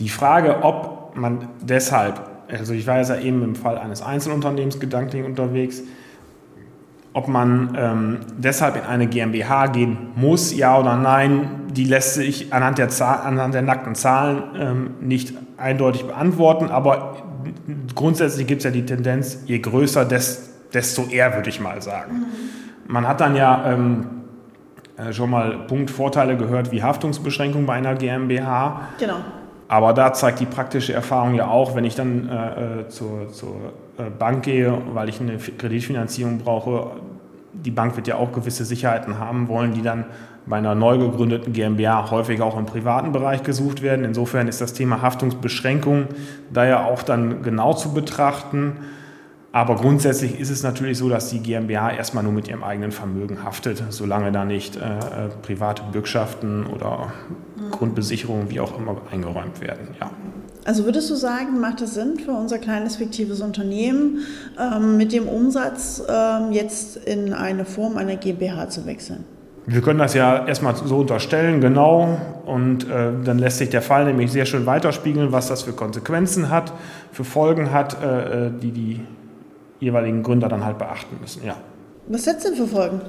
Die 0.01 0.09
Frage, 0.09 0.63
ob 0.63 1.17
man 1.17 1.49
deshalb 1.61 2.36
also 2.51 2.73
ich 2.75 2.87
war 2.87 3.01
ja 3.01 3.17
eben 3.19 3.43
im 3.43 3.55
Fall 3.55 3.79
eines 3.79 4.03
Einzelunternehmens 4.03 4.81
gedanklich 4.81 5.25
unterwegs, 5.25 5.83
ob 7.13 7.29
man 7.29 7.77
ähm, 7.79 8.19
deshalb 8.37 8.77
in 8.77 8.83
eine 8.83 9.07
GmbH 9.07 9.69
gehen 9.69 9.97
muss, 10.17 10.55
ja 10.55 10.79
oder 10.79 10.97
nein, 10.97 11.49
die 11.71 11.85
lässt 11.85 12.15
sich 12.15 12.53
anhand 12.53 12.79
der, 12.79 12.91
Zahl, 12.91 13.21
anhand 13.27 13.55
der 13.55 13.63
nackten 13.63 13.95
Zahlen 13.95 14.43
ähm, 14.59 14.91
nicht 15.01 15.33
eindeutig 15.57 16.05
beantworten, 16.05 16.69
aber 16.69 17.17
grundsätzlich 17.95 18.47
gibt 18.47 18.61
es 18.61 18.65
ja 18.65 18.71
die 18.71 18.85
Tendenz, 18.85 19.43
je 19.47 19.59
größer, 19.59 20.05
desto 20.05 21.07
eher, 21.07 21.35
würde 21.35 21.49
ich 21.49 21.61
mal 21.61 21.81
sagen. 21.81 22.13
Mhm. 22.13 22.93
Man 22.93 23.09
hat 23.09 23.21
dann 23.21 23.35
ja 23.35 23.73
ähm, 23.73 24.07
äh, 24.97 25.13
schon 25.13 25.31
mal 25.31 25.59
Punktvorteile 25.67 26.37
gehört 26.37 26.73
wie 26.73 26.83
Haftungsbeschränkung 26.83 27.67
bei 27.67 27.75
einer 27.75 27.95
GmbH. 27.95 28.89
Genau. 28.99 29.17
Aber 29.69 29.93
da 29.93 30.13
zeigt 30.13 30.41
die 30.41 30.47
praktische 30.47 30.93
Erfahrung 30.93 31.35
ja 31.35 31.49
auch, 31.49 31.75
wenn 31.75 31.85
ich 31.85 31.95
dann 31.95 32.29
äh, 32.29 32.81
äh 32.83 32.89
zur, 32.89 33.33
zur 33.33 33.57
äh, 33.99 34.11
Bank 34.17 34.45
gehe, 34.45 34.77
weil 34.93 35.09
ich 35.09 35.21
eine 35.21 35.39
Kreditfinanzierung 35.39 36.39
brauche, 36.39 36.93
die 37.53 37.71
Bank 37.71 37.97
wird 37.97 38.07
ja 38.07 38.17
auch 38.17 38.33
gewisse 38.33 38.65
Sicherheiten 38.65 39.19
haben 39.19 39.49
wollen, 39.49 39.73
die 39.73 39.83
dann 39.83 40.05
bei 40.47 40.59
einer 40.59 40.75
neu 40.75 40.99
gegründeten 40.99 41.53
GmbH 41.53 42.11
häufig 42.11 42.41
auch 42.41 42.57
im 42.57 42.67
privaten 42.67 43.13
Bereich 43.13 43.43
gesucht 43.43 43.83
werden. 43.83 44.05
Insofern 44.05 44.47
ist 44.47 44.61
das 44.61 44.73
Thema 44.73 45.03
Haftungsbeschränkung 45.03 46.07
da 46.53 46.65
ja 46.65 46.85
auch 46.85 47.03
dann 47.03 47.43
genau 47.43 47.73
zu 47.73 47.93
betrachten. 47.93 48.77
Aber 49.57 49.77
grundsätzlich 49.77 50.39
ist 50.39 50.51
es 50.51 50.63
natürlich 50.63 50.99
so, 50.99 51.09
dass 51.09 51.31
die 51.31 51.39
GmbH 51.39 51.91
erstmal 51.91 52.23
nur 52.23 52.35
mit 52.35 52.47
ihrem 52.47 52.63
eigenen 52.63 52.93
Vermögen 52.93 53.43
haftet, 53.43 53.83
solange 53.89 54.31
da 54.31 54.45
nicht 54.45 54.77
äh, 54.77 54.81
private 55.41 55.83
Bürgschaften 55.93 56.67
oder 56.67 57.15
mhm. 57.57 57.71
Grundbesicherungen, 57.71 58.51
wie 58.51 58.61
auch 58.61 58.79
immer, 58.79 58.99
eingeräumt 59.11 59.63
werden. 59.63 59.89
Ja. 59.99 60.11
Also 60.67 60.85
würdest 60.85 61.09
du 61.09 61.15
sagen, 61.15 61.59
macht 61.59 61.81
es 61.81 61.95
Sinn 61.95 62.19
für 62.19 62.33
unser 62.33 62.59
kleines 62.59 62.97
fiktives 62.97 63.41
Unternehmen 63.41 64.27
ähm, 64.61 64.99
mit 64.99 65.15
dem 65.15 65.27
Umsatz 65.27 66.03
ähm, 66.07 66.53
jetzt 66.53 66.99
in 66.99 67.33
eine 67.33 67.65
Form 67.65 67.97
einer 67.97 68.17
GmbH 68.17 68.69
zu 68.69 68.85
wechseln? 68.85 69.25
Wir 69.65 69.81
können 69.81 70.01
das 70.01 70.13
ja 70.13 70.47
erstmal 70.47 70.77
so 70.77 70.99
unterstellen, 70.99 71.63
genau, 71.63 72.21
und 72.45 72.85
äh, 72.91 73.11
dann 73.25 73.39
lässt 73.39 73.57
sich 73.57 73.71
der 73.71 73.81
Fall 73.81 74.05
nämlich 74.05 74.31
sehr 74.31 74.45
schön 74.45 74.67
weiterspiegeln, 74.67 75.33
was 75.33 75.49
das 75.49 75.63
für 75.63 75.73
Konsequenzen 75.73 76.51
hat, 76.51 76.75
für 77.11 77.25
Folgen 77.25 77.73
hat, 77.73 77.97
äh, 78.03 78.49
äh 78.49 78.51
die 78.51 78.71
die 78.71 79.01
jeweiligen 79.81 80.23
Gründer 80.23 80.49
dann 80.49 80.65
halt 80.65 80.79
beachten 80.79 81.17
müssen. 81.21 81.45
Ja. 81.47 81.57
Was 82.09 82.27
hätte 82.27 82.39
es 82.39 82.45
denn 82.45 82.55
für 82.55 82.67
Folgen? 82.69 83.01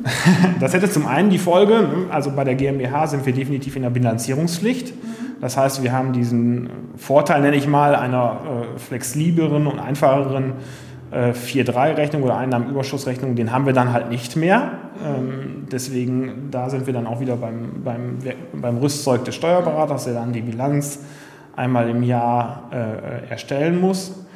das 0.60 0.72
hätte 0.72 0.90
zum 0.90 1.06
einen 1.06 1.28
die 1.28 1.38
Folge, 1.38 1.74
ne, 1.74 2.06
also 2.10 2.30
bei 2.30 2.44
der 2.44 2.54
GmbH 2.54 3.06
sind 3.06 3.26
wir 3.26 3.34
definitiv 3.34 3.76
in 3.76 3.82
der 3.82 3.90
Bilanzierungspflicht. 3.90 4.94
Das 5.40 5.56
heißt, 5.56 5.82
wir 5.82 5.92
haben 5.92 6.12
diesen 6.12 6.70
Vorteil, 6.96 7.42
nenne 7.42 7.56
ich 7.56 7.68
mal, 7.68 7.94
einer 7.94 8.40
äh, 8.74 8.78
flexibleren 8.78 9.66
und 9.66 9.78
einfacheren 9.78 10.54
äh, 11.10 11.30
4-3-Rechnung 11.30 12.22
oder 12.22 12.36
Einnahmenüberschussrechnung, 12.36 13.36
den 13.36 13.52
haben 13.52 13.66
wir 13.66 13.72
dann 13.72 13.92
halt 13.92 14.08
nicht 14.08 14.34
mehr. 14.36 14.72
Ähm, 15.04 15.66
deswegen, 15.70 16.48
da 16.50 16.70
sind 16.70 16.86
wir 16.86 16.94
dann 16.94 17.06
auch 17.06 17.20
wieder 17.20 17.36
beim, 17.36 17.82
beim, 17.84 18.18
beim 18.52 18.78
Rüstzeug 18.78 19.24
des 19.24 19.34
Steuerberaters, 19.34 20.04
der 20.04 20.14
dann 20.14 20.32
die 20.32 20.42
Bilanz 20.42 21.00
einmal 21.54 21.88
im 21.88 22.02
Jahr 22.02 22.70
äh, 22.72 23.30
erstellen 23.30 23.80
muss. 23.80 24.26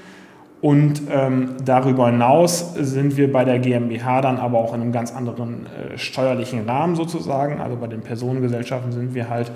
Und 0.63 1.03
ähm, 1.11 1.57
darüber 1.65 2.07
hinaus 2.07 2.75
sind 2.77 3.17
wir 3.17 3.33
bei 3.33 3.45
der 3.45 3.59
GmbH 3.59 4.21
dann 4.21 4.39
aber 4.39 4.59
auch 4.59 4.73
in 4.73 4.81
einem 4.81 4.93
ganz 4.93 5.13
anderen 5.13 5.67
äh, 5.67 5.99
steuerlichen 5.99 6.69
Rahmen 6.69 6.95
sozusagen. 6.95 7.61
Also 7.61 7.77
bei 7.77 7.89
den 7.89 8.01
Personengesellschaften 8.01 8.93
sind 8.93 9.13
wir 9.13 9.29
halt 9.29 9.51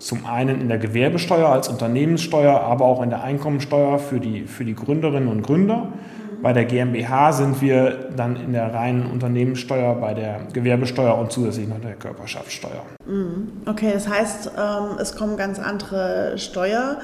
zum 0.00 0.26
einen 0.26 0.60
in 0.60 0.68
der 0.68 0.78
Gewerbesteuer 0.78 1.48
als 1.48 1.68
Unternehmenssteuer, 1.68 2.60
aber 2.62 2.84
auch 2.84 3.00
in 3.00 3.10
der 3.10 3.22
Einkommensteuer 3.22 4.00
für 4.00 4.18
die, 4.18 4.42
für 4.48 4.64
die 4.64 4.74
Gründerinnen 4.74 5.28
und 5.28 5.42
Gründer. 5.42 5.92
Bei 6.42 6.52
der 6.52 6.64
GmbH 6.64 7.30
sind 7.30 7.62
wir 7.62 8.10
dann 8.16 8.34
in 8.34 8.52
der 8.52 8.74
reinen 8.74 9.06
Unternehmenssteuer, 9.06 9.94
bei 9.94 10.14
der 10.14 10.40
Gewerbesteuer 10.52 11.16
und 11.16 11.30
zusätzlich 11.30 11.68
noch 11.68 11.80
der 11.80 11.94
Körperschaftssteuer. 11.94 12.82
Mhm. 13.06 13.52
Okay, 13.66 13.92
das 13.94 14.08
heißt, 14.08 14.50
ähm, 14.58 14.98
es 14.98 15.14
kommen 15.14 15.36
ganz 15.36 15.60
andere 15.60 16.36
Steuer. 16.38 16.98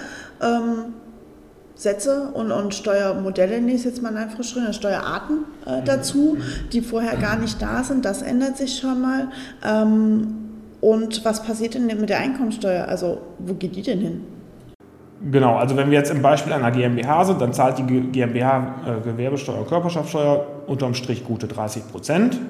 Sätze 1.79 2.33
und, 2.35 2.51
und 2.51 2.75
Steuermodelle, 2.75 3.61
nenne 3.61 3.73
ich 3.73 3.85
jetzt 3.85 4.03
mal 4.03 4.11
in 4.11 4.17
Anführungsstrichen, 4.17 4.73
Steuerarten 4.73 5.45
äh, 5.65 5.81
dazu, 5.85 6.37
die 6.73 6.81
vorher 6.81 7.17
gar 7.17 7.39
nicht 7.39 7.63
da 7.63 7.85
sind. 7.85 8.05
Das 8.05 8.21
ändert 8.21 8.57
sich 8.57 8.79
schon 8.79 9.01
mal. 9.01 9.29
Ähm, 9.65 10.35
und 10.81 11.25
was 11.25 11.45
passiert 11.45 11.75
denn 11.75 11.87
mit 11.87 12.09
der 12.09 12.19
Einkommensteuer? 12.19 12.89
Also 12.89 13.19
wo 13.39 13.55
geht 13.55 13.77
die 13.77 13.83
denn 13.83 14.01
hin? 14.01 14.21
Genau, 15.31 15.55
also 15.55 15.77
wenn 15.77 15.91
wir 15.91 15.99
jetzt 15.99 16.11
im 16.11 16.21
Beispiel 16.21 16.53
einer 16.53 16.73
GmbH 16.73 17.25
sind, 17.25 17.41
dann 17.41 17.53
zahlt 17.53 17.79
die 17.79 17.85
GmbH 17.85 18.75
äh, 18.85 19.09
Gewerbesteuer 19.09 19.59
und 19.59 19.69
Körperschaftssteuer 19.69 20.47
unterm 20.67 20.95
Strich 20.95 21.25
gute 21.25 21.47
30 21.47 21.89
Prozent. 21.91 22.41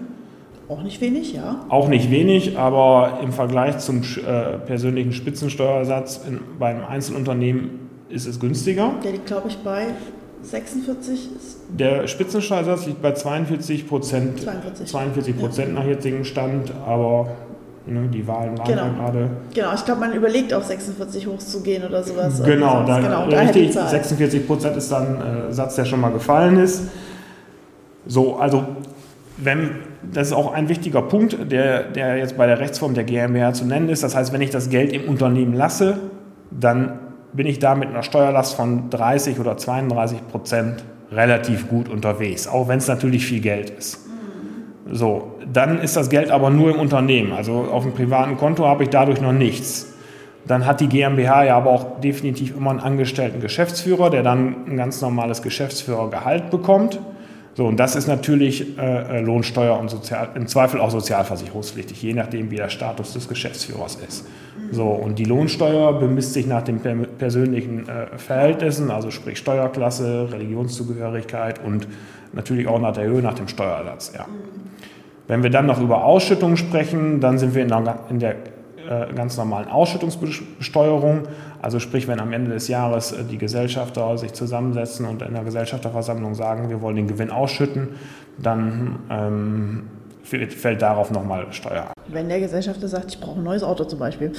Auch 0.70 0.82
nicht 0.82 1.02
wenig, 1.02 1.34
ja. 1.34 1.64
Auch 1.68 1.88
nicht 1.88 2.10
wenig, 2.10 2.58
aber 2.58 3.20
im 3.22 3.32
Vergleich 3.32 3.78
zum 3.78 4.02
äh, 4.02 4.58
persönlichen 4.58 5.12
Spitzensteuersatz 5.12 6.22
in, 6.26 6.40
beim 6.58 6.84
Einzelunternehmen 6.84 7.87
ist 8.08 8.26
es 8.26 8.40
günstiger. 8.40 8.92
Der 9.04 9.12
liegt, 9.12 9.26
glaube 9.26 9.48
ich, 9.48 9.58
bei 9.58 9.86
46. 10.42 11.28
Der 11.70 12.06
Spitzensteuersatz 12.06 12.86
liegt 12.86 13.02
bei 13.02 13.12
42 13.12 13.88
Prozent. 13.88 14.40
42. 14.40 14.86
42 14.86 15.38
Prozent 15.38 15.68
ja. 15.68 15.74
nach 15.74 15.86
jetzigem 15.86 16.24
Stand, 16.24 16.72
aber 16.86 17.28
ne, 17.86 18.08
die 18.08 18.26
Wahlen 18.26 18.56
waren 18.58 18.66
genau. 18.66 18.84
ja 18.84 18.92
gerade. 18.92 19.30
Genau, 19.54 19.74
ich 19.74 19.84
glaube, 19.84 20.00
man 20.00 20.12
überlegt 20.12 20.54
auch 20.54 20.62
46 20.62 21.26
hochzugehen 21.26 21.84
oder 21.84 22.02
sowas. 22.02 22.42
Genau, 22.42 22.84
da, 22.86 23.00
genau 23.00 23.24
richtig, 23.24 23.72
46 23.72 24.46
Prozent 24.46 24.76
ist 24.76 24.90
dann 24.90 25.20
ein 25.20 25.50
äh, 25.50 25.52
Satz, 25.52 25.74
der 25.74 25.84
schon 25.84 26.00
mal 26.00 26.12
gefallen 26.12 26.58
ist. 26.58 26.84
So, 28.06 28.36
also 28.36 28.64
wenn, 29.36 29.70
das 30.12 30.28
ist 30.28 30.32
auch 30.32 30.52
ein 30.52 30.68
wichtiger 30.68 31.02
Punkt, 31.02 31.50
der, 31.50 31.82
der 31.84 32.16
jetzt 32.16 32.36
bei 32.36 32.46
der 32.46 32.58
Rechtsform 32.58 32.94
der 32.94 33.04
GmbH 33.04 33.52
zu 33.52 33.64
nennen 33.64 33.88
ist. 33.88 34.02
Das 34.02 34.14
heißt, 34.14 34.32
wenn 34.32 34.40
ich 34.40 34.50
das 34.50 34.70
Geld 34.70 34.92
im 34.92 35.08
Unternehmen 35.08 35.54
lasse, 35.54 35.98
dann 36.50 36.98
bin 37.32 37.46
ich 37.46 37.58
da 37.58 37.74
mit 37.74 37.88
einer 37.88 38.02
Steuerlast 38.02 38.54
von 38.54 38.90
30 38.90 39.38
oder 39.38 39.56
32 39.56 40.28
Prozent 40.28 40.84
relativ 41.12 41.68
gut 41.68 41.88
unterwegs, 41.88 42.46
auch 42.46 42.68
wenn 42.68 42.78
es 42.78 42.88
natürlich 42.88 43.24
viel 43.24 43.40
Geld 43.40 43.70
ist. 43.70 44.06
So, 44.90 45.38
dann 45.52 45.80
ist 45.80 45.96
das 45.96 46.08
Geld 46.08 46.30
aber 46.30 46.50
nur 46.50 46.70
im 46.70 46.80
Unternehmen. 46.80 47.32
Also 47.32 47.68
auf 47.70 47.82
dem 47.82 47.92
privaten 47.92 48.36
Konto 48.36 48.66
habe 48.66 48.84
ich 48.84 48.90
dadurch 48.90 49.20
noch 49.20 49.32
nichts. 49.32 49.94
Dann 50.46 50.64
hat 50.64 50.80
die 50.80 50.88
GmbH 50.88 51.44
ja 51.44 51.56
aber 51.56 51.70
auch 51.70 52.00
definitiv 52.00 52.56
immer 52.56 52.70
einen 52.70 52.80
angestellten 52.80 53.40
Geschäftsführer, 53.40 54.08
der 54.08 54.22
dann 54.22 54.66
ein 54.66 54.76
ganz 54.76 55.02
normales 55.02 55.42
Geschäftsführergehalt 55.42 56.50
bekommt. 56.50 56.98
So, 57.54 57.66
und 57.66 57.76
das 57.76 57.96
ist 57.96 58.06
natürlich 58.06 58.78
äh, 58.78 59.18
äh 59.18 59.20
Lohnsteuer 59.20 59.78
und 59.78 59.90
Sozial, 59.90 60.30
im 60.36 60.46
Zweifel 60.46 60.80
auch 60.80 60.90
sozialversicherungspflichtig, 60.90 62.02
je 62.02 62.14
nachdem, 62.14 62.50
wie 62.50 62.56
der 62.56 62.70
Status 62.70 63.12
des 63.12 63.28
Geschäftsführers 63.28 63.96
ist. 63.96 64.26
So, 64.70 64.88
und 64.88 65.18
die 65.18 65.24
Lohnsteuer 65.24 65.98
bemisst 65.98 66.34
sich 66.34 66.46
nach 66.46 66.62
den 66.62 66.80
persönlichen 66.80 67.88
äh, 67.88 68.18
Verhältnissen, 68.18 68.90
also 68.90 69.10
sprich 69.10 69.38
Steuerklasse, 69.38 70.28
Religionszugehörigkeit 70.30 71.64
und 71.64 71.88
natürlich 72.32 72.66
auch 72.66 72.80
nach 72.80 72.92
der 72.92 73.04
Höhe, 73.04 73.22
nach 73.22 73.34
dem 73.34 73.48
Steuersatz. 73.48 74.12
Ja. 74.14 74.26
Wenn 75.26 75.42
wir 75.42 75.50
dann 75.50 75.66
noch 75.66 75.80
über 75.80 76.04
Ausschüttungen 76.04 76.56
sprechen, 76.56 77.20
dann 77.20 77.38
sind 77.38 77.54
wir 77.54 77.62
in 77.62 77.68
der, 77.68 77.98
in 78.10 78.18
der 78.18 78.36
äh, 78.88 79.12
ganz 79.14 79.36
normalen 79.36 79.68
Ausschüttungsbesteuerung. 79.68 81.24
Also 81.60 81.78
sprich, 81.78 82.08
wenn 82.08 82.20
am 82.20 82.32
Ende 82.32 82.52
des 82.52 82.68
Jahres 82.68 83.12
äh, 83.12 83.24
die 83.24 83.36
Gesellschafter 83.36 84.16
sich 84.16 84.32
zusammensetzen 84.32 85.06
und 85.06 85.20
in 85.22 85.34
der 85.34 85.44
Gesellschafterversammlung 85.44 86.34
sagen, 86.34 86.70
wir 86.70 86.80
wollen 86.80 86.96
den 86.96 87.06
Gewinn 87.06 87.30
ausschütten, 87.30 87.88
dann 88.38 88.96
ähm, 89.10 89.82
fällt 90.28 90.82
darauf 90.82 91.10
nochmal 91.10 91.46
Steuer 91.52 91.84
ab. 91.84 91.92
Wenn 92.08 92.28
der 92.28 92.40
Gesellschafter 92.40 92.88
sagt, 92.88 93.10
ich 93.10 93.20
brauche 93.20 93.38
ein 93.38 93.44
neues 93.44 93.62
Auto 93.62 93.84
zum 93.84 93.98
Beispiel. 93.98 94.32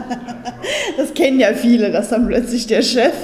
das 0.96 1.14
kennen 1.14 1.40
ja 1.40 1.54
viele, 1.54 1.90
dass 1.90 2.10
dann 2.10 2.26
plötzlich 2.26 2.66
der 2.66 2.82
Chef 2.82 3.14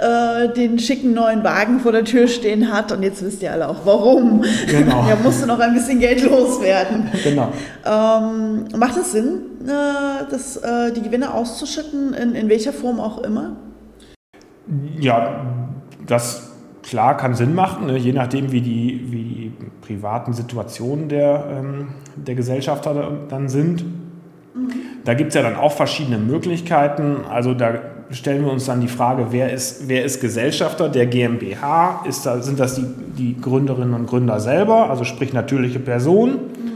äh, 0.00 0.48
den 0.48 0.78
schicken 0.78 1.12
neuen 1.12 1.42
Wagen 1.42 1.80
vor 1.80 1.92
der 1.92 2.04
Tür 2.04 2.28
stehen 2.28 2.72
hat 2.72 2.92
und 2.92 3.02
jetzt 3.02 3.24
wisst 3.24 3.42
ihr 3.42 3.52
alle 3.52 3.68
auch 3.68 3.84
warum. 3.84 4.44
Genau. 4.68 5.06
er 5.08 5.16
musste 5.16 5.46
noch 5.46 5.58
ein 5.58 5.74
bisschen 5.74 5.98
Geld 6.00 6.22
loswerden. 6.22 7.10
Genau. 7.24 7.52
Ähm, 7.84 8.66
macht 8.76 8.96
es 8.96 9.12
Sinn, 9.12 9.42
äh, 9.66 10.30
das, 10.30 10.56
äh, 10.56 10.92
die 10.92 11.02
Gewinne 11.02 11.34
auszuschütten, 11.34 12.14
in, 12.14 12.34
in 12.34 12.48
welcher 12.48 12.72
Form 12.72 13.00
auch 13.00 13.18
immer? 13.18 13.56
Ja, 15.00 15.46
das 16.06 16.49
klar 16.82 17.16
kann 17.16 17.34
Sinn 17.34 17.54
machen, 17.54 17.86
ne? 17.86 17.96
je 17.96 18.12
nachdem, 18.12 18.52
wie 18.52 18.60
die, 18.60 19.06
wie 19.10 19.22
die 19.22 19.52
privaten 19.80 20.32
Situationen 20.32 21.08
der, 21.08 21.44
ähm, 21.50 21.88
der 22.16 22.34
Gesellschafter 22.34 23.12
dann 23.28 23.48
sind. 23.48 23.84
Mhm. 23.84 24.70
Da 25.04 25.14
gibt 25.14 25.28
es 25.30 25.34
ja 25.34 25.42
dann 25.42 25.56
auch 25.56 25.72
verschiedene 25.72 26.18
Möglichkeiten. 26.18 27.18
Also 27.28 27.54
da 27.54 27.74
stellen 28.10 28.44
wir 28.44 28.52
uns 28.52 28.66
dann 28.66 28.80
die 28.80 28.88
Frage, 28.88 29.26
wer 29.30 29.52
ist, 29.52 29.88
wer 29.88 30.04
ist 30.04 30.20
Gesellschafter 30.20 30.88
der 30.88 31.06
GmbH? 31.06 32.04
Ist 32.06 32.26
da, 32.26 32.40
sind 32.40 32.60
das 32.60 32.74
die, 32.74 32.86
die 33.16 33.40
Gründerinnen 33.40 33.94
und 33.94 34.06
Gründer 34.06 34.40
selber, 34.40 34.90
also 34.90 35.04
sprich 35.04 35.32
natürliche 35.32 35.78
Personen? 35.78 36.34
Mhm. 36.34 36.70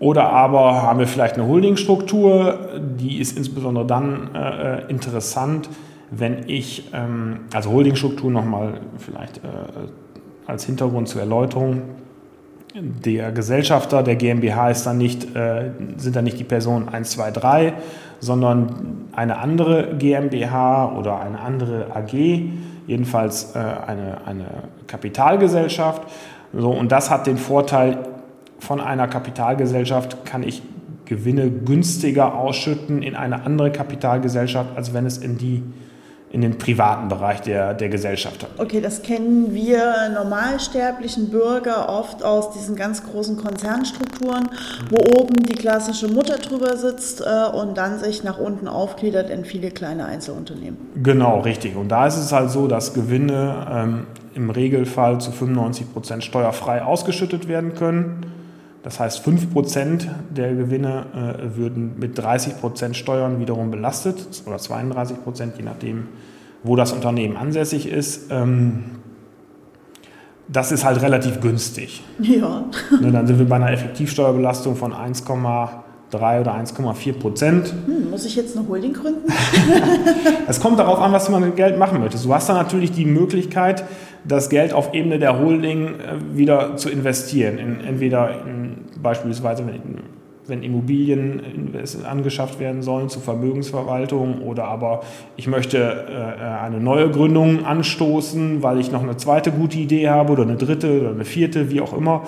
Oder 0.00 0.30
aber 0.30 0.82
haben 0.82 0.98
wir 0.98 1.06
vielleicht 1.06 1.36
eine 1.36 1.46
Holdingstruktur, 1.46 2.58
die 2.98 3.20
ist 3.20 3.36
insbesondere 3.36 3.86
dann 3.86 4.30
äh, 4.34 4.78
äh 4.78 4.90
interessant, 4.90 5.68
wenn 6.16 6.48
ich, 6.48 6.90
ähm, 6.92 7.40
also 7.52 7.70
Holdingstruktur 7.70 8.30
nochmal 8.30 8.80
vielleicht 8.98 9.38
äh, 9.38 9.40
als 10.46 10.64
Hintergrund 10.64 11.08
zur 11.08 11.20
Erläuterung, 11.20 11.82
der 12.74 13.30
Gesellschafter 13.30 14.02
der 14.02 14.16
GmbH 14.16 14.70
ist 14.70 14.84
dann 14.84 14.98
nicht, 14.98 15.36
äh, 15.36 15.70
sind 15.96 16.16
dann 16.16 16.24
nicht 16.24 16.38
die 16.40 16.44
Personen 16.44 16.88
1, 16.88 17.10
2, 17.10 17.30
3, 17.30 17.72
sondern 18.18 19.06
eine 19.12 19.38
andere 19.38 19.94
GmbH 19.96 20.92
oder 20.98 21.20
eine 21.20 21.38
andere 21.38 21.94
AG, 21.94 22.12
jedenfalls 22.86 23.54
äh, 23.54 23.58
eine, 23.58 24.26
eine 24.26 24.46
Kapitalgesellschaft. 24.88 26.02
So, 26.52 26.70
und 26.70 26.90
das 26.90 27.10
hat 27.10 27.26
den 27.26 27.38
Vorteil, 27.38 27.98
von 28.58 28.80
einer 28.80 29.08
Kapitalgesellschaft 29.08 30.24
kann 30.24 30.42
ich 30.42 30.62
Gewinne 31.04 31.50
günstiger 31.50 32.34
ausschütten 32.34 33.02
in 33.02 33.14
eine 33.14 33.44
andere 33.44 33.70
Kapitalgesellschaft, 33.70 34.70
als 34.74 34.94
wenn 34.94 35.04
es 35.04 35.18
in 35.18 35.36
die 35.36 35.62
in 36.34 36.40
den 36.40 36.58
privaten 36.58 37.06
Bereich 37.06 37.42
der, 37.42 37.74
der 37.74 37.88
Gesellschaft. 37.88 38.44
Okay, 38.58 38.80
das 38.80 39.02
kennen 39.02 39.54
wir 39.54 40.08
normalsterblichen 40.12 41.30
Bürger 41.30 41.88
oft 41.88 42.24
aus 42.24 42.50
diesen 42.50 42.74
ganz 42.74 43.04
großen 43.04 43.36
Konzernstrukturen, 43.36 44.48
wo 44.90 44.96
oben 45.20 45.44
die 45.44 45.54
klassische 45.54 46.08
Mutter 46.08 46.38
drüber 46.38 46.76
sitzt 46.76 47.20
äh, 47.20 47.56
und 47.56 47.78
dann 47.78 48.00
sich 48.00 48.24
nach 48.24 48.36
unten 48.36 48.66
aufgliedert 48.66 49.30
in 49.30 49.44
viele 49.44 49.70
kleine 49.70 50.06
Einzelunternehmen. 50.06 50.76
Genau, 51.00 51.38
richtig. 51.38 51.76
Und 51.76 51.90
da 51.90 52.08
ist 52.08 52.16
es 52.16 52.32
halt 52.32 52.50
so, 52.50 52.66
dass 52.66 52.94
Gewinne 52.94 53.68
ähm, 53.70 54.06
im 54.34 54.50
Regelfall 54.50 55.20
zu 55.20 55.30
95 55.30 55.92
Prozent 55.92 56.24
steuerfrei 56.24 56.82
ausgeschüttet 56.82 57.46
werden 57.46 57.76
können. 57.76 58.26
Das 58.84 59.00
heißt, 59.00 59.26
5% 59.26 60.06
der 60.36 60.54
Gewinne 60.54 61.06
äh, 61.14 61.56
würden 61.56 61.98
mit 61.98 62.20
30% 62.20 62.92
Steuern 62.92 63.40
wiederum 63.40 63.70
belastet 63.70 64.42
oder 64.46 64.56
32%, 64.56 65.56
je 65.56 65.62
nachdem, 65.64 66.08
wo 66.62 66.76
das 66.76 66.92
Unternehmen 66.92 67.38
ansässig 67.38 67.88
ist. 67.88 68.30
Ähm, 68.30 68.84
das 70.48 70.70
ist 70.70 70.84
halt 70.84 71.00
relativ 71.00 71.40
günstig. 71.40 72.04
Ja. 72.20 72.66
Ne, 73.00 73.10
dann 73.10 73.26
sind 73.26 73.38
wir 73.38 73.48
bei 73.48 73.56
einer 73.56 73.72
Effektivsteuerbelastung 73.72 74.76
von 74.76 74.92
1,3 74.92 76.40
oder 76.40 76.54
1,4 76.54 77.12
Prozent. 77.14 77.74
Hm, 77.86 78.10
muss 78.10 78.26
ich 78.26 78.36
jetzt 78.36 78.54
eine 78.54 78.68
Holding 78.68 78.92
gründen? 78.92 79.32
es 80.46 80.60
kommt 80.60 80.78
darauf 80.78 80.98
an, 80.98 81.10
was 81.12 81.24
du 81.24 81.38
mit 81.38 81.56
Geld 81.56 81.78
machen 81.78 82.00
möchtest. 82.00 82.26
Du 82.26 82.34
hast 82.34 82.50
dann 82.50 82.56
natürlich 82.56 82.92
die 82.92 83.06
Möglichkeit, 83.06 83.84
das 84.24 84.48
Geld 84.48 84.72
auf 84.72 84.94
Ebene 84.94 85.18
der 85.18 85.38
Holding 85.38 85.86
äh, 85.86 86.36
wieder 86.36 86.76
zu 86.76 86.88
investieren. 86.88 87.58
In, 87.58 87.80
entweder 87.80 88.30
in, 88.46 88.76
beispielsweise, 89.02 89.66
wenn, 89.66 89.98
wenn 90.46 90.62
Immobilien 90.62 91.74
angeschafft 92.08 92.60
werden 92.60 92.82
sollen 92.82 93.08
zur 93.08 93.22
Vermögensverwaltung 93.22 94.42
oder 94.42 94.64
aber 94.64 95.02
ich 95.36 95.46
möchte 95.46 95.78
äh, 95.78 96.44
eine 96.44 96.80
neue 96.80 97.10
Gründung 97.10 97.64
anstoßen, 97.64 98.62
weil 98.62 98.80
ich 98.80 98.92
noch 98.92 99.02
eine 99.02 99.16
zweite 99.16 99.52
gute 99.52 99.78
Idee 99.78 100.08
habe 100.08 100.32
oder 100.32 100.42
eine 100.42 100.56
dritte 100.56 101.00
oder 101.00 101.10
eine 101.10 101.24
vierte, 101.24 101.70
wie 101.70 101.80
auch 101.80 101.96
immer, 101.96 102.22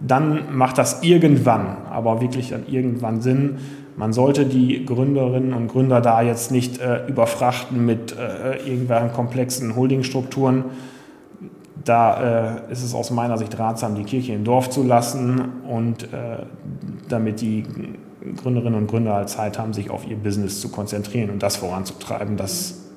dann 0.00 0.56
macht 0.56 0.78
das 0.78 1.02
irgendwann, 1.02 1.76
aber 1.90 2.20
wirklich 2.22 2.50
dann 2.50 2.64
irgendwann 2.66 3.20
Sinn. 3.20 3.58
Man 3.96 4.14
sollte 4.14 4.46
die 4.46 4.86
Gründerinnen 4.86 5.52
und 5.52 5.68
Gründer 5.68 6.00
da 6.00 6.22
jetzt 6.22 6.50
nicht 6.50 6.80
äh, 6.80 7.06
überfrachten 7.06 7.84
mit 7.84 8.16
äh, 8.16 8.56
irgendwelchen 8.66 9.12
komplexen 9.12 9.76
Holdingstrukturen, 9.76 10.64
da 11.84 12.66
äh, 12.68 12.72
ist 12.72 12.82
es 12.82 12.94
aus 12.94 13.10
meiner 13.10 13.38
Sicht 13.38 13.58
ratsam, 13.58 13.94
die 13.94 14.04
Kirche 14.04 14.32
im 14.32 14.44
Dorf 14.44 14.70
zu 14.70 14.82
lassen 14.82 15.62
und 15.68 16.04
äh, 16.04 16.44
damit 17.08 17.40
die 17.40 17.64
Gründerinnen 18.36 18.78
und 18.78 18.86
Gründer 18.86 19.26
Zeit 19.26 19.58
haben, 19.58 19.72
sich 19.72 19.90
auf 19.90 20.06
ihr 20.06 20.16
Business 20.16 20.60
zu 20.60 20.68
konzentrieren 20.68 21.30
und 21.30 21.42
das 21.42 21.56
voranzutreiben. 21.56 22.36
Das 22.36 22.89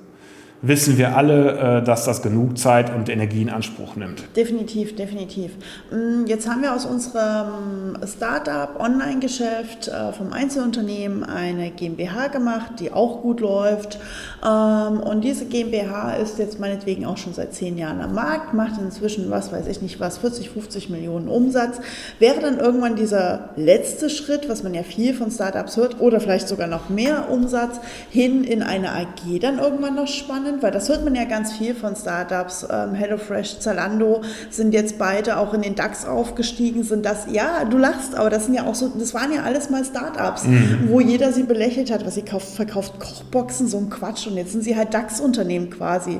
wissen 0.64 0.98
wir 0.98 1.16
alle, 1.16 1.80
äh, 1.82 1.84
dass 1.84 2.06
das 2.06 2.22
genug 2.22 2.58
Zeit 2.58 2.96
und 2.96 3.10
Energie 3.10 3.42
in 3.42 3.50
Anspruch 3.50 3.98
nimmt. 3.98 4.24
Definitiv, 4.36 4.96
definitiv. 4.96 5.52
Mm, 5.92 6.26
jetzt 6.26 6.50
haben 6.50 6.62
wir 6.62 6.74
aus 6.74 6.86
unserem 6.86 7.98
Startup, 8.08 8.80
Online-Geschäft 8.80 9.90
äh, 9.90 10.14
vom 10.14 10.32
Einzelunternehmen 10.32 11.26
eine 11.26 11.70
GmbH 11.70 12.30
gemacht, 12.30 12.80
die 12.80 12.94
auch 12.94 13.22
gut 13.22 13.42
läuft. 13.42 14.00
Ähm, 14.44 15.02
und 15.02 15.22
diese 15.26 15.46
GmbH 15.46 16.14
ist 16.14 16.40
jetzt 16.40 16.60
meinetwegen 16.62 17.06
auch 17.06 17.18
schon 17.18 17.34
seit 17.34 17.54
zehn 17.54 17.78
Jahren 17.78 18.00
am 18.00 18.14
Markt, 18.14 18.54
macht 18.54 18.80
inzwischen, 18.82 19.30
was 19.30 19.52
weiß 19.52 19.68
ich 19.68 19.82
nicht 19.82 20.00
was, 20.00 20.18
40, 20.20 20.50
50 20.50 20.90
Millionen 20.90 21.28
Umsatz. 21.28 21.82
Wäre 22.20 22.40
dann 22.40 22.60
irgendwann 22.60 22.96
dieser 22.96 23.50
letzte 23.58 24.10
Schritt, 24.10 24.48
was 24.48 24.64
man 24.64 24.74
ja 24.74 24.84
viel 24.84 25.14
von 25.14 25.30
Startups 25.30 25.76
hört, 25.76 26.00
oder 26.00 26.22
vielleicht 26.22 26.48
sogar 26.48 26.68
noch 26.68 26.88
mehr 26.88 27.30
Umsatz, 27.30 27.82
hin 28.10 28.46
in 28.46 28.64
eine 28.64 28.94
AG 28.94 29.40
dann 29.42 29.60
irgendwann 29.60 29.96
noch 29.96 30.08
spannend? 30.08 30.53
Sind, 30.54 30.64
weil 30.64 30.72
das 30.72 30.90
hört 30.90 31.04
man 31.04 31.16
ja 31.16 31.26
ganz 31.26 31.54
viel 31.54 31.76
von 31.76 31.96
Startups. 31.96 32.66
Ähm, 32.70 32.94
HelloFresh, 32.94 33.60
Zalando 33.60 34.22
sind 34.50 34.74
jetzt 34.74 34.98
beide 34.98 35.38
auch 35.38 35.54
in 35.54 35.62
den 35.62 35.76
DAX 35.76 36.06
aufgestiegen. 36.06 36.84
Sind 36.84 37.06
das, 37.06 37.26
ja, 37.32 37.66
du 37.66 37.78
lachst, 37.78 38.16
aber 38.16 38.30
das 38.30 38.46
sind 38.46 38.54
ja 38.54 38.66
auch 38.66 38.76
so, 38.76 38.90
das 38.98 39.14
waren 39.14 39.34
ja 39.34 39.44
alles 39.44 39.70
mal 39.70 39.84
Startups, 39.84 40.46
mhm. 40.46 40.88
wo 40.88 41.00
jeder 41.00 41.32
sie 41.32 41.44
belächelt 41.44 41.92
hat, 41.92 42.06
was 42.06 42.16
sie 42.16 42.24
kauft, 42.24 42.48
verkauft 42.48 43.00
Kochboxen, 43.00 43.68
so 43.68 43.78
ein 43.78 43.90
Quatsch. 43.90 44.28
Und 44.28 44.38
jetzt 44.38 44.52
sind 44.52 44.64
sie 44.64 44.76
halt 44.76 44.94
DAX-Unternehmen 44.94 45.70
quasi. 45.70 46.20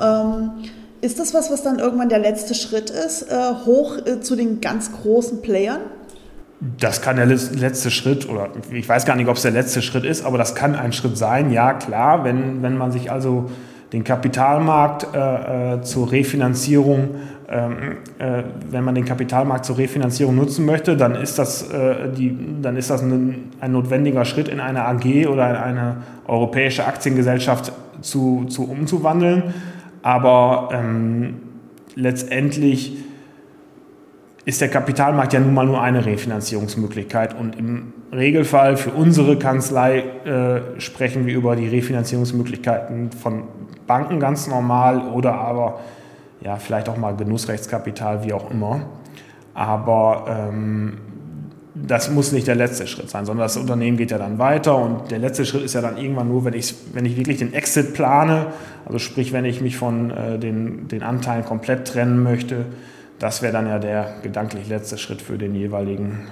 Ähm, 0.00 0.50
ist 1.00 1.20
das 1.20 1.34
was, 1.34 1.50
was 1.50 1.62
dann 1.62 1.78
irgendwann 1.78 2.08
der 2.08 2.18
letzte 2.18 2.54
Schritt 2.54 2.88
ist, 2.88 3.30
äh, 3.30 3.34
hoch 3.66 3.98
äh, 3.98 4.20
zu 4.20 4.36
den 4.36 4.60
ganz 4.60 4.90
großen 4.92 5.42
Playern? 5.42 5.80
Das 6.78 7.02
kann 7.02 7.16
der 7.16 7.26
letzte 7.26 7.90
Schritt, 7.90 8.28
oder 8.28 8.48
ich 8.72 8.88
weiß 8.88 9.04
gar 9.04 9.16
nicht, 9.16 9.28
ob 9.28 9.36
es 9.36 9.42
der 9.42 9.50
letzte 9.50 9.82
Schritt 9.82 10.04
ist, 10.04 10.24
aber 10.24 10.38
das 10.38 10.54
kann 10.54 10.74
ein 10.74 10.92
Schritt 10.92 11.18
sein, 11.18 11.50
ja 11.50 11.74
klar, 11.74 12.24
wenn, 12.24 12.62
wenn 12.62 12.78
man 12.78 12.90
sich 12.90 13.12
also 13.12 13.50
den 13.94 14.02
Kapitalmarkt 14.02 15.06
äh, 15.14 15.74
äh, 15.76 15.82
zur 15.82 16.10
Refinanzierung, 16.10 17.10
ähm, 17.48 17.98
äh, 18.18 18.42
wenn 18.68 18.82
man 18.82 18.96
den 18.96 19.04
Kapitalmarkt 19.04 19.64
zur 19.64 19.78
Refinanzierung 19.78 20.34
nutzen 20.34 20.66
möchte, 20.66 20.96
dann 20.96 21.14
ist 21.14 21.38
das, 21.38 21.70
äh, 21.70 22.10
die, 22.12 22.36
dann 22.60 22.76
ist 22.76 22.90
das 22.90 23.02
ein, 23.02 23.52
ein, 23.60 23.70
notwendiger 23.70 24.24
Schritt 24.24 24.48
in 24.48 24.58
eine 24.58 24.84
AG 24.84 25.28
oder 25.28 25.48
in 25.48 25.56
eine 25.56 25.96
europäische 26.26 26.84
Aktiengesellschaft 26.84 27.72
zu, 28.00 28.46
zu 28.46 28.68
umzuwandeln. 28.68 29.54
Aber 30.02 30.70
ähm, 30.72 31.36
letztendlich 31.94 32.96
ist 34.44 34.60
der 34.60 34.68
Kapitalmarkt 34.68 35.32
ja 35.32 35.40
nun 35.40 35.54
mal 35.54 35.66
nur 35.66 35.80
eine 35.80 36.04
Refinanzierungsmöglichkeit. 36.04 37.34
Und 37.38 37.56
im 37.56 37.94
Regelfall 38.12 38.76
für 38.76 38.90
unsere 38.90 39.38
Kanzlei 39.38 40.00
äh, 40.24 40.80
sprechen 40.80 41.26
wir 41.26 41.34
über 41.34 41.56
die 41.56 41.68
Refinanzierungsmöglichkeiten 41.68 43.12
von 43.12 43.44
Banken 43.86 44.20
ganz 44.20 44.46
normal 44.46 45.08
oder 45.08 45.34
aber 45.34 45.80
ja, 46.42 46.56
vielleicht 46.56 46.88
auch 46.88 46.98
mal 46.98 47.16
Genussrechtskapital, 47.16 48.24
wie 48.24 48.34
auch 48.34 48.50
immer. 48.50 48.82
Aber 49.54 50.26
ähm, 50.28 50.98
das 51.74 52.10
muss 52.10 52.32
nicht 52.32 52.46
der 52.46 52.54
letzte 52.54 52.86
Schritt 52.86 53.10
sein, 53.10 53.24
sondern 53.24 53.44
das 53.46 53.56
Unternehmen 53.56 53.96
geht 53.96 54.10
ja 54.10 54.18
dann 54.18 54.38
weiter 54.38 54.76
und 54.76 55.10
der 55.10 55.18
letzte 55.18 55.44
Schritt 55.44 55.62
ist 55.62 55.74
ja 55.74 55.80
dann 55.80 55.96
irgendwann 55.96 56.28
nur, 56.28 56.44
wenn 56.44 56.54
ich, 56.54 56.74
wenn 56.92 57.04
ich 57.04 57.16
wirklich 57.16 57.38
den 57.38 57.52
Exit 57.52 57.94
plane, 57.94 58.46
also 58.84 58.98
sprich, 58.98 59.32
wenn 59.32 59.44
ich 59.44 59.60
mich 59.60 59.76
von 59.76 60.10
äh, 60.10 60.38
den, 60.38 60.86
den 60.88 61.02
Anteilen 61.02 61.44
komplett 61.44 61.88
trennen 61.88 62.22
möchte, 62.22 62.66
das 63.18 63.42
wäre 63.42 63.52
dann 63.52 63.66
ja 63.66 63.78
der 63.78 64.14
gedanklich 64.22 64.68
letzte 64.68 64.98
Schritt 64.98 65.22
für 65.22 65.38
den 65.38 65.54
jeweiligen 65.54 66.26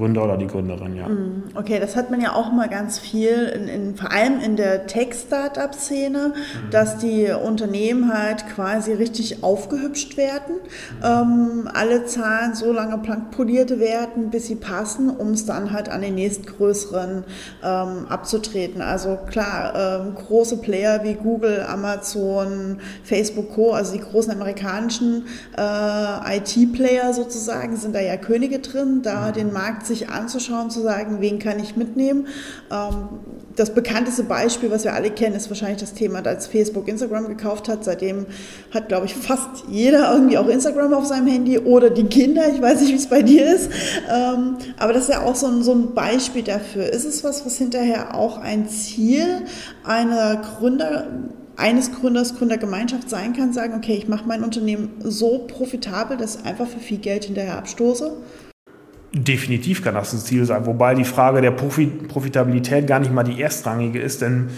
Gründer 0.00 0.24
oder 0.24 0.38
die 0.38 0.46
Gründerin, 0.46 0.96
ja. 0.96 1.08
Mm, 1.08 1.42
okay, 1.54 1.78
das 1.78 1.94
hat 1.94 2.10
man 2.10 2.22
ja 2.22 2.34
auch 2.34 2.50
mal 2.52 2.70
ganz 2.70 2.98
viel, 2.98 3.52
in, 3.54 3.68
in, 3.68 3.94
vor 3.96 4.10
allem 4.10 4.40
in 4.40 4.56
der 4.56 4.86
Tech-Startup-Szene, 4.86 6.28
mhm. 6.28 6.70
dass 6.70 6.96
die 6.96 7.26
Unternehmen 7.30 8.12
halt 8.12 8.46
quasi 8.54 8.94
richtig 8.94 9.44
aufgehübscht 9.44 10.16
werden, 10.16 10.56
ähm, 11.04 11.68
alle 11.74 12.06
Zahlen 12.06 12.54
so 12.54 12.72
lange 12.72 12.98
poliert 13.30 13.78
werden, 13.78 14.30
bis 14.30 14.46
sie 14.46 14.56
passen, 14.56 15.10
um 15.10 15.32
es 15.32 15.44
dann 15.44 15.70
halt 15.70 15.90
an 15.90 16.00
den 16.00 16.14
nächstgrößeren 16.14 17.24
ähm, 17.62 18.06
abzutreten. 18.08 18.80
Also 18.80 19.18
klar, 19.28 20.00
ähm, 20.06 20.14
große 20.14 20.56
Player 20.56 21.04
wie 21.04 21.14
Google, 21.14 21.66
Amazon, 21.68 22.78
Facebook 23.04 23.54
Co., 23.54 23.72
also 23.72 23.92
die 23.92 24.00
großen 24.00 24.32
amerikanischen 24.32 25.26
äh, 25.58 26.38
IT-Player 26.38 27.12
sozusagen, 27.12 27.76
sind 27.76 27.94
da 27.94 28.00
ja 28.00 28.16
Könige 28.16 28.60
drin, 28.60 29.02
da 29.02 29.28
mhm. 29.28 29.32
den 29.34 29.52
Markt 29.52 29.89
sich 29.90 30.08
anzuschauen, 30.08 30.70
zu 30.70 30.80
sagen, 30.80 31.18
wen 31.20 31.38
kann 31.38 31.58
ich 31.58 31.76
mitnehmen. 31.76 32.26
Ähm, 32.70 33.08
das 33.56 33.74
bekannteste 33.74 34.22
Beispiel, 34.22 34.70
was 34.70 34.84
wir 34.84 34.94
alle 34.94 35.10
kennen, 35.10 35.36
ist 35.36 35.50
wahrscheinlich 35.50 35.80
das 35.80 35.92
Thema, 35.92 36.24
als 36.24 36.46
Facebook 36.46 36.88
Instagram 36.88 37.28
gekauft 37.28 37.68
hat. 37.68 37.84
Seitdem 37.84 38.26
hat, 38.72 38.88
glaube 38.88 39.06
ich, 39.06 39.14
fast 39.14 39.64
jeder 39.68 40.12
irgendwie 40.12 40.38
auch 40.38 40.48
Instagram 40.48 40.94
auf 40.94 41.04
seinem 41.04 41.26
Handy 41.26 41.58
oder 41.58 41.90
die 41.90 42.04
Kinder. 42.04 42.48
Ich 42.52 42.62
weiß 42.62 42.80
nicht, 42.80 42.92
wie 42.92 42.96
es 42.96 43.08
bei 43.08 43.22
dir 43.22 43.54
ist. 43.54 43.70
Ähm, 44.10 44.56
aber 44.78 44.92
das 44.92 45.04
ist 45.04 45.10
ja 45.10 45.22
auch 45.22 45.34
so 45.34 45.46
ein, 45.46 45.62
so 45.62 45.72
ein 45.72 45.94
Beispiel 45.94 46.42
dafür. 46.42 46.86
Ist 46.86 47.04
es 47.04 47.22
was, 47.24 47.44
was 47.44 47.58
hinterher 47.58 48.14
auch 48.14 48.38
ein 48.38 48.68
Ziel 48.68 49.42
einer 49.84 50.36
Gründer 50.36 51.08
eines 51.56 51.92
Gründers, 51.92 52.36
Gründergemeinschaft 52.36 53.10
sein 53.10 53.34
kann, 53.34 53.52
sagen, 53.52 53.74
okay, 53.74 53.94
ich 53.94 54.08
mache 54.08 54.26
mein 54.26 54.42
Unternehmen 54.42 54.92
so 55.04 55.40
profitabel, 55.46 56.16
dass 56.16 56.36
ich 56.36 56.46
einfach 56.46 56.66
für 56.66 56.80
viel 56.80 56.98
Geld 56.98 57.24
hinterher 57.24 57.58
abstoße? 57.58 58.12
Definitiv 59.12 59.82
kann 59.82 59.94
das 59.94 60.12
ein 60.12 60.20
Ziel 60.20 60.44
sein, 60.44 60.66
wobei 60.66 60.94
die 60.94 61.04
Frage 61.04 61.40
der 61.40 61.50
Profitabilität 61.50 62.86
gar 62.86 63.00
nicht 63.00 63.12
mal 63.12 63.24
die 63.24 63.40
erstrangige 63.40 64.00
ist, 64.00 64.22
denn 64.22 64.50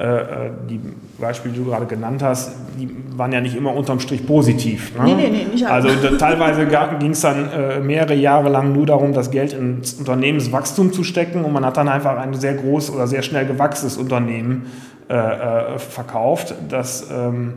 äh, 0.00 0.02
äh, 0.02 0.50
die 0.68 0.80
Beispiele, 1.18 1.52
die 1.52 1.60
du 1.60 1.66
gerade 1.66 1.84
genannt 1.84 2.22
hast, 2.22 2.52
die 2.78 2.88
waren 3.16 3.32
ja 3.32 3.40
nicht 3.42 3.54
immer 3.54 3.74
unterm 3.74 4.00
Strich 4.00 4.26
positiv. 4.26 4.96
Ne? 4.96 5.04
Nee, 5.04 5.14
nee, 5.14 5.28
nee, 5.28 5.46
nicht 5.52 5.66
Also 5.66 5.90
teilweise 6.16 6.66
ging 6.98 7.10
es 7.10 7.20
dann 7.20 7.50
äh, 7.52 7.80
mehrere 7.80 8.14
Jahre 8.14 8.48
lang 8.48 8.72
nur 8.72 8.86
darum, 8.86 9.12
das 9.12 9.30
Geld 9.30 9.52
ins 9.52 9.92
Unternehmenswachstum 9.92 10.94
zu 10.94 11.04
stecken 11.04 11.44
und 11.44 11.52
man 11.52 11.66
hat 11.66 11.76
dann 11.76 11.88
einfach 11.90 12.16
ein 12.16 12.32
sehr 12.32 12.54
groß 12.54 12.90
oder 12.94 13.06
sehr 13.06 13.20
schnell 13.20 13.44
gewachsenes 13.44 13.98
Unternehmen 13.98 14.66
äh, 15.10 15.14
äh 15.14 15.78
verkauft. 15.78 16.54
Das, 16.70 17.10
ähm, 17.12 17.54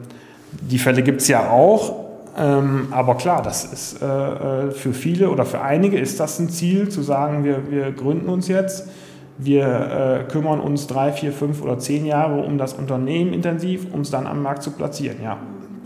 die 0.52 0.80
Fälle 0.80 1.02
gibt 1.02 1.22
es 1.22 1.30
ja 1.30 1.50
auch, 1.50 2.13
ähm, 2.36 2.88
aber 2.92 3.16
klar, 3.16 3.42
das 3.42 3.64
ist 3.66 4.02
äh, 4.02 4.06
äh, 4.06 4.72
für 4.72 4.94
viele 4.94 5.30
oder 5.30 5.46
für 5.46 5.62
einige 5.62 6.00
ist 6.00 6.20
das 6.20 6.40
ein 6.40 6.50
Ziel, 6.50 6.90
zu 6.90 7.02
sagen, 7.02 7.44
wir, 7.44 7.70
wir 7.70 7.92
gründen 7.92 8.30
uns 8.30 8.48
jetzt, 8.48 8.90
wir 9.38 10.26
äh, 10.28 10.32
kümmern 10.32 10.60
uns 10.60 10.88
drei, 10.88 11.12
vier, 11.12 11.32
fünf 11.32 11.62
oder 11.62 11.78
zehn 11.78 12.06
Jahre 12.06 12.42
um 12.42 12.58
das 12.58 12.74
Unternehmen 12.74 13.34
intensiv, 13.34 13.88
um 13.92 14.02
es 14.02 14.10
dann 14.10 14.26
am 14.26 14.42
Markt 14.42 14.64
zu 14.64 14.72
platzieren, 14.72 15.18
ja. 15.24 15.38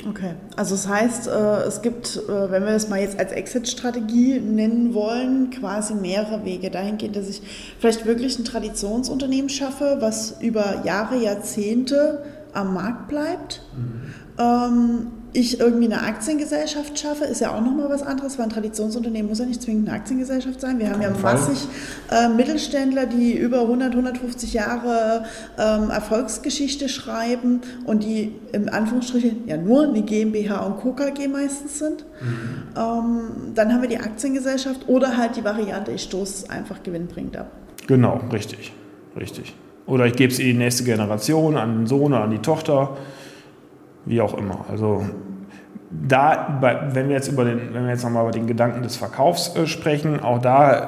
Okay, 0.10 0.36
also 0.56 0.76
das 0.76 0.88
heißt, 0.88 1.28
äh, 1.28 1.64
es 1.64 1.82
gibt, 1.82 2.16
äh, 2.16 2.52
wenn 2.52 2.64
wir 2.64 2.72
das 2.72 2.88
mal 2.88 3.00
jetzt 3.00 3.20
als 3.20 3.32
Exit-Strategie 3.34 4.40
nennen 4.40 4.94
wollen, 4.94 5.50
quasi 5.50 5.96
mehrere 5.96 6.46
Wege 6.46 6.70
dahingehend, 6.70 7.16
dass 7.16 7.28
ich 7.28 7.42
vielleicht 7.80 8.06
wirklich 8.06 8.40
ein 8.40 8.46
Traditionsunternehmen 8.46 9.50
schaffe, 9.50 9.98
was 10.00 10.38
über 10.42 10.86
Jahre, 10.86 11.18
Jahrzehnte 11.18 12.24
am 12.54 12.74
Markt 12.74 13.10
bleibt. 13.10 13.64
Mhm. 13.76 14.14
Ähm, 14.40 15.08
ich 15.34 15.60
irgendwie 15.60 15.86
eine 15.86 16.02
Aktiengesellschaft 16.02 16.98
schaffe, 16.98 17.26
ist 17.26 17.42
ja 17.42 17.54
auch 17.54 17.62
nochmal 17.62 17.90
was 17.90 18.02
anderes, 18.02 18.38
weil 18.38 18.46
ein 18.46 18.50
Traditionsunternehmen 18.50 19.30
muss 19.30 19.40
ja 19.40 19.46
nicht 19.46 19.62
zwingend 19.62 19.88
eine 19.88 19.98
Aktiengesellschaft 19.98 20.60
sein. 20.62 20.80
Wir 20.80 20.90
haben 20.90 21.02
ja 21.02 21.12
massig 21.22 21.68
äh, 22.12 22.30
Mittelständler, 22.30 23.06
die 23.06 23.38
über 23.38 23.62
100, 23.62 23.92
150 23.92 24.54
Jahre 24.54 25.26
ähm, 25.60 25.90
Erfolgsgeschichte 25.90 26.90
schreiben 26.90 27.62
und 27.86 28.04
die 28.04 28.34
im 28.54 28.70
Anführungsstrichen 28.70 29.48
ja 29.48 29.58
nur 29.58 29.84
eine 29.84 30.02
GmbH 30.02 30.66
und 30.66 30.82
KKG 30.82 31.28
meistens 31.28 31.80
sind. 31.80 32.06
Mhm. 32.22 32.64
Ähm, 32.76 33.20
dann 33.54 33.74
haben 33.74 33.82
wir 33.82 33.90
die 33.90 34.00
Aktiengesellschaft 34.00 34.88
oder 34.88 35.18
halt 35.18 35.36
die 35.36 35.44
Variante, 35.44 35.92
ich 35.92 36.04
stoße 36.04 36.46
es 36.46 36.50
einfach 36.50 36.82
gewinnbringend 36.84 37.38
ab. 37.38 37.52
Genau, 37.88 38.22
richtig, 38.32 38.72
richtig. 39.18 39.54
Oder 39.86 40.06
ich 40.06 40.14
gebe 40.14 40.34
es 40.34 40.40
in 40.40 40.46
die 40.48 40.54
nächste 40.54 40.84
Generation, 40.84 41.56
an 41.56 41.80
den 41.80 41.88
Sohn 41.88 42.14
oder 42.14 42.24
an 42.24 42.32
die 42.32 42.40
Tochter 42.40 42.98
wie 44.08 44.22
auch 44.22 44.38
immer. 44.38 44.66
Also 44.70 45.04
da, 45.90 46.60
wenn 46.94 47.08
wir 47.08 47.16
jetzt 47.16 47.30
über 47.30 47.46
den, 47.46 47.74
wenn 47.74 47.84
wir 47.84 47.92
jetzt 47.92 48.04
nochmal 48.04 48.24
über 48.24 48.32
den 48.32 48.48
Gedanken 48.48 48.84
des 48.84 48.98
Verkaufs 48.98 49.56
äh, 49.56 49.68
sprechen, 49.68 50.20
auch 50.20 50.40
da 50.40 50.74
äh, 50.74 50.86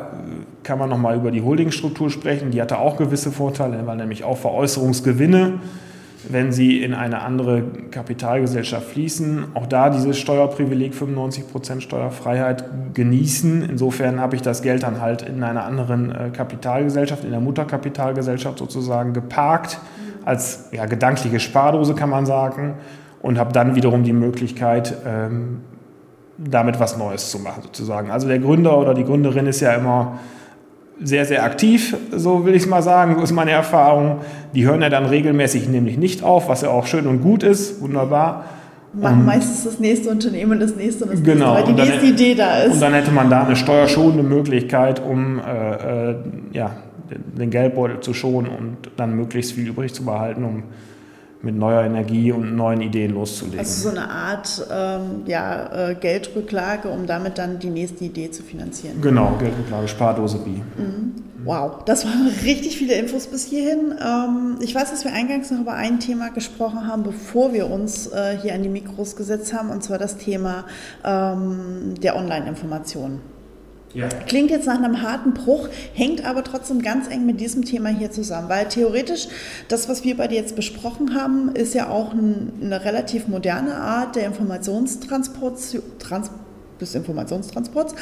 kann 0.63 0.77
man 0.77 0.89
nochmal 0.89 1.15
über 1.15 1.31
die 1.31 1.41
Holdingstruktur 1.41 2.09
sprechen. 2.09 2.51
Die 2.51 2.61
hatte 2.61 2.77
auch 2.79 2.97
gewisse 2.97 3.31
Vorteile, 3.31 3.81
weil 3.85 3.95
nämlich 3.95 4.23
auch 4.23 4.37
Veräußerungsgewinne, 4.37 5.59
wenn 6.27 6.51
sie 6.51 6.83
in 6.83 6.93
eine 6.93 7.21
andere 7.21 7.63
Kapitalgesellschaft 7.91 8.89
fließen, 8.89 9.45
auch 9.53 9.67
da 9.67 9.89
dieses 9.89 10.19
Steuerprivileg 10.19 10.93
95% 10.93 11.79
Steuerfreiheit 11.79 12.65
genießen. 12.93 13.69
Insofern 13.69 14.19
habe 14.19 14.35
ich 14.35 14.41
das 14.41 14.61
Geld 14.61 14.83
dann 14.83 14.99
halt 14.99 15.21
in 15.21 15.43
einer 15.43 15.63
anderen 15.63 16.11
äh, 16.11 16.29
Kapitalgesellschaft, 16.31 17.23
in 17.23 17.31
der 17.31 17.39
Mutterkapitalgesellschaft 17.39 18.59
sozusagen 18.59 19.13
geparkt, 19.13 19.79
als 20.25 20.69
ja, 20.73 20.85
gedankliche 20.85 21.39
Spardose 21.39 21.95
kann 21.95 22.09
man 22.09 22.25
sagen 22.25 22.75
und 23.21 23.37
habe 23.37 23.53
dann 23.53 23.75
wiederum 23.75 24.03
die 24.03 24.13
Möglichkeit, 24.13 24.95
ähm, 25.05 25.61
damit 26.37 26.79
was 26.79 26.97
Neues 26.97 27.31
zu 27.31 27.39
machen, 27.39 27.63
sozusagen. 27.63 28.11
Also 28.11 28.27
der 28.27 28.39
Gründer 28.39 28.77
oder 28.77 28.93
die 28.93 29.03
Gründerin 29.03 29.45
ist 29.45 29.59
ja 29.59 29.73
immer 29.73 30.19
sehr, 31.01 31.25
sehr 31.25 31.43
aktiv, 31.43 31.95
so 32.11 32.45
will 32.45 32.55
ich 32.55 32.63
es 32.63 32.67
mal 32.67 32.81
sagen, 32.81 33.15
so 33.17 33.23
ist 33.23 33.31
meine 33.31 33.51
Erfahrung. 33.51 34.19
Die 34.53 34.65
hören 34.65 34.81
ja 34.81 34.89
dann 34.89 35.05
regelmäßig 35.05 35.69
nämlich 35.69 35.97
nicht 35.97 36.23
auf, 36.23 36.49
was 36.49 36.61
ja 36.61 36.69
auch 36.69 36.87
schön 36.87 37.07
und 37.07 37.21
gut 37.21 37.43
ist, 37.43 37.81
wunderbar. 37.81 38.45
Machen 38.91 39.23
meistens 39.23 39.63
das 39.65 39.79
nächste 39.79 40.09
Unternehmen 40.09 40.53
und 40.53 40.59
das 40.61 40.75
nächste 40.75 41.05
und 41.05 41.13
das 41.13 41.23
genau, 41.23 41.53
nächste, 41.53 41.67
weil 41.67 41.75
die 41.75 41.89
nächste 41.89 42.05
Idee 42.07 42.35
da 42.35 42.63
ist. 42.63 42.73
Und 42.73 42.81
dann 42.81 42.93
hätte 42.93 43.11
man 43.11 43.29
da 43.29 43.43
eine 43.43 43.55
steuerschonende 43.55 44.23
Möglichkeit, 44.23 44.99
um 44.99 45.39
äh, 45.39 46.09
äh, 46.09 46.15
ja, 46.53 46.71
den 47.37 47.49
Geldbeutel 47.49 47.99
zu 47.99 48.13
schonen 48.13 48.49
und 48.49 48.77
dann 48.97 49.15
möglichst 49.15 49.53
viel 49.53 49.67
übrig 49.67 49.93
zu 49.93 50.03
behalten, 50.03 50.43
um 50.43 50.63
mit 51.41 51.55
neuer 51.55 51.83
Energie 51.83 52.31
und 52.33 52.55
neuen 52.55 52.81
Ideen 52.81 53.13
loszulegen. 53.13 53.59
Also 53.59 53.89
so 53.89 53.95
eine 53.95 54.09
Art 54.09 54.67
ähm, 54.69 55.23
ja, 55.25 55.89
äh, 55.89 55.95
Geldrücklage, 55.95 56.89
um 56.89 57.07
damit 57.07 57.37
dann 57.37 57.59
die 57.59 57.69
nächste 57.69 58.03
Idee 58.03 58.29
zu 58.29 58.43
finanzieren. 58.43 59.01
Genau, 59.01 59.37
Geldrücklage, 59.39 59.87
Spardose 59.87 60.39
B. 60.39 60.49
Mhm. 60.49 61.13
Wow, 61.45 61.83
das 61.85 62.05
waren 62.05 62.27
richtig 62.43 62.77
viele 62.77 62.95
Infos 62.95 63.27
bis 63.27 63.45
hierhin. 63.45 63.93
Ähm, 64.05 64.57
ich 64.59 64.75
weiß, 64.75 64.91
dass 64.91 65.05
wir 65.05 65.13
eingangs 65.13 65.49
noch 65.51 65.61
über 65.61 65.73
ein 65.73 66.01
Thema 66.01 66.29
gesprochen 66.29 66.87
haben, 66.87 67.03
bevor 67.03 67.53
wir 67.53 67.69
uns 67.69 68.07
äh, 68.07 68.37
hier 68.41 68.53
an 68.53 68.63
die 68.63 68.69
Mikros 68.69 69.15
gesetzt 69.15 69.53
haben, 69.53 69.69
und 69.69 69.81
zwar 69.81 69.97
das 69.97 70.17
Thema 70.17 70.65
ähm, 71.05 71.95
der 72.01 72.17
Online-Informationen. 72.17 73.21
Ja. 73.93 74.07
Klingt 74.07 74.51
jetzt 74.51 74.67
nach 74.67 74.77
einem 74.77 75.01
harten 75.01 75.33
Bruch, 75.33 75.67
hängt 75.93 76.23
aber 76.23 76.43
trotzdem 76.43 76.81
ganz 76.81 77.09
eng 77.09 77.25
mit 77.25 77.39
diesem 77.39 77.65
Thema 77.65 77.89
hier 77.89 78.11
zusammen, 78.11 78.47
weil 78.47 78.67
theoretisch 78.67 79.27
das, 79.67 79.89
was 79.89 80.03
wir 80.03 80.15
bei 80.15 80.27
dir 80.27 80.35
jetzt 80.35 80.55
besprochen 80.55 81.15
haben, 81.15 81.55
ist 81.55 81.73
ja 81.73 81.89
auch 81.89 82.13
ein, 82.13 82.53
eine 82.61 82.85
relativ 82.85 83.27
moderne 83.27 83.75
Art 83.75 84.15
der 84.15 84.27
Informationstransport, 84.27 85.59
Trans, 85.97 86.29
des 86.79 86.95
Informationstransports. 86.95 87.93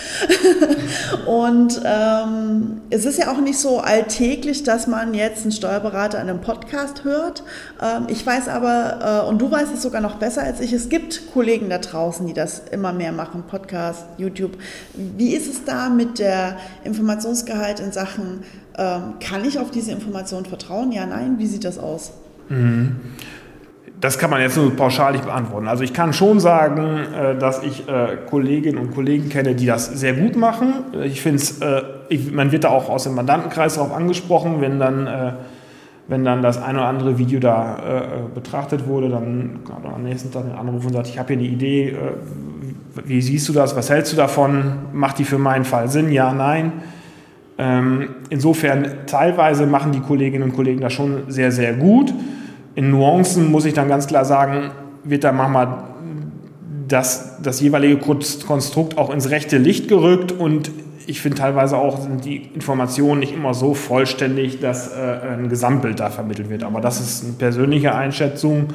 und 1.25 1.81
ähm, 1.83 2.81
es 2.89 3.05
ist 3.05 3.19
ja 3.19 3.31
auch 3.31 3.39
nicht 3.39 3.59
so 3.59 3.79
alltäglich, 3.79 4.63
dass 4.63 4.87
man 4.87 5.13
jetzt 5.13 5.43
einen 5.43 5.51
Steuerberater 5.51 6.21
in 6.21 6.29
einem 6.29 6.41
Podcast 6.41 7.03
hört. 7.03 7.43
Ähm, 7.81 8.07
ich 8.07 8.25
weiß 8.25 8.47
aber, 8.47 9.23
äh, 9.25 9.29
und 9.29 9.41
du 9.41 9.51
weißt 9.51 9.73
es 9.73 9.81
sogar 9.81 10.01
noch 10.01 10.15
besser 10.15 10.43
als 10.43 10.59
ich, 10.59 10.73
es 10.73 10.89
gibt 10.89 11.33
Kollegen 11.33 11.69
da 11.69 11.77
draußen, 11.77 12.25
die 12.25 12.33
das 12.33 12.61
immer 12.71 12.93
mehr 12.93 13.11
machen, 13.11 13.43
Podcast, 13.49 14.05
YouTube. 14.17 14.57
Wie 14.93 15.33
ist 15.35 15.47
es 15.47 15.65
da 15.65 15.89
mit 15.89 16.19
der 16.19 16.57
Informationsgehalt 16.83 17.79
in 17.79 17.91
Sachen, 17.91 18.43
ähm, 18.77 19.15
kann 19.19 19.43
ich 19.45 19.59
auf 19.59 19.71
diese 19.71 19.91
Information 19.91 20.45
vertrauen? 20.45 20.91
Ja, 20.91 21.05
nein, 21.05 21.39
wie 21.39 21.47
sieht 21.47 21.63
das 21.63 21.79
aus? 21.79 22.11
Mhm 22.49 22.97
das 23.99 24.19
kann 24.19 24.29
man 24.29 24.41
jetzt 24.41 24.55
nur 24.57 24.75
pauschal 24.75 25.13
nicht 25.13 25.25
beantworten. 25.25 25.67
Also 25.67 25.83
ich 25.83 25.93
kann 25.93 26.13
schon 26.13 26.39
sagen, 26.39 26.99
äh, 27.13 27.37
dass 27.37 27.63
ich 27.63 27.87
äh, 27.87 28.17
Kolleginnen 28.29 28.77
und 28.77 28.93
Kollegen 28.93 29.29
kenne, 29.29 29.55
die 29.55 29.65
das 29.65 29.87
sehr 29.87 30.13
gut 30.13 30.35
machen. 30.35 30.73
Ich 31.03 31.21
finde 31.21 31.37
es, 31.37 31.59
äh, 31.61 31.81
man 32.31 32.51
wird 32.51 32.63
da 32.63 32.69
auch 32.69 32.89
aus 32.89 33.05
dem 33.05 33.15
Mandantenkreis 33.15 33.75
darauf 33.75 33.93
angesprochen, 33.93 34.61
wenn 34.61 34.79
dann, 34.79 35.35
wenn 36.07 36.23
dann 36.23 36.41
das 36.41 36.61
ein 36.61 36.77
oder 36.77 36.85
andere 36.85 37.17
Video 37.17 37.39
da 37.39 38.29
betrachtet 38.33 38.87
wurde, 38.87 39.09
dann 39.09 39.59
kann 39.67 39.91
am 39.93 40.03
nächsten 40.03 40.31
Tag 40.31 40.43
den 40.43 40.55
Anruf 40.55 40.85
und 40.85 40.93
sagt, 40.93 41.07
ich 41.07 41.19
habe 41.19 41.33
hier 41.33 41.39
eine 41.39 41.47
Idee, 41.47 41.97
wie 43.03 43.21
siehst 43.21 43.49
du 43.49 43.53
das, 43.53 43.75
was 43.75 43.89
hältst 43.89 44.13
du 44.13 44.15
davon, 44.15 44.73
macht 44.93 45.19
die 45.19 45.25
für 45.25 45.37
meinen 45.37 45.65
Fall 45.65 45.89
Sinn, 45.89 46.09
ja, 46.13 46.31
nein. 46.31 46.71
Ähm, 47.57 48.09
insofern 48.29 48.87
teilweise 49.05 49.65
machen 49.65 49.91
die 49.91 49.99
Kolleginnen 49.99 50.43
und 50.43 50.55
Kollegen 50.55 50.79
das 50.79 50.93
schon 50.93 51.23
sehr, 51.27 51.51
sehr 51.51 51.73
gut. 51.73 52.13
In 52.77 52.91
Nuancen 52.91 53.49
muss 53.49 53.65
ich 53.65 53.73
dann 53.73 53.89
ganz 53.89 54.05
klar 54.05 54.23
sagen, 54.23 54.69
wird 55.03 55.23
da 55.23 55.31
manchmal 55.31 55.85
das, 56.87 57.41
das 57.41 57.59
jeweilige 57.59 57.97
Konstrukt 57.97 58.99
auch 58.99 59.09
ins 59.09 59.31
rechte 59.31 59.57
Licht 59.57 59.87
gerückt 59.87 60.31
und 60.31 60.69
ich 61.07 61.19
finde 61.19 61.39
teilweise 61.39 61.75
auch 61.75 61.99
sind 61.99 62.23
die 62.23 62.35
Informationen 62.53 63.19
nicht 63.21 63.33
immer 63.33 63.55
so 63.55 63.73
vollständig, 63.73 64.59
dass 64.59 64.95
äh, 64.95 65.33
ein 65.33 65.49
Gesamtbild 65.49 65.99
da 65.99 66.11
vermittelt 66.11 66.51
wird. 66.51 66.63
Aber 66.63 66.79
das 66.79 67.01
ist 67.01 67.23
eine 67.23 67.33
persönliche 67.33 67.95
Einschätzung. 67.95 68.67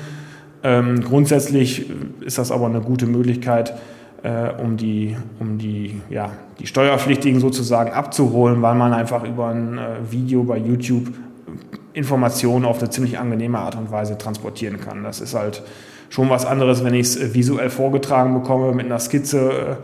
Ähm, 0.65 1.05
grundsätzlich 1.05 1.89
ist 2.27 2.39
das 2.39 2.51
aber 2.51 2.67
eine 2.67 2.81
gute 2.81 3.07
Möglichkeit, 3.07 3.73
äh, 4.25 4.49
um, 4.61 4.77
die, 4.77 5.17
um 5.39 5.59
die, 5.59 6.01
ja, 6.11 6.33
die 6.59 6.67
Steuerpflichtigen 6.67 7.39
sozusagen 7.39 7.93
abzuholen, 7.93 8.63
weil 8.63 8.75
man 8.75 8.93
einfach 8.95 9.23
über 9.23 9.51
ein 9.51 9.79
äh, 9.79 10.11
Video 10.11 10.43
bei 10.43 10.59
YouTube 10.59 11.07
Informationen 11.95 12.65
auf 12.65 12.79
eine 12.79 12.91
ziemlich 12.91 13.19
angenehme 13.19 13.59
Art 13.59 13.77
und 13.77 13.91
Weise 13.91 14.19
transportieren 14.19 14.81
kann. 14.81 15.05
Das 15.05 15.21
ist 15.21 15.35
halt 15.35 15.63
schon 16.09 16.31
was 16.31 16.45
anderes, 16.45 16.85
wenn 16.85 16.95
ich 16.95 17.07
es 17.07 17.17
äh, 17.17 17.35
visuell 17.35 17.71
vorgetragen 17.71 18.35
bekomme 18.35 18.73
mit 18.73 18.87
einer 18.87 18.99
Skizze 18.99 19.51
äh, 19.51 19.77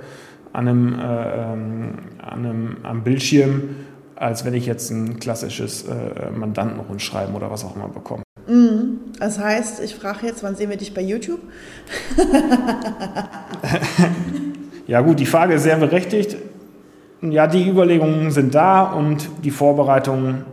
an 0.52 0.68
einem, 0.68 0.94
äh, 0.94 1.02
ähm, 1.02 1.98
an 2.18 2.44
einem, 2.44 2.76
am 2.82 3.02
Bildschirm, 3.02 3.76
als 4.16 4.44
wenn 4.44 4.54
ich 4.54 4.66
jetzt 4.66 4.90
ein 4.90 5.18
klassisches 5.18 5.84
äh, 5.84 6.30
Mandantenrundschreiben 6.36 7.34
oder 7.34 7.50
was 7.50 7.64
auch 7.64 7.76
immer 7.76 7.88
bekomme. 7.88 8.22
Mhm. 8.46 8.98
Das 9.18 9.38
heißt, 9.38 9.82
ich 9.82 9.94
frage 9.94 10.26
jetzt, 10.26 10.42
wann 10.42 10.54
sehen 10.54 10.70
wir 10.70 10.76
dich 10.76 10.94
bei 10.94 11.02
YouTube? 11.02 11.40
ja 14.86 15.00
gut, 15.00 15.18
die 15.18 15.26
Frage 15.26 15.54
ist 15.54 15.64
sehr 15.64 15.76
berechtigt. 15.76 16.36
Ja, 17.20 17.46
die 17.48 17.68
Überlegungen 17.68 18.30
sind 18.30 18.54
da 18.54 18.84
und 18.84 19.28
die 19.42 19.50
Vorbereitungen 19.50 20.44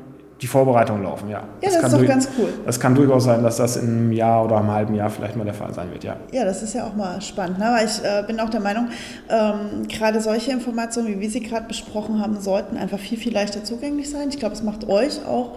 die 0.42 0.48
Vorbereitungen 0.48 1.04
laufen, 1.04 1.30
ja. 1.30 1.38
Ja, 1.40 1.46
das, 1.62 1.76
das 1.76 1.94
ist 1.94 2.02
doch 2.02 2.08
ganz 2.08 2.30
cool. 2.38 2.50
Das 2.66 2.80
kann 2.80 2.94
durchaus 2.94 3.24
sein, 3.24 3.42
dass 3.42 3.58
das 3.58 3.78
in 3.78 3.88
einem 3.88 4.12
Jahr 4.12 4.44
oder 4.44 4.58
einem 4.58 4.72
halben 4.72 4.94
Jahr 4.94 5.10
vielleicht 5.10 5.38
mal 5.38 5.46
der 5.46 5.54
Fall 5.54 5.74
sein 5.74 5.90
wird, 5.92 6.04
ja. 6.04 6.18
Ja, 6.32 6.44
das 6.44 6.62
ist 6.62 6.74
ja 6.74 6.86
auch 6.86 6.94
mal 6.94 7.22
spannend. 7.22 7.60
Ne? 7.60 7.68
Aber 7.68 7.84
ich 7.84 8.04
äh, 8.04 8.24
bin 8.28 8.40
auch 8.42 8.50
der 8.50 8.60
Meinung, 8.60 8.90
ähm, 9.30 9.88
gerade 9.88 10.20
solche 10.20 10.52
Informationen, 10.52 11.08
wie 11.08 11.22
wir 11.22 11.30
sie 11.30 11.40
gerade 11.40 11.68
besprochen 11.68 12.22
haben, 12.22 12.40
sollten 12.42 12.76
einfach 12.76 13.00
viel, 13.00 13.18
viel 13.18 13.34
leichter 13.34 13.64
zugänglich 13.64 14.10
sein. 14.10 14.28
Ich 14.30 14.38
glaube, 14.38 14.56
es 14.56 14.62
macht 14.62 14.90
euch 14.90 15.26
auch 15.26 15.52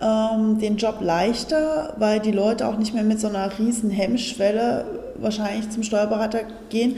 ähm, 0.00 0.58
den 0.58 0.76
Job 0.76 0.96
leichter, 1.00 1.94
weil 1.98 2.18
die 2.18 2.32
Leute 2.32 2.66
auch 2.66 2.78
nicht 2.78 2.94
mehr 2.94 3.04
mit 3.04 3.20
so 3.20 3.28
einer 3.28 3.56
riesen 3.58 3.90
Hemmschwelle 3.90 4.84
wahrscheinlich 5.18 5.70
zum 5.70 5.84
Steuerberater 5.84 6.40
gehen. 6.68 6.96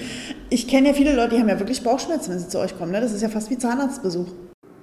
Ich 0.48 0.66
kenne 0.66 0.88
ja 0.88 0.94
viele 0.94 1.14
Leute, 1.14 1.34
die 1.34 1.40
haben 1.40 1.48
ja 1.48 1.58
wirklich 1.58 1.82
Bauchschmerzen, 1.82 2.32
wenn 2.32 2.38
sie 2.38 2.48
zu 2.48 2.58
euch 2.58 2.76
kommen. 2.76 2.92
Ne? 2.92 3.00
Das 3.02 3.12
ist 3.12 3.20
ja 3.20 3.28
fast 3.28 3.50
wie 3.50 3.58
Zahnarztbesuch. 3.58 4.28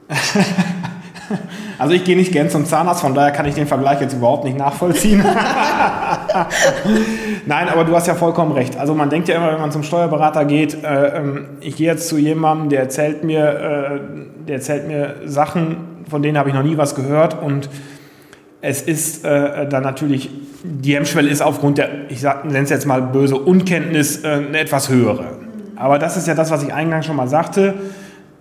Also 1.77 1.93
ich 1.93 2.05
gehe 2.05 2.15
nicht 2.15 2.31
gern 2.31 2.49
zum 2.49 2.65
Zahnarzt, 2.65 3.01
von 3.01 3.13
daher 3.13 3.31
kann 3.31 3.45
ich 3.45 3.55
den 3.55 3.67
Vergleich 3.67 3.99
jetzt 3.99 4.13
überhaupt 4.13 4.45
nicht 4.45 4.57
nachvollziehen. 4.57 5.19
Nein, 7.45 7.69
aber 7.69 7.83
du 7.83 7.93
hast 7.93 8.07
ja 8.07 8.15
vollkommen 8.15 8.53
recht. 8.53 8.77
Also 8.77 8.95
man 8.95 9.09
denkt 9.09 9.27
ja 9.27 9.35
immer, 9.35 9.51
wenn 9.51 9.59
man 9.59 9.71
zum 9.71 9.83
Steuerberater 9.83 10.45
geht, 10.45 10.81
äh, 10.83 11.17
ähm, 11.17 11.47
ich 11.59 11.75
gehe 11.75 11.87
jetzt 11.87 12.07
zu 12.07 12.17
jemandem, 12.17 12.69
der 12.69 12.79
erzählt 12.79 13.25
mir, 13.25 13.43
äh, 13.43 13.99
der 14.47 14.55
erzählt 14.55 14.87
mir 14.87 15.15
Sachen, 15.25 16.05
von 16.09 16.21
denen 16.21 16.37
habe 16.37 16.47
ich 16.49 16.55
noch 16.55 16.63
nie 16.63 16.77
was 16.77 16.95
gehört 16.95 17.41
und 17.41 17.67
es 18.61 18.81
ist 18.81 19.25
äh, 19.25 19.67
dann 19.67 19.83
natürlich, 19.83 20.29
die 20.63 20.95
Hemmschwelle 20.95 21.29
ist 21.29 21.41
aufgrund 21.41 21.77
der, 21.77 22.09
ich 22.09 22.23
nenne 22.23 22.59
es 22.59 22.69
jetzt 22.69 22.85
mal 22.85 23.01
böse, 23.01 23.35
Unkenntnis 23.35 24.23
äh, 24.23 24.29
eine 24.29 24.59
etwas 24.59 24.89
höhere. 24.89 25.25
Aber 25.75 25.99
das 25.99 26.15
ist 26.15 26.25
ja 26.27 26.35
das, 26.35 26.51
was 26.51 26.63
ich 26.63 26.73
eingangs 26.73 27.05
schon 27.05 27.17
mal 27.17 27.27
sagte 27.27 27.73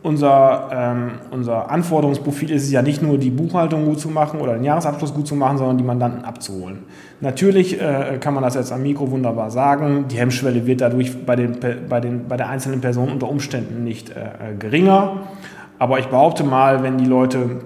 unser, 0.04 0.68
ähm, 0.70 1.12
unser 1.30 1.70
Anforderungsprofil 1.70 2.50
ist 2.50 2.64
es 2.64 2.70
ja 2.70 2.82
nicht 2.82 3.00
nur, 3.00 3.16
die 3.16 3.30
Buchhaltung 3.30 3.86
gut 3.86 3.98
zu 3.98 4.10
machen 4.10 4.38
oder 4.38 4.52
den 4.52 4.62
Jahresabschluss 4.62 5.14
gut 5.14 5.26
zu 5.26 5.34
machen, 5.34 5.56
sondern 5.56 5.78
die 5.78 5.84
Mandanten 5.84 6.26
abzuholen. 6.26 6.80
Natürlich 7.22 7.80
äh, 7.80 8.18
kann 8.20 8.34
man 8.34 8.42
das 8.42 8.54
jetzt 8.54 8.70
am 8.70 8.82
Mikro 8.82 9.10
wunderbar 9.10 9.50
sagen, 9.50 10.04
die 10.10 10.18
Hemmschwelle 10.18 10.66
wird 10.66 10.82
dadurch 10.82 11.24
bei, 11.24 11.36
den, 11.36 11.56
bei, 11.88 12.00
den, 12.00 12.28
bei 12.28 12.36
der 12.36 12.50
einzelnen 12.50 12.82
Person 12.82 13.10
unter 13.10 13.30
Umständen 13.30 13.82
nicht 13.82 14.10
äh, 14.10 14.52
äh 14.52 14.56
geringer. 14.58 15.22
Aber 15.78 15.98
ich 15.98 16.06
behaupte 16.06 16.44
mal, 16.44 16.82
wenn 16.82 16.98
die 16.98 17.06
Leute 17.06 17.62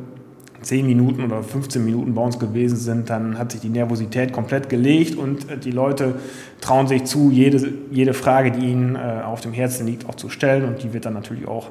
10 0.62 0.86
Minuten 0.86 1.24
oder 1.24 1.42
15 1.42 1.84
Minuten 1.84 2.14
bei 2.14 2.22
uns 2.22 2.38
gewesen 2.38 2.76
sind, 2.76 3.10
dann 3.10 3.36
hat 3.36 3.50
sich 3.50 3.60
die 3.62 3.68
Nervosität 3.68 4.32
komplett 4.32 4.68
gelegt 4.68 5.16
und 5.18 5.50
äh, 5.50 5.58
die 5.58 5.72
Leute 5.72 6.14
trauen 6.60 6.86
sich 6.86 7.02
zu, 7.02 7.32
jede, 7.32 7.68
jede 7.90 8.14
Frage, 8.14 8.52
die 8.52 8.64
ihnen 8.64 8.94
äh, 8.94 9.22
auf 9.24 9.40
dem 9.40 9.52
Herzen 9.52 9.88
liegt, 9.88 10.08
auch 10.08 10.14
zu 10.14 10.28
stellen 10.28 10.64
und 10.64 10.84
die 10.84 10.92
wird 10.92 11.04
dann 11.04 11.14
natürlich 11.14 11.48
auch 11.48 11.70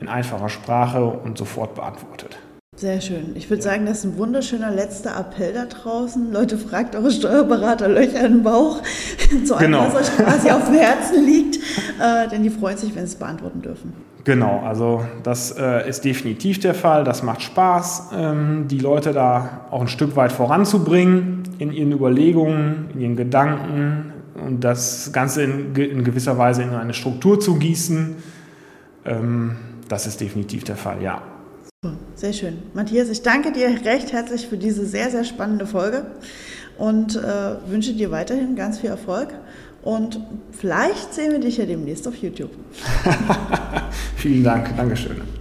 in 0.00 0.08
einfacher 0.08 0.48
Sprache 0.48 1.04
und 1.04 1.38
sofort 1.38 1.74
beantwortet. 1.74 2.38
Sehr 2.78 3.00
schön. 3.00 3.32
Ich 3.34 3.50
würde 3.50 3.60
ja. 3.60 3.70
sagen, 3.70 3.86
das 3.86 3.98
ist 3.98 4.04
ein 4.04 4.18
wunderschöner 4.18 4.70
letzter 4.70 5.18
Appell 5.18 5.52
da 5.52 5.64
draußen. 5.64 6.32
Leute, 6.32 6.56
fragt 6.56 6.94
eure 6.94 7.10
Steuerberater 7.10 7.88
Löcher 7.88 8.24
im 8.24 8.44
Bauch 8.44 8.80
allem, 9.50 9.58
genau. 9.58 9.92
was 9.92 9.94
euch 9.96 10.16
quasi 10.16 10.50
auf 10.50 10.66
dem 10.66 10.74
Herzen 10.74 11.24
liegt, 11.24 11.56
äh, 11.56 12.28
denn 12.28 12.44
die 12.44 12.50
freuen 12.50 12.76
sich, 12.76 12.94
wenn 12.94 13.04
sie 13.04 13.14
es 13.14 13.18
beantworten 13.18 13.62
dürfen. 13.62 13.94
Genau, 14.22 14.62
also 14.64 15.04
das 15.24 15.56
äh, 15.58 15.88
ist 15.88 16.04
definitiv 16.04 16.60
der 16.60 16.74
Fall. 16.74 17.02
Das 17.02 17.24
macht 17.24 17.42
Spaß, 17.42 18.10
ähm, 18.16 18.68
die 18.68 18.78
Leute 18.78 19.12
da 19.12 19.62
auch 19.72 19.80
ein 19.80 19.88
Stück 19.88 20.14
weit 20.14 20.30
voranzubringen 20.30 21.42
in 21.58 21.72
ihren 21.72 21.90
Überlegungen, 21.90 22.90
in 22.94 23.00
ihren 23.00 23.16
Gedanken 23.16 24.12
und 24.46 24.62
das 24.62 25.12
Ganze 25.12 25.42
in, 25.42 25.74
in 25.74 26.04
gewisser 26.04 26.38
Weise 26.38 26.62
in 26.62 26.70
eine 26.70 26.94
Struktur 26.94 27.40
zu 27.40 27.56
gießen. 27.56 28.16
Ähm, 29.04 29.56
das 29.88 30.06
ist 30.06 30.20
definitiv 30.20 30.64
der 30.64 30.76
Fall, 30.76 31.02
ja. 31.02 31.22
Sehr 32.14 32.32
schön. 32.32 32.58
Matthias, 32.74 33.08
ich 33.08 33.22
danke 33.22 33.52
dir 33.52 33.68
recht 33.84 34.12
herzlich 34.12 34.48
für 34.48 34.56
diese 34.56 34.84
sehr, 34.84 35.10
sehr 35.10 35.24
spannende 35.24 35.66
Folge 35.66 36.06
und 36.76 37.14
äh, 37.14 37.70
wünsche 37.70 37.92
dir 37.92 38.10
weiterhin 38.10 38.56
ganz 38.56 38.80
viel 38.80 38.90
Erfolg 38.90 39.34
und 39.82 40.20
vielleicht 40.50 41.14
sehen 41.14 41.32
wir 41.32 41.40
dich 41.40 41.58
ja 41.58 41.66
demnächst 41.66 42.08
auf 42.08 42.16
YouTube. 42.16 42.50
Vielen 44.16 44.42
Dank, 44.42 44.76
Dankeschön. 44.76 45.37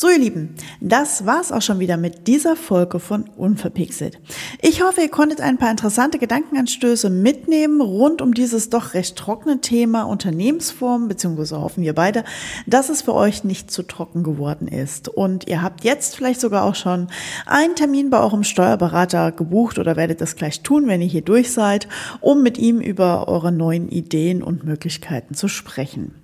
So, 0.00 0.08
ihr 0.08 0.18
Lieben, 0.18 0.54
das 0.80 1.26
war's 1.26 1.52
auch 1.52 1.60
schon 1.60 1.78
wieder 1.78 1.98
mit 1.98 2.26
dieser 2.26 2.56
Folge 2.56 3.00
von 3.00 3.24
Unverpixelt. 3.36 4.18
Ich 4.62 4.82
hoffe, 4.82 5.02
ihr 5.02 5.10
konntet 5.10 5.42
ein 5.42 5.58
paar 5.58 5.70
interessante 5.70 6.18
Gedankenanstöße 6.18 7.10
mitnehmen 7.10 7.82
rund 7.82 8.22
um 8.22 8.32
dieses 8.32 8.70
doch 8.70 8.94
recht 8.94 9.16
trockene 9.16 9.60
Thema 9.60 10.04
Unternehmensform, 10.04 11.06
beziehungsweise 11.06 11.60
hoffen 11.60 11.82
wir 11.82 11.94
beide, 11.94 12.24
dass 12.66 12.88
es 12.88 13.02
für 13.02 13.12
euch 13.12 13.44
nicht 13.44 13.70
zu 13.70 13.82
trocken 13.82 14.22
geworden 14.22 14.68
ist. 14.68 15.10
Und 15.10 15.46
ihr 15.48 15.60
habt 15.60 15.84
jetzt 15.84 16.16
vielleicht 16.16 16.40
sogar 16.40 16.64
auch 16.64 16.76
schon 16.76 17.08
einen 17.44 17.74
Termin 17.74 18.08
bei 18.08 18.20
eurem 18.20 18.42
Steuerberater 18.42 19.32
gebucht 19.32 19.78
oder 19.78 19.96
werdet 19.96 20.22
das 20.22 20.34
gleich 20.34 20.62
tun, 20.62 20.86
wenn 20.86 21.02
ihr 21.02 21.08
hier 21.08 21.20
durch 21.20 21.52
seid, 21.52 21.88
um 22.22 22.42
mit 22.42 22.56
ihm 22.56 22.80
über 22.80 23.28
eure 23.28 23.52
neuen 23.52 23.90
Ideen 23.90 24.42
und 24.42 24.64
Möglichkeiten 24.64 25.34
zu 25.34 25.46
sprechen. 25.46 26.19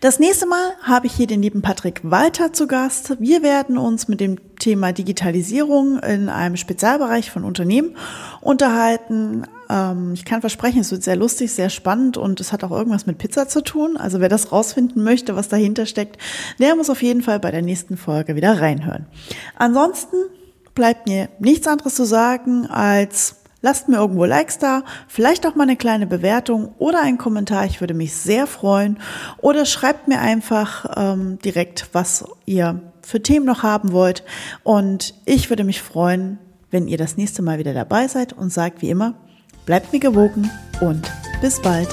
Das 0.00 0.18
nächste 0.18 0.46
Mal 0.46 0.72
habe 0.82 1.06
ich 1.06 1.12
hier 1.12 1.26
den 1.26 1.42
lieben 1.42 1.62
Patrick 1.62 2.00
Walter 2.02 2.52
zu 2.52 2.66
Gast. 2.66 3.16
Wir 3.20 3.42
werden 3.42 3.78
uns 3.78 4.08
mit 4.08 4.20
dem 4.20 4.38
Thema 4.58 4.92
Digitalisierung 4.92 5.98
in 5.98 6.28
einem 6.28 6.56
Spezialbereich 6.56 7.30
von 7.30 7.44
Unternehmen 7.44 7.96
unterhalten. 8.40 9.44
Ähm, 9.68 10.12
ich 10.14 10.24
kann 10.24 10.40
versprechen, 10.40 10.80
es 10.80 10.90
wird 10.90 11.02
sehr 11.02 11.16
lustig, 11.16 11.52
sehr 11.52 11.70
spannend 11.70 12.16
und 12.16 12.40
es 12.40 12.52
hat 12.52 12.64
auch 12.64 12.70
irgendwas 12.70 13.06
mit 13.06 13.18
Pizza 13.18 13.48
zu 13.48 13.62
tun. 13.62 13.96
Also 13.96 14.20
wer 14.20 14.28
das 14.28 14.52
rausfinden 14.52 15.02
möchte, 15.02 15.36
was 15.36 15.48
dahinter 15.48 15.86
steckt, 15.86 16.18
der 16.58 16.76
muss 16.76 16.90
auf 16.90 17.02
jeden 17.02 17.22
Fall 17.22 17.40
bei 17.40 17.50
der 17.50 17.62
nächsten 17.62 17.96
Folge 17.96 18.36
wieder 18.36 18.60
reinhören. 18.60 19.06
Ansonsten 19.56 20.16
bleibt 20.74 21.06
mir 21.06 21.28
nichts 21.38 21.66
anderes 21.66 21.94
zu 21.94 22.04
sagen 22.04 22.66
als 22.66 23.41
Lasst 23.62 23.88
mir 23.88 23.96
irgendwo 23.96 24.24
Likes 24.24 24.58
da, 24.58 24.82
vielleicht 25.06 25.46
auch 25.46 25.54
mal 25.54 25.62
eine 25.62 25.76
kleine 25.76 26.06
Bewertung 26.06 26.74
oder 26.78 27.00
einen 27.00 27.16
Kommentar. 27.16 27.64
Ich 27.64 27.80
würde 27.80 27.94
mich 27.94 28.12
sehr 28.14 28.48
freuen. 28.48 28.98
Oder 29.38 29.64
schreibt 29.66 30.08
mir 30.08 30.20
einfach 30.20 30.84
ähm, 30.96 31.38
direkt, 31.38 31.88
was 31.92 32.24
ihr 32.44 32.80
für 33.02 33.22
Themen 33.22 33.46
noch 33.46 33.62
haben 33.62 33.92
wollt. 33.92 34.24
Und 34.64 35.14
ich 35.24 35.48
würde 35.48 35.64
mich 35.64 35.80
freuen, 35.80 36.38
wenn 36.70 36.88
ihr 36.88 36.98
das 36.98 37.16
nächste 37.16 37.42
Mal 37.42 37.58
wieder 37.58 37.72
dabei 37.72 38.08
seid 38.08 38.32
und 38.32 38.52
sagt 38.52 38.82
wie 38.82 38.90
immer, 38.90 39.14
bleibt 39.64 39.92
mir 39.92 40.00
gewogen 40.00 40.50
und 40.80 41.10
bis 41.40 41.62
bald. 41.62 41.88